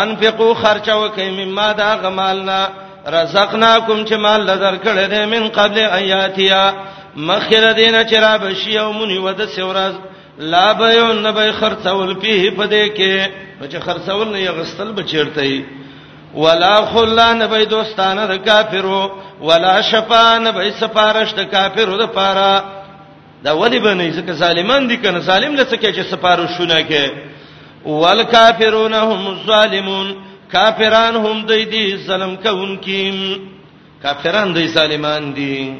انفقو 0.04 0.54
خرچو 0.62 1.10
کوي 1.16 1.32
مما 1.46 1.72
دا 1.72 1.96
غمالنا 2.04 2.68
رزقناکم 3.08 4.06
چې 4.06 4.14
مال 4.14 4.42
لذر 4.46 4.76
کړه 4.84 5.06
دې 5.12 5.26
من 5.34 5.48
قبل 5.50 5.78
ایاتیا 5.80 6.72
مخیر 7.16 7.72
دین 7.72 7.96
چې 8.08 8.14
را 8.26 8.38
بشي 8.38 8.80
او 8.80 8.92
مونږ 8.94 9.20
ود 9.26 9.46
سورز 9.56 9.94
لا 10.40 10.72
بيو 10.74 11.14
نبي 11.14 11.52
خرڅول 11.60 12.12
په 12.24 12.50
پدې 12.58 12.84
کې 12.96 13.28
چې 13.72 13.80
خرڅول 13.86 14.28
نه 14.32 14.40
یغستل 14.42 14.92
بچیرته 14.92 15.42
ای 15.42 15.64
ولا 16.36 16.76
خلان 16.94 17.48
به 17.48 17.64
دوستانه 17.66 18.26
د 18.28 18.36
کافرو 18.46 19.02
ولا 19.42 19.82
شفان 19.82 20.52
به 20.52 20.72
سفارش 20.80 21.34
د 21.34 21.50
کافرو 21.52 21.98
د 21.98 22.06
پاره 22.18 22.64
دا 23.44 23.52
ولی 23.58 23.80
بنې 23.80 24.16
ځکه 24.18 24.32
ظالمان 24.32 24.88
دي 24.90 24.98
کنه 24.98 25.20
ظالم 25.20 25.56
لڅ 25.58 25.74
کې 25.74 25.96
چې 25.96 26.02
سفارش 26.12 26.50
شونه 26.58 26.80
کې 26.90 27.12
والکافرون 27.86 28.94
هم 28.94 29.28
الظالمون 29.28 30.16
کافران 30.52 31.16
هم 31.16 31.46
دوی 31.46 31.66
دي 31.66 31.98
ظلم 31.98 32.36
کوونکي 32.38 33.38
کافران 34.04 34.54
دوی 34.54 34.68
ظالمان 34.68 35.34
دی 35.34 35.74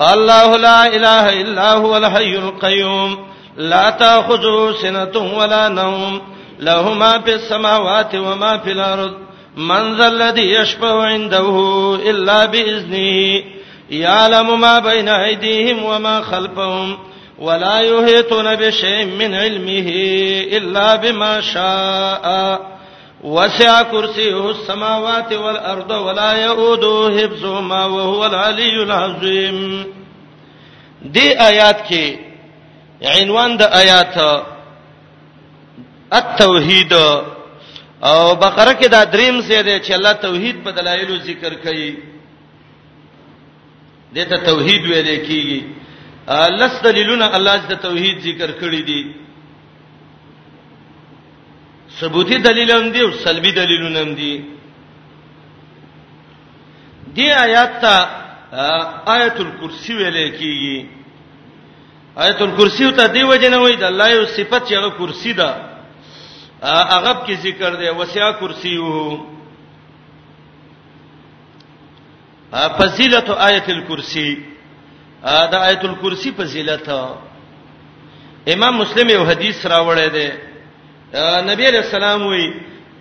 الله 0.00 0.56
لا 0.56 0.82
اله 0.86 1.40
الا 1.40 1.72
هو 1.80 1.94
الحي 1.96 2.36
القيوم 2.38 3.18
لا 3.56 3.90
تاخذه 3.90 4.74
سنه 4.82 5.38
ولا 5.38 5.68
نوم 5.68 6.20
له 6.60 6.94
ما 6.94 7.18
في 7.20 7.34
السماوات 7.34 8.14
وما 8.14 8.58
في 8.58 8.72
الارض 8.72 9.14
من 9.56 9.96
ذا 9.96 10.08
الذي 10.08 10.50
يشفع 10.52 11.02
عنده 11.02 11.48
الا 12.10 12.46
باذنه 12.46 13.42
يعلم 13.90 14.60
ما 14.60 14.78
بين 14.78 15.08
ايديهم 15.08 15.82
وما 15.84 16.20
خلفهم 16.20 16.98
ولا 17.38 17.80
يحيطون 17.80 18.56
بشيء 18.56 19.04
من 19.06 19.34
علمه 19.34 19.86
الا 20.58 20.96
بما 20.96 21.40
شاء 21.40 22.28
وسع 23.24 23.82
كرسيه 23.82 24.50
السماوات 24.50 25.32
والارض 25.32 25.90
ولا 25.90 26.32
يؤوده 26.44 27.16
حفظهما 27.22 27.86
وهو 27.86 28.26
العلي 28.26 28.82
العظيم 28.82 29.84
دې 31.14 31.26
آیات 31.40 31.86
کې 31.88 32.16
عنوان 33.06 33.56
د 33.56 33.62
آیات 33.62 34.42
التوحید 36.12 36.92
او 38.04 38.34
بقره 38.34 38.72
کې 38.72 38.88
دا 38.88 39.04
دریم 39.04 39.40
څه 39.40 39.62
دی 39.62 39.80
چې 39.80 39.90
الله 39.92 40.12
توحید 40.12 40.64
په 40.64 40.70
دلایلو 40.70 41.16
ذکر 41.18 41.54
کوي 41.54 41.94
دته 44.12 44.36
توحید 44.36 44.82
ویل 44.86 45.24
کیږي 45.26 45.62
لس 46.60 46.74
دلیلونه 46.86 47.26
الله 47.36 47.56
د 47.70 47.74
توحید 47.86 48.16
ذکر 48.28 48.50
کړی 48.60 48.82
دي 48.88 49.02
ثبوتی 51.98 52.38
دلیل 52.48 52.70
هم 52.72 52.88
دي 52.94 53.00
او 53.02 53.10
سلبي 53.26 53.52
دلیلونه 53.60 54.00
هم 54.02 54.14
دي 54.14 54.34
دی 57.14 57.26
آیات 57.46 57.72
ته 57.82 57.94
آیت 59.16 59.36
الکرسی 59.46 59.92
ویل 59.98 60.18
کیږي 60.40 60.78
آیت 62.24 62.40
الکرسی 62.42 62.84
ته 62.98 63.06
دی 63.14 63.22
وجنه 63.24 63.58
وای 63.58 63.76
د 63.76 63.82
الله 63.90 64.08
یو 64.16 64.24
صفت 64.36 64.62
چې 64.68 64.72
هغه 64.78 64.90
کرسی 64.98 65.32
ده 65.40 65.50
هغه 66.94 67.12
کې 67.26 67.34
ذکر 67.46 67.70
دی 67.80 67.88
وسیا 68.00 68.32
کرسیه 68.32 69.20
فضیلت 72.78 73.28
آیت 73.48 73.66
الکرسی 73.68 74.28
دا 75.22 75.58
آیت 75.66 75.84
الکرسی 75.84 76.30
فضیلت 76.38 76.88
امام 78.46 78.76
مسلم 78.76 79.08
یو 79.10 79.22
حدیث 79.30 79.66
راوړی 79.66 80.08
دی 80.14 80.26
نبی 81.50 81.64
علیہ 81.68 81.80
السلام 81.84 82.26
وی 82.26 82.46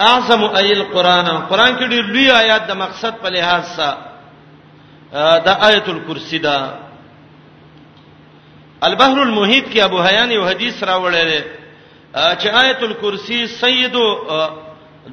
اعظم 0.09 0.43
ایل 0.57 0.83
قران 0.93 1.25
قران 1.49 1.71
کې 1.79 1.83
ډیر 1.89 2.03
لوی 2.07 2.31
آیات 2.31 2.67
د 2.67 2.71
مقصد 2.83 3.17
په 3.21 3.29
لحاظ 3.29 3.63
سره 3.75 3.99
دا 5.45 5.53
آیت 5.69 5.87
الکرسی 5.89 6.37
دا 6.39 6.57
البحر 8.81 9.17
المحیط 9.19 9.69
کې 9.73 9.79
ابو 9.83 10.01
حیان 10.01 10.31
یو 10.31 10.43
حدیث 10.49 10.83
راوړی 10.83 11.23
دی 11.29 11.41
چې 12.13 12.47
آیت 12.53 12.81
الکرسی 12.83 13.45
سید 13.47 13.95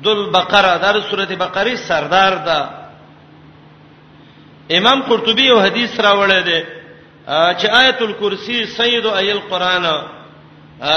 ذل 0.05 0.31
بقره 0.31 0.77
در 0.79 1.01
سورته 1.11 1.37
بقره 1.37 1.77
سردار 1.77 2.33
دا 2.35 2.61
امام 4.77 5.03
قرطبی 5.03 5.45
یو 5.47 5.59
حدیث 5.61 6.01
راوړی 6.01 6.45
دی 6.45 6.61
چې 7.27 7.67
آیت 7.81 8.03
الکرسی 8.03 8.65
سید 8.77 9.07
ایل 9.17 9.39
قران 9.51 9.87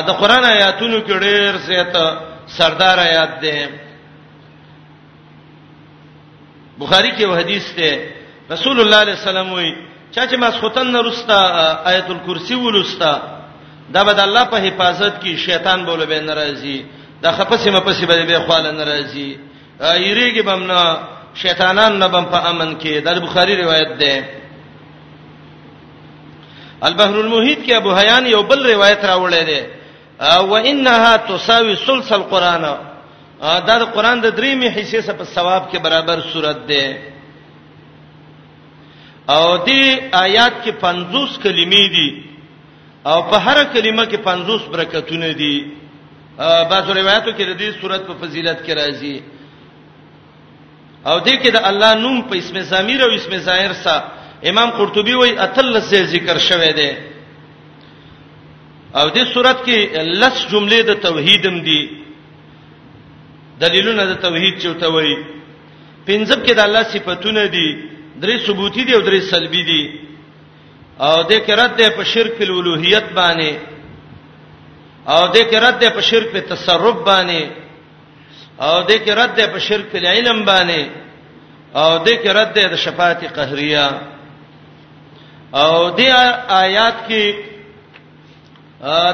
د 0.07 0.09
قران 0.19 0.43
آیاتونو 0.45 0.99
کې 1.07 1.13
ډېر 1.23 1.51
زیات 1.67 1.95
سردار 2.57 2.97
آیات 2.99 3.31
ده 3.41 3.67
بخاری 6.79 7.11
کې 7.11 7.25
حدیث 7.39 7.65
ده 7.79 7.91
رسول 8.53 8.77
الله 8.79 9.01
صلی 9.03 9.03
الله 9.03 9.03
علیه 9.03 9.17
وسلم 9.23 9.51
وی 9.53 9.71
چا 10.15 10.21
چې 10.27 10.35
مسختن 10.41 10.87
نرستا 10.91 11.39
آیت 11.91 12.07
الکرسی 12.09 12.55
ولستا 12.55 13.13
دا 13.93 14.03
به 14.03 14.13
د 14.13 14.19
الله 14.19 14.43
په 14.51 14.57
حفاظت 14.57 15.23
کې 15.23 15.35
شیطان 15.47 15.85
بوله 15.85 16.05
به 16.05 16.19
ناراضي 16.19 16.85
دا 17.21 17.31
خپسه 17.31 17.71
مپسه 17.71 18.05
به 18.05 18.25
به 18.25 18.39
خواله 18.39 18.71
ناراضي 18.71 19.39
یریږي 19.79 20.41
بمنا 20.41 20.83
شیطانان 21.35 21.97
نه 21.99 22.07
بم 22.07 22.25
په 22.25 22.37
امن 22.49 22.79
کې 22.79 22.93
د 23.05 23.19
بخاری 23.19 23.55
روایت 23.61 23.97
ده 23.97 24.13
البحر 26.83 27.13
المحیط 27.19 27.65
کې 27.65 27.75
ابو 27.75 27.93
حیان 27.95 28.27
یو 28.27 28.41
بل 28.49 28.65
روایت 28.67 29.05
راوړی 29.05 29.43
دی 29.49 29.61
و 30.49 30.53
انها 30.55 31.15
تساوي 31.29 31.75
ثلث 31.75 32.11
القران 32.11 32.61
دا 33.67 33.77
د 33.79 33.83
قران 33.93 34.21
د 34.21 34.25
درېمې 34.37 34.69
حصے 34.77 35.01
سره 35.01 35.13
په 35.19 35.23
ثواب 35.23 35.71
کې 35.71 35.77
برابر 35.81 36.17
صورت 36.33 36.57
ده 36.67 36.97
او 39.29 39.57
دې 39.65 40.13
آیات 40.13 40.53
کې 40.65 40.69
50 40.69 41.43
کلمې 41.43 41.85
دي 41.95 42.09
او 43.05 43.17
په 43.29 43.37
هر 43.37 43.63
کلمه 43.63 44.05
کې 44.05 44.17
50 44.17 44.69
برکتونه 44.73 45.31
دي 45.33 45.57
بعضو 46.39 46.93
روایتو 46.93 47.31
کې 47.31 47.43
د 47.45 47.57
دې 47.59 47.81
صورت 47.81 48.01
په 48.07 48.13
فضیلت 48.21 48.61
کې 48.65 48.73
راځي 48.73 49.21
او 51.05 51.19
دې 51.19 51.41
کې 51.41 51.49
د 51.51 51.59
الله 51.63 51.93
نوم 51.95 52.21
په 52.21 52.35
اسم 52.37 52.59
ضمیر 52.61 53.01
او 53.03 53.09
اسم 53.15 53.37
ظاهر 53.37 53.73
سره 53.73 54.03
امام 54.45 54.69
قرطبي 54.77 55.13
وایي 55.15 55.37
اتل 55.45 55.81
سے 55.89 56.05
ذکر 56.13 56.37
شوه 56.37 56.71
دی 56.77 56.89
او 58.93 59.09
دې 59.09 59.23
صورت 59.33 59.57
کې 59.65 59.77
لس 60.21 60.35
جملې 60.51 60.81
د 60.83 60.91
توحیدم 61.01 61.57
دي 61.67 61.81
دلیلونه 63.61 64.03
د 64.05 64.13
توحید 64.21 64.55
چوته 64.61 64.87
وایي 64.93 65.15
پنځم 66.07 66.39
کې 66.45 66.53
د 66.55 66.59
الله 66.59 66.83
صفاتونه 66.93 67.45
دي 67.45 67.69
درې 68.21 68.35
ثبوتی 68.45 68.83
دي 68.83 68.93
او 68.95 69.01
درې 69.01 69.19
سلبی 69.21 69.63
دي 69.63 69.83
او 70.99 71.23
د 71.29 71.33
کرت 71.47 71.77
ده 71.77 71.89
په 71.97 72.03
شرک 72.03 72.35
الوهیت 72.41 73.05
باندې 73.17 73.53
او 75.13 75.21
د 75.33 75.37
کرت 75.51 75.79
ده 75.81 75.89
په 75.97 76.01
شرک 76.01 76.27
په 76.33 76.39
تصرف 76.53 76.97
باندې 77.05 77.49
او 78.59 78.83
د 78.89 78.91
کرت 79.05 79.35
ده 79.35 79.47
په 79.53 79.59
شرک 79.67 79.85
په 79.91 79.97
علم 79.97 80.45
باندې 80.45 80.85
او 81.75 81.89
د 82.05 82.09
کرت 82.23 82.49
ده 82.55 82.63
د 82.73 82.75
شفاعت 82.85 83.19
قهریه 83.35 83.87
او 85.53 85.95
دې 85.97 86.11
آیات 86.49 87.07
کې 87.07 87.35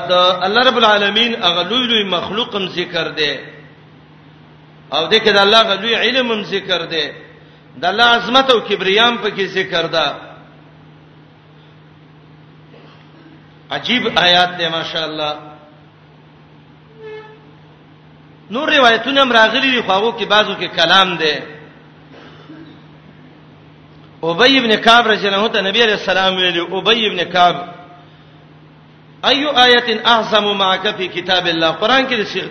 د 0.09 0.11
الله 0.43 0.63
رب 0.69 0.77
العالمین 0.77 1.43
اغلوی 1.43 1.87
لوی 1.87 2.03
مخلوقم 2.09 2.67
ذکر 2.69 3.09
دی 3.09 3.37
او 4.93 5.09
دې 5.09 5.17
کې 5.19 5.31
د 5.33 5.37
الله 5.37 5.63
غلوی 5.63 5.93
علمم 5.95 6.43
ذکر 6.43 6.85
دی 6.85 7.11
د 7.77 7.85
الله 7.85 8.05
عظمت 8.05 8.49
او 8.49 8.59
کبریام 8.59 9.17
په 9.17 9.29
کې 9.29 9.45
ذکر 9.45 9.85
ده 9.87 10.13
عجیب 13.71 14.17
آیات 14.19 14.57
دی 14.57 14.67
ماشاءالله 14.67 15.33
نور 18.49 18.69
روایتونه 18.75 19.23
مراغلي 19.23 19.81
خو 19.81 19.91
هغه 19.91 20.17
کې 20.19 20.25
بعضو 20.25 20.53
کې 20.55 20.65
کلام 20.75 21.15
دی 21.17 21.52
ابی 24.29 24.57
ابن 24.59 24.71
کعب 24.81 25.07
رضی 25.07 25.25
الله 25.27 25.45
عنه 25.49 25.61
نبی 25.69 25.79
علیہ 25.83 25.93
السلام 25.99 26.35
ویلی 26.35 26.59
ابی 26.59 27.05
ابن 27.05 27.19
کعب 27.31 27.55
ایو 29.29 29.49
آیت 29.65 29.87
اعظم 30.15 30.45
معک 30.61 30.83
فی 30.97 31.07
کتاب 31.15 31.45
الله 31.53 31.71
قران 31.81 32.07
کې 32.09 32.15
دسی 32.21 32.41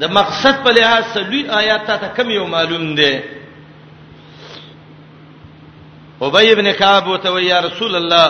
د 0.00 0.04
مقصد 0.18 0.54
په 0.64 0.70
لحاظ 0.76 1.04
سلوی 1.14 1.42
آیات 1.60 1.86
ته 2.00 2.08
کم 2.16 2.30
یو 2.30 2.46
معلوم 2.54 2.84
دی 2.98 3.12
ابی 6.26 6.50
ابن 6.52 6.72
کعب 6.80 7.08
وته 7.08 7.40
یا 7.42 7.60
رسول 7.68 7.94
الله 7.96 8.26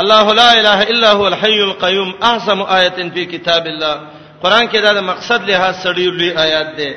الله 0.00 0.32
لا 0.40 0.48
اله 0.60 0.80
الا 0.92 1.12
هو 1.12 1.26
الحي 1.32 1.60
القيوم 1.66 2.14
اعظم 2.22 2.62
آیت 2.78 3.00
فی 3.14 3.24
کتاب 3.34 3.66
الله 3.66 3.94
قران 4.42 4.64
کې 4.68 4.76
دا 4.82 4.92
د 4.92 4.98
مقصد 5.12 5.48
لحاظ 5.50 5.74
سړی 5.86 6.06
لوی 6.18 6.36
آیات 6.46 6.76
دی 6.76 6.90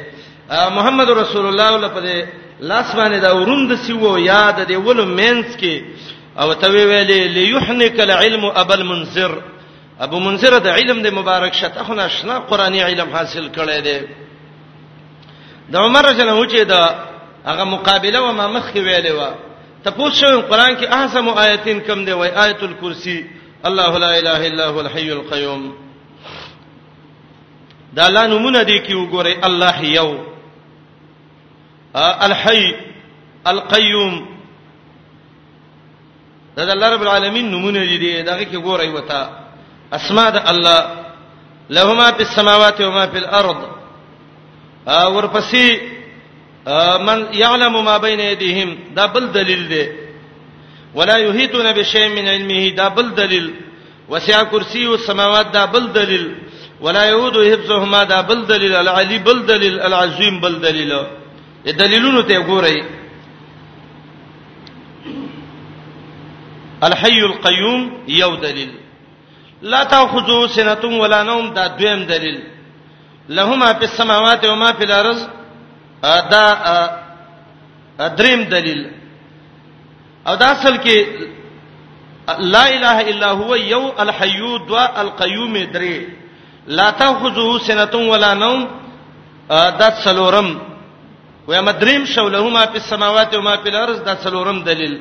محمد 0.71 1.09
رسول 1.21 1.45
الله 1.45 1.71
ولپاره 1.75 2.44
لاس 2.59 2.95
باندې 2.95 3.19
دا 3.21 3.31
وروند 3.35 3.71
سیو 3.85 4.17
یاد 4.17 4.59
دی 4.67 4.75
ولو 4.75 5.05
مینس 5.05 5.55
کې 5.57 5.81
او 6.41 6.53
ته 6.53 6.67
ویلې 6.69 7.27
ليحنك 7.27 7.99
العلم 7.99 8.45
ابل 8.45 8.83
منذر 8.83 9.31
ابو 9.99 10.19
منذر 10.19 10.57
د 10.59 10.67
علم 10.67 11.01
د 11.01 11.07
مبارک 11.13 11.53
شته 11.53 11.83
خو 11.83 11.93
ناشنا 11.93 12.39
قرآنی 12.39 12.83
علم 12.83 13.13
حاصل 13.15 13.47
کړی 13.57 13.81
دی 13.83 13.99
د 15.71 15.75
عمر 15.77 16.05
رجل 16.05 16.29
هو 16.29 16.45
چې 16.47 16.63
دا 16.67 16.95
هغه 17.45 17.63
مقابله 17.63 18.21
و 18.23 18.31
ما 18.33 18.47
مخ 18.47 18.71
ویلې 18.75 19.11
و 19.11 19.29
ته 19.83 19.91
پوښتنه 19.91 20.35
قرآن 20.51 20.75
کې 20.77 20.85
اعظم 20.93 21.29
آیتین 21.37 21.79
کم 21.87 22.05
دی 22.05 22.11
وای 22.11 22.29
آیت 22.31 22.63
الکرسی 22.63 23.25
الله 23.63 23.97
لا 23.97 24.09
اله 24.17 24.47
الا 24.47 24.67
هو 24.67 24.79
الحي 24.79 25.11
القيوم 25.11 25.73
دا 27.93 28.07
لا 28.09 28.27
نمونه 28.27 28.63
دي 28.63 28.79
کې 28.79 28.91
وګورئ 28.93 29.35
الله 29.45 29.83
یو 29.83 30.34
الحي 31.97 32.75
القيوم 33.47 34.25
دا 36.57 36.65
د 36.65 36.69
الله 36.69 36.89
رب 36.93 37.01
العالمین 37.01 37.51
نمونه 37.51 37.79
دي 37.85 38.21
دغه 38.21 38.43
کې 38.43 38.57
ګورای 38.65 38.89
وتا 38.95 39.29
اسماء 39.93 40.29
د 40.29 40.37
الله 40.51 40.81
لهما 41.69 42.11
فی 42.11 42.21
السماوات 42.23 42.81
و 42.81 42.91
ما 42.91 43.07
فی 43.07 43.17
الارض 43.17 43.57
ورپسې 44.87 45.67
من 47.07 47.25
یعلم 47.33 47.83
ما 47.85 47.97
بین 47.97 48.19
یدیهم 48.19 48.77
دا 48.95 49.05
بل 49.05 49.31
دلیل 49.33 49.67
دی 49.67 49.85
ولا 50.95 51.17
یحیطون 51.17 51.71
بشیء 51.73 52.07
من 52.09 52.27
علمه 52.27 52.69
دا 52.69 52.87
بل 52.89 53.09
دلیل 53.15 53.53
وسع 54.09 54.43
کرسی 54.43 54.85
السماوات 54.85 55.51
دا 55.53 55.65
بل 55.65 55.91
دلیل 55.93 56.35
ولا 56.81 57.03
یعود 57.05 57.37
حفظهما 57.37 58.03
دا 58.03 58.21
بل 58.21 58.45
دلیل 58.45 58.75
العلی 58.75 59.19
بل 59.19 59.45
دلیل 59.45 59.79
العظیم 59.79 60.39
بل 60.39 60.39
دلیل, 60.39 60.39
العظیم 60.39 60.39
بل 60.39 60.59
دلیل 61.07 61.23
دلیلونو 61.74 62.22
ته 62.22 62.39
ګورئ 62.47 62.82
الحي 66.84 67.20
القيوم 67.26 67.89
یو 68.07 68.36
دلیل 68.36 68.72
لا 69.61 69.84
تاخذو 69.84 70.47
سنتم 70.47 70.93
ولا 70.99 71.22
نوم 71.24 71.53
دا 71.53 71.68
دویم 71.68 72.03
دلیل 72.03 72.41
لهما 73.30 73.74
فی 73.74 73.86
السماوات 73.86 74.45
و 74.45 74.55
ما 74.55 74.72
فی 74.74 74.84
الارض 74.84 75.24
دا 76.03 76.89
دریم 78.07 78.43
دلیل 78.43 78.86
او 80.28 80.36
دا 80.36 80.45
اصل 80.51 80.78
کې 80.78 81.05
لا 82.39 82.68
اله 82.70 83.01
الا 83.01 83.32
هو 83.32 83.55
یو 83.55 83.91
الحي 83.99 84.39
دو 84.68 84.78
القيوم 84.78 85.57
درې 85.74 86.09
لا 86.68 86.89
تاخذو 86.91 87.57
سنتم 87.59 88.07
ولا 88.07 88.34
نوم 88.34 88.68
دا 89.49 89.89
څلورم 90.05 90.57
و 91.47 91.51
یم 91.59 91.67
دریم 91.81 92.03
شو 92.13 92.27
له 92.35 92.41
ما 92.55 92.65
په 92.73 92.79
سماوات 92.91 93.33
او 93.33 93.41
ما 93.47 93.55
په 93.63 93.67
الارض 93.69 93.97
دا 94.07 94.13
څلورم 94.23 94.59
دلیل 94.69 94.93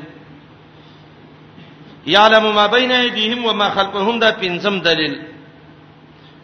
یعلم 2.14 2.44
ما 2.58 2.66
بین 2.76 2.92
ایدیهم 2.92 3.40
و 3.46 3.52
ما 3.60 3.68
خلفهم 3.76 4.16
دا 4.24 4.30
پنځم 4.42 4.76
دلیل 4.88 5.14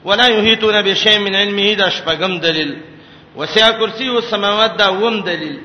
ولا 0.05 0.27
یحیطون 0.37 0.83
بشیء 0.83 1.19
من 1.19 1.35
علمه 1.35 1.75
دا 1.83 1.89
شپږم 1.97 2.33
دلیل 2.47 2.71
وسع 3.37 3.71
کرسی 3.79 4.09
السماوات 4.09 4.77
دا 4.79 4.89
وم 4.93 5.21
دلیل 5.21 5.59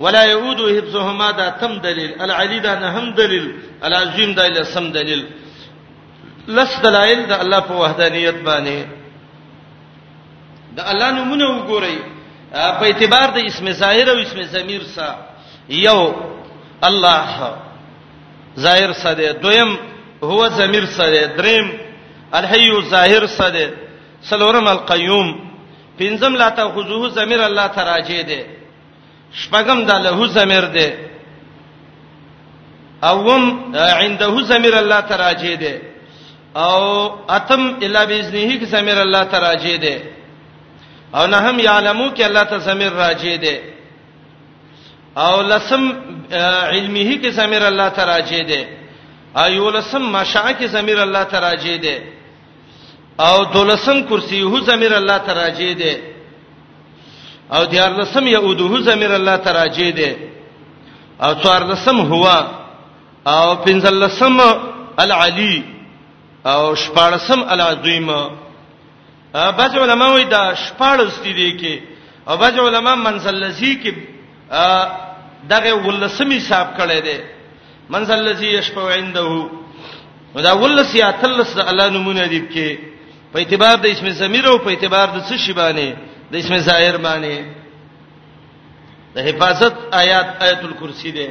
ولا 0.00 0.24
يعود 0.26 0.60
حفظهما 0.76 1.30
دا 1.30 1.48
تم 1.60 1.72
دلیل 1.78 2.10
العلی 2.20 2.60
دا 2.60 2.78
نهم 2.78 3.06
دلیل 3.14 3.46
العظیم 3.82 4.30
دا 4.34 4.46
لسم 4.48 4.92
دلیل 4.98 5.26
لس 6.48 6.72
دلائل 6.82 7.20
د 7.26 7.32
الله 7.32 7.60
په 7.60 7.72
وحدانیت 7.82 8.36
باندې 8.46 8.78
د 10.76 10.80
الله 10.90 11.10
نمونه 11.10 11.46
وګورئ 11.58 12.13
په 12.50 12.84
اعتبار 12.90 13.28
د 13.36 13.38
اسم 13.50 13.66
ظاهر 13.82 14.06
او 14.12 14.18
اسم 14.24 14.38
ضمیر 14.54 14.82
سره 14.96 15.16
یو 15.86 16.00
الله 16.88 17.30
ظاهر 18.64 18.92
سره 19.04 19.24
دویم 19.44 19.70
هو 20.28 20.40
ضمیر 20.60 20.84
سره 20.98 21.20
دریم 21.38 21.66
الحي 22.38 22.68
ظاهر 22.92 23.24
سره 23.38 23.64
سلورم 24.30 24.66
القيوم 24.76 25.28
پنځم 26.00 26.32
لا 26.42 26.48
تاخذوه 26.58 27.04
ضمیر 27.18 27.40
الله 27.48 27.66
تراجه 27.76 28.20
دي 28.30 28.40
شپږم 29.40 29.78
د 29.88 29.90
له 30.06 30.26
ضمیر 30.38 30.64
دي 30.76 30.88
اوم 33.10 33.42
عنده 34.04 34.30
ضمیر 34.50 34.74
الله 34.82 35.00
تراجه 35.10 35.54
دي 35.62 35.74
او 36.66 36.78
اتم 37.36 37.62
الا 37.84 38.02
باذنه 38.10 38.50
کی 38.60 38.66
ضمیر 38.74 38.98
الله 39.04 39.22
تراجه 39.34 39.76
دي 39.84 39.96
او 41.18 41.24
نه 41.32 41.36
هم 41.46 41.56
یعلمو 41.68 42.06
کې 42.16 42.20
الله 42.28 42.42
ته 42.50 42.58
زمير 42.58 42.92
راجې 43.04 43.36
دي 43.44 43.56
او 45.16 45.34
لسم 45.52 45.82
علمه 46.72 47.10
کې 47.22 47.28
زمير 47.38 47.62
الله 47.72 47.88
ته 47.96 48.02
راجې 48.12 48.42
دي 48.50 48.62
ایو 49.42 49.70
لسم 49.70 50.02
ماشاء 50.16 50.46
کې 50.58 50.64
زمير 50.74 50.98
الله 51.02 51.22
ته 51.32 51.38
راجې 51.48 51.76
دي 51.84 51.96
او 53.26 53.36
دولسم 53.54 53.98
کرسی 54.08 54.42
هو 54.42 54.58
زمير 54.60 54.92
الله 54.98 55.18
ته 55.26 55.32
راجې 55.42 55.72
دي 55.82 55.94
او 57.54 57.62
دیار 57.72 57.92
لسم 58.02 58.24
یعوده 58.34 58.64
هو 58.72 58.78
زمير 58.80 59.14
الله 59.16 59.36
ته 59.36 59.50
راجې 59.60 59.90
دي 59.98 60.10
او 61.24 61.32
څوار 61.42 61.62
لسم 61.72 61.96
هوا 62.12 62.38
او 63.26 63.46
پنځل 63.64 63.94
لسم 64.06 64.40
العلی 64.98 65.56
او 66.46 66.74
شپارسم 66.74 67.40
العظیم 67.52 68.10
بعض 69.34 69.76
علما 69.82 70.06
وایي 70.12 70.24
دا 70.34 70.42
شپاړس 70.64 71.14
دي 71.24 71.50
کې 71.60 71.74
او 72.28 72.36
بعض 72.36 72.58
علما 72.58 72.94
منزلسی 72.94 73.72
کې 73.82 73.90
دغه 75.50 75.72
ولسمی 75.84 76.36
حساب 76.38 76.68
کړی 76.78 76.98
دی 77.06 77.18
منزلسی 77.90 78.46
یشفو 78.58 78.88
عنده 78.88 79.48
دا 80.42 80.52
ولسی 80.60 81.02
اتلس 81.02 81.54
د 81.56 81.60
الله 81.60 81.88
نمونه 81.88 82.26
دی 82.26 82.40
کې 82.54 82.70
په 83.32 83.38
اعتبار 83.40 83.76
د 83.80 83.86
اسم 83.86 84.08
زمیر 84.08 84.46
او 84.48 84.58
په 84.58 84.68
اعتبار 84.70 85.06
د 85.16 85.18
څه 85.28 85.36
شی 85.46 85.52
باندې 85.54 85.94
د 86.30 86.34
اسم 86.42 86.54
ظاهر 86.58 86.96
باندې 86.96 87.44
د 89.14 89.18
حفاظت 89.28 89.74
آیات 90.02 90.28
آیت 90.46 90.60
الکرسی 90.68 91.10
دی 91.16 91.28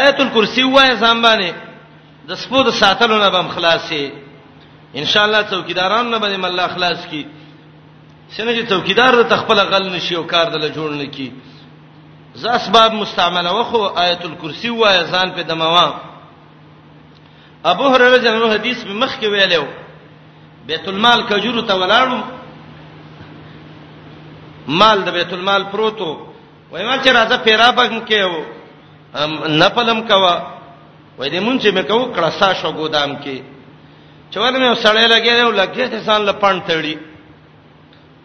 آیت 0.00 0.20
الکرسی 0.20 0.62
وایي 0.64 0.96
ځان 1.02 1.22
باندې 1.26 1.54
د 2.28 2.34
سپو 2.42 2.62
د 2.62 2.70
ساتلو 2.82 3.18
نه 3.24 3.28
بم 3.30 3.48
خلاصي 3.54 4.04
ان 5.00 5.04
شاء 5.06 5.20
الله 5.24 5.42
څوکیداران 5.50 6.10
نه 6.10 6.18
باندې 6.18 6.46
الله 6.46 6.68
خلاص 6.68 7.06
کی 7.10 7.26
څنګه 8.36 8.52
چې 8.56 8.68
څوکیدار 8.68 9.22
ته 9.32 9.36
خپل 9.42 9.58
غل 9.60 9.84
نشي 9.92 10.14
او 10.16 10.24
کار 10.32 10.44
دل 10.54 10.64
جوړ 10.72 10.90
نه 11.00 11.06
کی 11.16 11.28
ز 12.42 12.44
اسباب 12.56 12.90
مستعمله 12.92 13.50
وخو 13.58 13.80
آیت 14.02 14.22
الکرسی 14.28 14.70
و 14.76 14.84
اذان 14.88 15.28
په 15.36 15.42
دموا 15.52 15.86
ابو 17.72 17.84
هرره 17.94 18.18
جنو 18.26 18.52
حدیث 18.54 18.78
په 18.88 18.92
مخ 19.04 19.12
کې 19.20 19.26
ویلو 19.34 19.64
بیت 20.70 20.86
المال 20.92 21.18
کجورو 21.30 21.62
ته 21.70 21.74
ولاړو 21.80 22.20
مال 24.82 24.98
د 25.06 25.08
بیت 25.18 25.32
المال 25.38 25.62
پروتو 25.70 26.10
وای 26.70 26.84
ما 26.86 26.98
چې 26.98 27.08
راځه 27.08 27.36
پیرا 27.46 27.68
پک 27.78 27.90
کې 28.12 28.20
و 28.32 28.34
نپلم 29.60 29.98
کوا 30.12 30.34
وای 31.18 31.30
دې 31.30 31.44
مونږ 31.46 31.58
چې 31.64 31.68
مکو 31.78 31.98
کړه 32.16 32.30
سا 32.38 32.48
شو 32.60 32.70
ګودام 32.80 33.10
کې 33.24 33.38
چور 34.32 34.52
مې 34.52 34.68
وسړې 34.72 35.06
لګې 35.14 35.32
او 35.44 35.50
لګې 35.60 35.86
ته 35.92 35.98
سان 36.06 36.20
لپان 36.28 36.56
تړي 36.68 36.96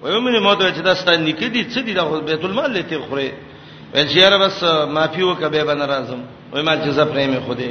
وایو 0.01 0.22
مې 0.22 0.39
موته 0.47 0.72
چې 0.76 0.82
دا 0.88 0.95
ستان 0.95 1.26
نکې 1.28 1.47
دي 1.53 1.64
څه 1.72 1.80
دي 1.86 1.93
د 1.93 1.99
بیت 2.30 2.43
المال 2.47 2.72
لته 2.74 2.95
خوره 3.10 3.28
ول 3.93 4.08
شهر 4.14 4.34
بس 4.39 4.64
مافي 4.95 5.24
وکبه 5.24 5.64
به 5.68 5.74
ناراضم 5.74 6.22
وای 6.53 6.64
ما 6.64 6.74
چې 6.84 6.89
زپرې 6.97 7.28
مې 7.32 7.39
خوده 7.45 7.70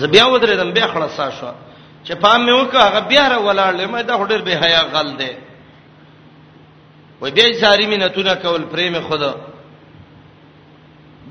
زبیا 0.00 0.24
ودرې 0.26 0.56
دم 0.60 0.70
بیا 0.76 0.86
خلاصا 0.94 1.26
شو 1.36 1.52
چې 2.06 2.12
پام 2.22 2.40
مې 2.46 2.54
وکړه 2.64 2.80
هغه 2.88 3.00
بیا 3.10 3.24
را 3.30 3.38
ولاړل 3.38 3.88
مې 3.92 4.02
دا 4.08 4.14
هډر 4.20 4.40
به 4.46 4.52
حیا 4.62 4.82
غل 4.92 5.08
دی 5.20 5.32
وای 7.20 7.30
بیا 7.36 7.52
ساری 7.60 7.86
مینتونه 7.86 8.34
کول 8.34 8.62
پرې 8.72 8.86
مې 8.94 9.00
خدا 9.08 9.32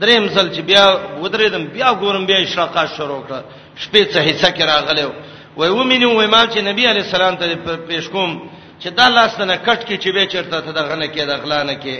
دریم 0.01 0.27
ځل 0.35 0.47
چې 0.55 0.61
بیا 0.69 0.85
ودرې 1.23 1.47
دم 1.53 1.65
بیا 1.75 1.87
ګورم 2.01 2.23
بیا 2.29 2.37
اشراقات 2.41 2.87
شروع 2.97 3.21
کړه 3.27 3.39
شپې 3.83 4.01
څه 4.13 4.17
حصہ 4.29 4.49
کې 4.55 4.61
راغلو 4.71 5.09
وای 5.57 5.69
ومنو 5.69 6.13
وای 6.15 6.27
ما 6.27 6.45
چې 6.47 6.59
نبی 6.61 6.85
علی 6.87 6.99
السلام 6.99 7.35
ته 7.35 7.55
پیش 7.87 8.09
کوم 8.09 8.39
چې 8.79 8.87
دا 8.89 9.07
لاس 9.09 9.39
نه 9.39 9.57
کټ 9.57 9.83
کې 9.85 9.97
چې 10.03 10.13
به 10.13 10.25
چرته 10.25 10.59
ته 10.61 10.71
دغه 10.71 10.95
نه 10.95 11.07
کې 11.07 11.21
دغلا 11.27 11.63
نه 11.63 11.75
کې 11.79 11.97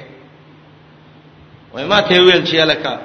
وای 1.74 1.86
ما 1.86 2.02
ته 2.02 2.22
ویل 2.22 2.45
چې 2.45 2.56
الکا 2.56 2.95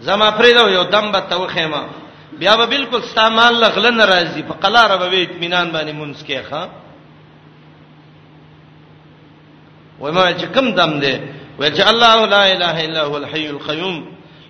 زما 0.00 0.30
پرېدو 0.30 0.68
یو 0.68 0.84
دم 0.84 1.12
به 1.12 1.20
تو 1.20 1.46
خېما 1.48 1.82
بیا 2.38 2.56
به 2.56 2.66
بالکل 2.66 3.02
سامان 3.14 3.54
لغلن 3.54 4.00
راځي 4.00 4.42
فقلا 4.48 4.82
رب 4.94 5.10
به 5.10 5.22
اطمینان 5.22 5.70
باندې 5.72 5.92
مونږ 5.94 6.24
کې 6.26 6.50
ښا 6.50 6.68
وای 10.00 10.12
ما 10.12 10.32
چې 10.32 10.46
کم 10.54 10.74
دم 10.74 11.00
دی 11.00 11.20
وای 11.58 11.70
چې 11.70 11.86
الله 11.88 12.26
لا 12.26 12.42
اله 12.52 12.84
الا 12.84 13.04
هو 13.06 13.14
الحي 13.16 13.48
القيوم 13.50 14.04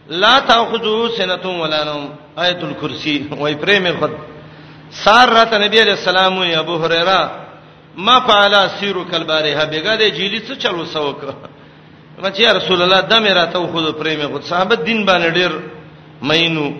لا 0.09 0.39
تاخذه 0.41 1.09
سنه 1.19 1.63
ولا 1.63 1.85
نوم 1.85 2.09
آیت 2.37 2.65
الکرسی 2.65 3.19
وای 3.31 3.55
پرې 3.55 3.79
مې 3.85 3.91
خدای 3.99 4.32
سار 5.05 5.29
رات 5.33 5.53
نبی 5.55 5.81
علیہ 5.81 5.93
السلام 6.01 6.35
او 6.39 6.43
ابو 6.59 6.77
هريره 6.85 7.19
ما 7.97 8.17
فعل 8.29 8.69
سیرو 8.79 9.05
کلباره 9.05 9.55
بهګه 9.65 9.95
د 9.97 10.03
جیلی 10.17 10.41
څه 10.41 10.55
چلو 10.63 10.85
سوک 10.85 11.25
مچې 12.23 12.45
رسول 12.57 12.83
الله 12.83 13.01
د 13.01 13.13
مې 13.23 13.31
راته 13.39 13.59
خو 13.73 13.93
پرېمه 14.01 14.27
خو 14.33 14.41
صحابه 14.41 14.75
دین 14.75 15.07
باندې 15.07 15.29
ډېر 15.37 15.53
مینو 16.23 16.73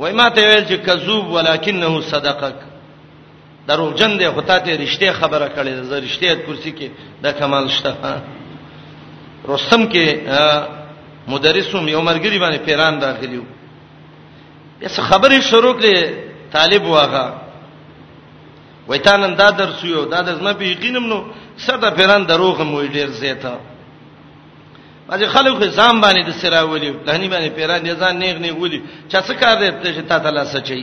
وای 0.00 0.12
ما 0.12 0.28
ته 0.28 0.42
ویل 0.48 0.64
چې 0.68 0.76
کذوب 0.86 1.24
ولکنه 1.36 2.00
صدقک 2.00 2.54
درو 3.68 3.86
جن 3.98 4.18
دې 4.18 4.26
خطا 4.36 4.58
ته 4.58 4.76
رښتې 4.86 5.08
خبره 5.20 5.48
کړې 5.56 5.72
زه 5.90 5.96
رښتې 6.06 6.28
کرسي 6.46 6.72
کې 6.78 6.88
د 7.22 7.26
کمال 7.38 7.66
شته 7.70 7.94
رستم 9.48 9.82
کې 9.92 10.06
مدرسوم 11.28 11.88
یو 11.88 12.00
مرګری 12.02 12.38
باندې 12.42 12.64
پیران 12.66 12.94
داخلیو 13.00 13.42
یس 14.84 14.94
خبرې 15.08 15.38
شروع 15.50 15.74
کړې 15.80 15.96
طالب 16.52 16.84
واغه 16.96 17.26
وایتانن 18.88 19.32
دا 19.38 19.48
درس 19.58 19.78
یو 19.84 20.04
دا 20.12 20.20
د 20.26 20.28
زما 20.38 20.52
په 20.60 20.64
یقینم 20.74 21.04
نو 21.12 21.18
ساده 21.66 21.90
پیران 21.98 22.22
دروغ 22.30 22.60
مو 22.70 22.78
ډیر 22.96 23.10
زیاته 23.22 23.52
باځه 25.08 25.26
خلکو 25.34 25.64
ځان 25.78 25.94
باندې 26.04 26.20
د 26.28 26.30
سراولي 26.40 26.90
لهني 27.06 27.28
باندې 27.32 27.48
پیران 27.58 27.80
نه 27.86 27.94
ځان 28.02 28.14
نیغ 28.22 28.36
نه 28.44 28.50
ولي 28.58 28.80
چا 29.10 29.18
څه 29.26 29.32
کار 29.40 29.56
دی 29.62 29.90
چې 29.96 30.00
تا 30.10 30.16
ته 30.24 30.30
لاس 30.36 30.54
چي 30.68 30.82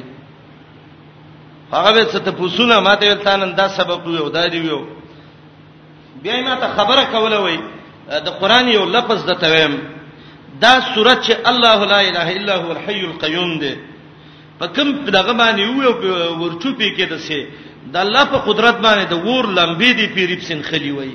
هغه 1.76 1.90
به 1.96 2.04
څه 2.14 2.18
ته 2.26 2.32
پوسونه 2.40 2.76
ماته 2.88 3.04
ویلتانن 3.10 3.52
دا 3.62 3.68
سبق 3.80 4.02
یو 4.20 4.30
دا 4.36 4.44
دی 4.54 4.58
یو 4.68 4.82
بیا 6.24 6.42
ما 6.48 6.56
ته 6.62 6.68
خبره 6.78 7.04
کوله 7.16 7.40
وای 7.44 7.58
د 8.28 8.30
قران 8.40 8.66
یو 8.70 8.84
لفظ 8.96 9.20
د 9.30 9.34
تویم 9.44 9.74
دا 10.64 10.74
سورته 10.94 11.22
چې 11.26 11.34
الله 11.52 11.80
لا 11.94 12.00
اله 12.10 12.28
الا 12.38 12.56
هو 12.62 12.70
الحي 12.76 13.02
القيوم 13.06 13.52
دی 13.64 13.74
په 14.60 14.66
کوم 14.76 14.88
دغه 15.18 15.34
باندې 15.40 15.60
یو 15.68 15.94
ورچو 16.42 16.72
پی 16.78 16.90
کې 16.98 17.06
دسه 17.12 17.48
د 17.92 17.96
الله 17.98 18.24
په 18.26 18.38
قدرت 18.48 18.76
باندې 18.80 19.06
د 19.10 19.14
ور 19.28 19.46
لمبې 19.52 19.92
دی 19.94 20.08
پیریب 20.16 20.42
سین 20.48 20.62
خلی 20.70 20.92
وای 20.92 21.12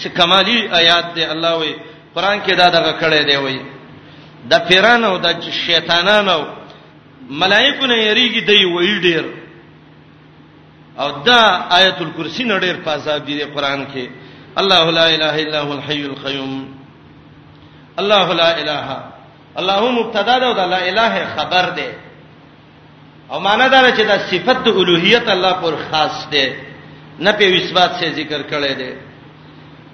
څه 0.00 0.08
کمالی 0.18 0.68
آیات 0.80 1.14
دی 1.14 1.24
الله 1.24 1.52
وای 1.58 1.74
قران 2.14 2.38
کې 2.42 2.54
دا 2.56 2.68
دغه 2.68 2.92
کړه 3.00 3.24
دی 3.30 3.36
وای 3.36 3.60
د 4.50 4.54
پیرانو 4.68 5.18
د 5.18 5.26
شیطانانو 5.66 6.38
ملائکو 7.42 7.86
نه 7.86 7.94
یریږي 7.96 8.40
دی 8.50 8.64
وای 8.64 8.98
ډیر 9.00 9.24
او 10.98 11.08
دا 11.26 11.40
آیت 11.78 11.98
الکرسی 12.02 12.44
نه 12.44 12.58
ډیر 12.58 12.76
پاساب 12.84 13.24
دی 13.26 13.44
قران 13.54 13.86
کې 13.94 14.08
الله 14.56 14.90
لا 14.90 15.06
اله 15.14 15.34
الا 15.42 15.60
هو 15.62 15.72
الحي 15.72 16.02
القيوم 16.06 16.74
الله 17.98 18.32
لا 18.32 18.50
اله 18.60 18.88
الله 19.60 19.90
مبتدا 19.90 20.38
ده 20.38 20.46
او 20.46 20.52
د 20.58 20.62
لا 20.74 20.80
اله 20.90 21.24
خبر 21.36 21.68
ده 21.78 21.88
او 23.30 23.40
معنا 23.40 23.66
دا 23.68 23.96
چې 23.96 24.00
دا 24.06 24.18
صفت 24.18 24.62
د 24.64 24.68
الوهیت 24.68 25.28
الله 25.28 25.52
پر 25.52 25.74
خاص 25.90 26.28
ده 26.30 26.52
نه 27.18 27.32
په 27.32 27.44
اثبات 27.44 27.90
سے 28.00 28.12
ذکر 28.12 28.40
کړي 28.50 28.72
ده 28.80 28.92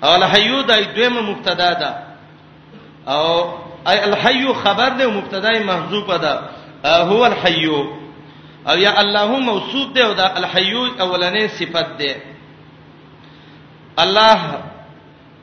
او 0.04 0.14
الحیو 0.14 0.62
د 0.62 0.72
دویمه 0.94 1.20
مبتدا 1.22 1.72
ده 1.72 1.92
او 3.08 3.52
ای 3.86 3.98
الحیو 4.04 4.54
خبر 4.54 4.88
ده 4.88 5.06
مبتدا 5.08 5.50
محذوفه 5.64 6.16
ده 6.16 6.40
هو 6.84 7.24
الحیو 7.24 7.86
او 8.68 8.76
یا 8.78 9.00
الله 9.00 9.26
موصوف 9.26 9.92
ده 9.94 10.06
او 10.06 10.12
دا 10.12 10.26
الحیو 10.36 10.88
اولنې 10.98 11.46
صفت 11.50 11.88
ده 11.98 12.16
الله 13.98 14.36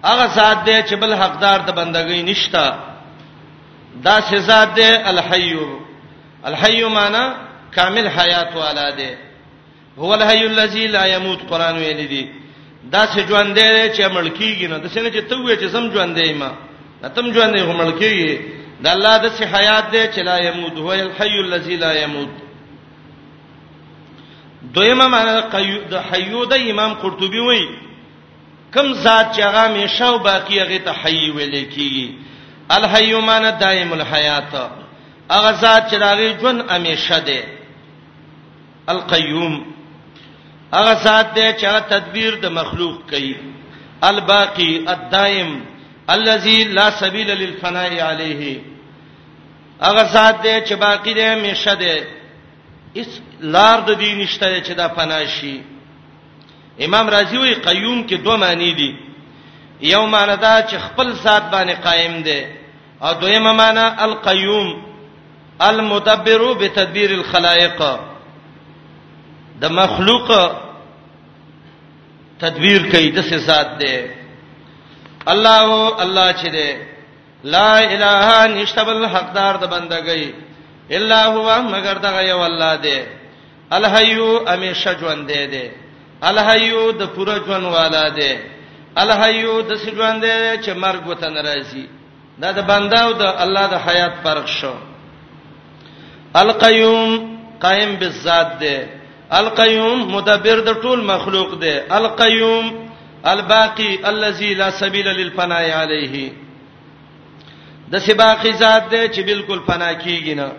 هغه 0.04 0.28
ذات 0.36 0.58
دی 0.66 0.84
چې 0.84 0.96
بل 1.02 1.14
حقدار 1.16 1.60
د 1.60 1.70
بندګۍ 1.76 2.20
نشتا 2.30 2.78
دا 4.04 4.20
څه 4.22 4.36
ذات 4.38 4.74
دی 4.76 4.90
الحیو 5.12 5.68
الحیو 6.44 6.90
معنی 6.90 7.47
کامل 7.76 8.08
حیات 8.18 8.56
والا 8.56 8.90
دی 8.96 9.10
هو 10.00 10.14
الحي 10.14 10.46
الذي 10.46 10.88
لا 10.88 11.06
يموت 11.06 11.40
قران 11.50 11.76
ویل 11.78 12.08
دی 12.08 12.30
دا 12.92 13.06
چې 13.06 13.20
ژوند 13.30 13.60
دی 13.60 13.90
چې 13.96 14.02
ملکیږي 14.12 14.68
نه 14.70 14.78
د 14.78 14.88
څه 14.94 15.00
نه 15.04 15.10
چې 15.16 15.22
ته 15.30 15.36
وې 15.38 15.58
چې 15.62 15.68
سم 15.74 15.92
ژوند 15.94 16.20
دی 16.20 16.34
ما 16.34 16.52
تم 17.16 17.34
ژوند 17.34 17.56
دی 17.58 17.64
ملکیږي 17.66 18.40
د 18.84 18.88
الله 18.88 19.18
د 19.18 19.30
څه 19.38 19.44
حیات 19.54 19.92
دی 19.92 20.04
چې 20.14 20.20
لا 20.20 20.38
يموت 20.48 20.78
هو 20.78 20.92
الحي 20.94 21.40
الذي 21.40 21.76
لا 21.76 21.94
يموت 22.04 22.30
دویمه 24.74 25.08
معنی 25.08 25.42
قیود 25.52 25.94
حیود 26.12 26.54
امام 26.54 26.94
قرطبي 26.94 27.40
وایي 27.40 27.68
کم 28.74 28.94
ذات 28.94 29.36
چې 29.36 29.40
هغه 29.40 29.68
میشه 29.68 30.06
او 30.06 30.18
باقی 30.18 30.60
هغه 30.60 30.78
ته 30.78 30.92
حی 31.04 31.30
ویل 31.32 31.70
کیږي 31.74 32.08
الحی 32.70 33.14
معنی 33.16 33.52
دائم 33.60 33.94
الحیات 33.94 34.56
هغه 35.32 35.52
ذات 35.52 35.90
چې 35.94 35.96
راغی 35.96 36.34
ژوند 36.42 36.62
امیشه 36.70 37.20
دی 37.20 37.42
القیوم 38.90 39.66
هغه 40.74 40.94
ذات 41.04 41.34
دی 41.36 41.48
چې 41.60 41.90
تدبیر 41.90 42.34
د 42.42 42.46
مخلوق 42.52 43.10
کوي 43.10 43.36
الباقی 44.04 44.86
الدائم 44.90 45.60
الذي 46.10 46.64
لا 46.64 46.90
سبيل 46.90 47.28
للفناء 47.32 48.00
عليه 48.00 48.62
هغه 49.82 50.04
ذات 50.04 50.42
دی 50.44 50.56
چې 50.70 50.74
باقی 50.74 51.14
دی 51.14 51.22
همیشه 51.28 51.74
دی 51.76 52.04
اس 52.96 53.20
لار 53.42 53.80
د 53.88 53.98
دین 53.98 54.18
نشته 54.20 54.62
چې 54.64 54.72
دا 54.72 54.88
فنا 54.88 55.20
شي 55.40 55.62
امام 56.86 57.10
رازی 57.10 57.38
وی 57.38 57.54
قیوم 57.54 58.08
کې 58.08 58.14
دوه 58.14 58.36
معنی 58.38 58.72
دي 58.74 58.96
یو 59.82 60.06
معنی 60.08 60.36
دا 60.38 60.68
چې 60.70 60.76
خپل 60.78 61.12
ذات 61.14 61.44
باندې 61.52 61.82
قائم 61.84 62.22
دی 62.22 62.46
او 63.02 63.14
دویمه 63.14 63.52
معنی 63.52 63.80
القیوم 64.04 64.82
المدبر 65.60 66.54
بتدبير 66.54 67.12
الخلائق 67.12 67.82
د 69.62 69.66
مخلوق 69.80 70.28
تدبیر 72.42 72.82
کوي 72.92 73.10
د 73.18 73.24
څه 73.30 73.38
ذات 73.50 73.70
دی 73.82 73.96
الله 75.34 75.68
الله 76.04 76.28
چې 76.42 76.48
دی 76.58 76.70
لا 77.54 77.72
اله 77.96 78.28
نشتبل 78.60 79.06
حقدار 79.16 79.56
د 79.64 79.66
بندګۍ 79.66 80.24
الا 80.98 81.22
هو 81.34 81.62
مگر 81.74 81.98
دغه 82.04 82.22
یو 82.32 82.42
الله 82.42 82.76
دی 82.86 82.98
الحیو 83.78 84.28
امیشه 84.54 84.94
ژوند 85.00 85.28
دی 85.32 85.46
دی 85.54 85.66
الحیو 86.30 86.84
د 87.00 87.10
پوره 87.16 87.38
ژوند 87.48 87.66
والا 87.78 88.06
دی 88.20 88.34
الحیو 89.02 89.56
د 89.70 89.72
ژوند 89.76 90.26
دی 90.26 90.38
چې 90.64 90.70
مرګ 90.84 91.04
وته 91.10 91.30
ناراضي 91.30 91.86
دا 92.42 92.52
د 92.52 92.60
بنداو 92.70 93.14
د 93.22 93.34
الله 93.46 93.66
د 93.74 93.76
حیات 93.88 94.14
فرق 94.24 94.48
شو 94.60 94.74
القیوم 96.42 97.10
قائم 97.64 97.92
بالذات 98.00 98.50
دی 98.60 98.78
القیوم 99.34 100.08
مدبر 100.16 100.60
د 100.66 100.70
ټول 100.82 101.02
مخلوق 101.06 101.56
دی 101.62 101.72
القیوم 101.98 102.70
الباقی 103.26 103.96
الذی 104.12 104.54
لا 104.54 104.70
سبیل 104.80 105.08
للفناء 105.08 105.64
علیه 105.82 106.30
د 107.92 107.98
سباقی 108.08 108.52
ذات 108.52 108.90
دی 108.92 109.08
چې 109.08 109.22
بالکل 109.26 109.60
فنا 109.68 109.94
کیږي 109.94 110.34
نه 110.36 110.52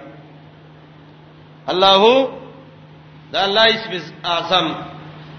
الله 1.69 2.29
دا 3.33 3.45
الله 3.45 3.62
اسم 3.64 4.12
اعظم 4.25 4.73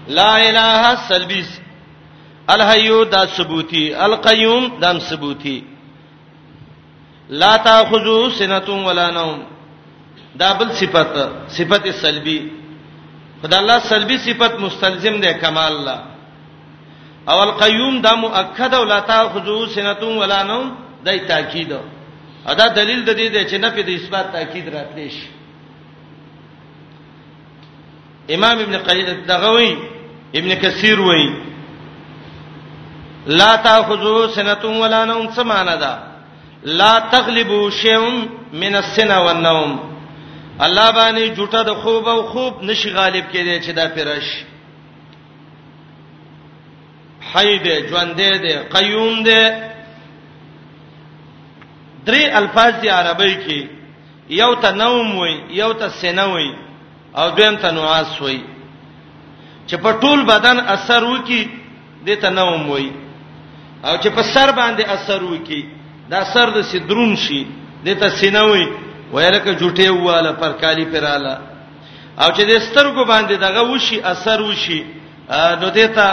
لا 0.08 0.32
اله 0.36 0.94
سلبیس 1.08 1.60
الحیو 2.48 3.04
دا 3.04 3.26
ثبوتی 3.26 3.94
القیوم 3.94 4.78
دا 4.80 4.98
ثبوتی 4.98 5.60
لا 7.28 7.56
تاخذو 7.64 8.30
سنۃ 8.30 8.68
ولا 8.68 9.10
نوم 9.10 9.42
دا 10.38 10.52
بل 10.52 10.72
صفت 10.80 11.18
صفت 11.56 11.86
سلبی 12.00 12.40
خدای 13.42 13.58
الله 13.60 13.78
سلبي 13.78 14.16
صفت 14.26 14.52
مستلزم 14.64 15.16
ده 15.20 15.32
کمال 15.42 15.72
الله 15.72 15.98
او 17.30 17.38
القیوم 17.48 17.94
دا 18.06 18.12
مؤکد 18.24 18.72
او 18.78 18.84
لا 18.92 19.00
تاخذو 19.00 19.56
سنتون 19.76 20.16
ولا 20.22 20.42
نوم 20.42 20.66
دای 21.06 21.18
تاکید 21.30 21.72
ادا 22.50 22.66
دلیل 22.68 23.00
د 23.04 23.10
دې 23.18 23.26
ده 23.34 23.44
چې 23.50 23.56
نه 23.64 23.70
په 23.70 23.82
دې 23.86 23.90
اثبات 24.00 24.32
تاکید 24.32 24.68
راتلی 24.68 25.10
شي 25.10 25.26
امام 28.34 28.58
ابن 28.58 28.78
قیم 28.78 29.24
دغوی 29.28 29.76
ابن 30.34 30.54
کثیر 30.54 31.00
وای 31.00 31.30
لا 33.26 33.56
تاخذو 33.56 34.28
سنتون 34.28 34.76
ولا 34.76 35.04
نوم 35.04 35.30
سمانه 35.30 35.76
ده 35.76 35.98
لا 36.64 36.98
تغلبو 37.12 37.70
شیئا 37.70 38.00
من 38.52 38.74
السنه 38.74 39.18
والنوم 39.20 39.89
الله 40.60 40.90
باندې 40.92 41.24
جټه 41.40 41.62
د 41.64 41.70
خوب 41.82 42.08
او 42.08 42.20
خوب 42.32 42.52
نشي 42.62 42.90
غالب 42.92 43.24
کېدی 43.32 43.56
چې 43.64 43.70
دا 43.72 43.86
پرش 43.96 44.26
حی 47.34 47.50
دې 47.64 47.76
ژوند 47.88 48.12
دې 48.20 48.54
قیوم 48.74 49.14
دې 49.28 49.42
درې 52.06 52.22
الفاظ 52.40 52.72
دي 52.82 52.88
عربی 52.88 53.34
کې 53.44 53.60
یو 54.42 54.52
ته 54.62 54.70
نوم 54.82 55.08
وي 55.18 55.34
یو 55.60 55.72
ته 55.80 55.88
سنوي 56.00 56.50
او 57.18 57.26
دویم 57.36 57.56
ته 57.56 57.70
نواس 57.70 58.20
وي 58.22 58.40
چې 59.68 59.74
په 59.84 59.90
ټول 60.02 60.20
بدن 60.32 60.60
اثر 60.60 61.04
وکي 61.04 61.42
دې 62.06 62.14
ته 62.20 62.30
نوم 62.30 62.70
وي 62.70 62.92
او 63.84 63.96
چې 63.96 64.08
په 64.16 64.22
سر 64.34 64.52
باندې 64.52 64.84
اثر 64.96 65.22
وکي 65.24 65.62
دا 66.10 66.20
سر 66.34 66.50
د 66.50 66.60
سدرون 66.72 67.16
شي 67.16 67.40
دې 67.84 67.90
ته 68.00 68.08
سنوي 68.20 68.68
ویلکه 69.14 69.50
جټې 69.60 69.88
واله 69.90 70.32
پر 70.40 70.52
کالی 70.62 70.84
پراله 70.92 71.34
او 72.22 72.28
چې 72.36 72.42
د 72.50 72.52
سترګو 72.68 73.02
باندې 73.12 73.34
دغه 73.46 73.62
وشي 73.72 73.98
اثر 74.04 74.40
وشي 74.42 74.80
نو 75.60 75.68
دیتا 75.68 76.06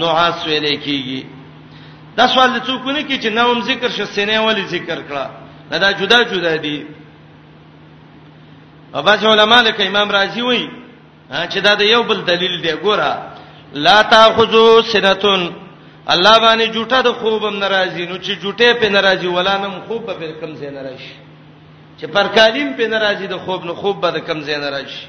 نوعاس 0.00 0.38
ویلې 0.46 0.74
کیږي 0.84 1.22
دا 2.16 2.26
سوال 2.28 2.50
د 2.52 2.58
څوک 2.66 2.86
نه 2.86 3.02
کی 3.02 3.16
چې 3.20 3.26
نوم 3.38 3.62
ذکر 3.70 3.90
شه 3.90 4.04
سینې 4.16 4.38
ولی 4.46 4.64
ذکر 4.66 4.98
کړه 5.10 5.26
دا 5.70 5.90
جدا 5.92 6.22
جدا 6.22 6.56
دي 6.56 6.86
اباس 8.94 9.24
علماء 9.24 9.62
لکه 9.62 9.86
امام 9.88 10.10
رازی 10.10 10.42
وایي 10.42 10.68
چې 11.50 11.58
دا 11.62 11.74
د 11.74 11.82
یو 11.82 12.02
بل 12.02 12.20
دلیل 12.24 12.62
دی 12.62 12.72
ګوره 12.76 13.12
لا 13.74 14.02
تاخذو 14.02 14.82
سنتون 14.82 15.54
الله 16.08 16.38
باندې 16.38 16.70
جوټه 16.74 17.00
د 17.04 17.12
خوبم 17.14 17.56
ناراضی 17.58 18.06
نو 18.06 18.16
چې 18.18 18.32
جوټه 18.42 18.80
په 18.80 18.88
ناراضی 18.88 19.26
ولا 19.26 19.58
نم 19.58 19.74
خوب 19.88 20.06
په 20.06 20.12
کم 20.40 20.54
زین 20.54 20.74
ناراضی 20.74 21.27
چې 22.00 22.06
پر 22.14 22.26
کالم 22.36 22.68
په 22.78 22.84
ناراضي 22.92 23.26
د 23.30 23.34
خوب 23.44 23.60
نو 23.68 23.72
خوب 23.80 23.96
به 24.02 24.08
د 24.14 24.18
کم 24.26 24.38
زین 24.46 24.58
ناراضي 24.64 25.00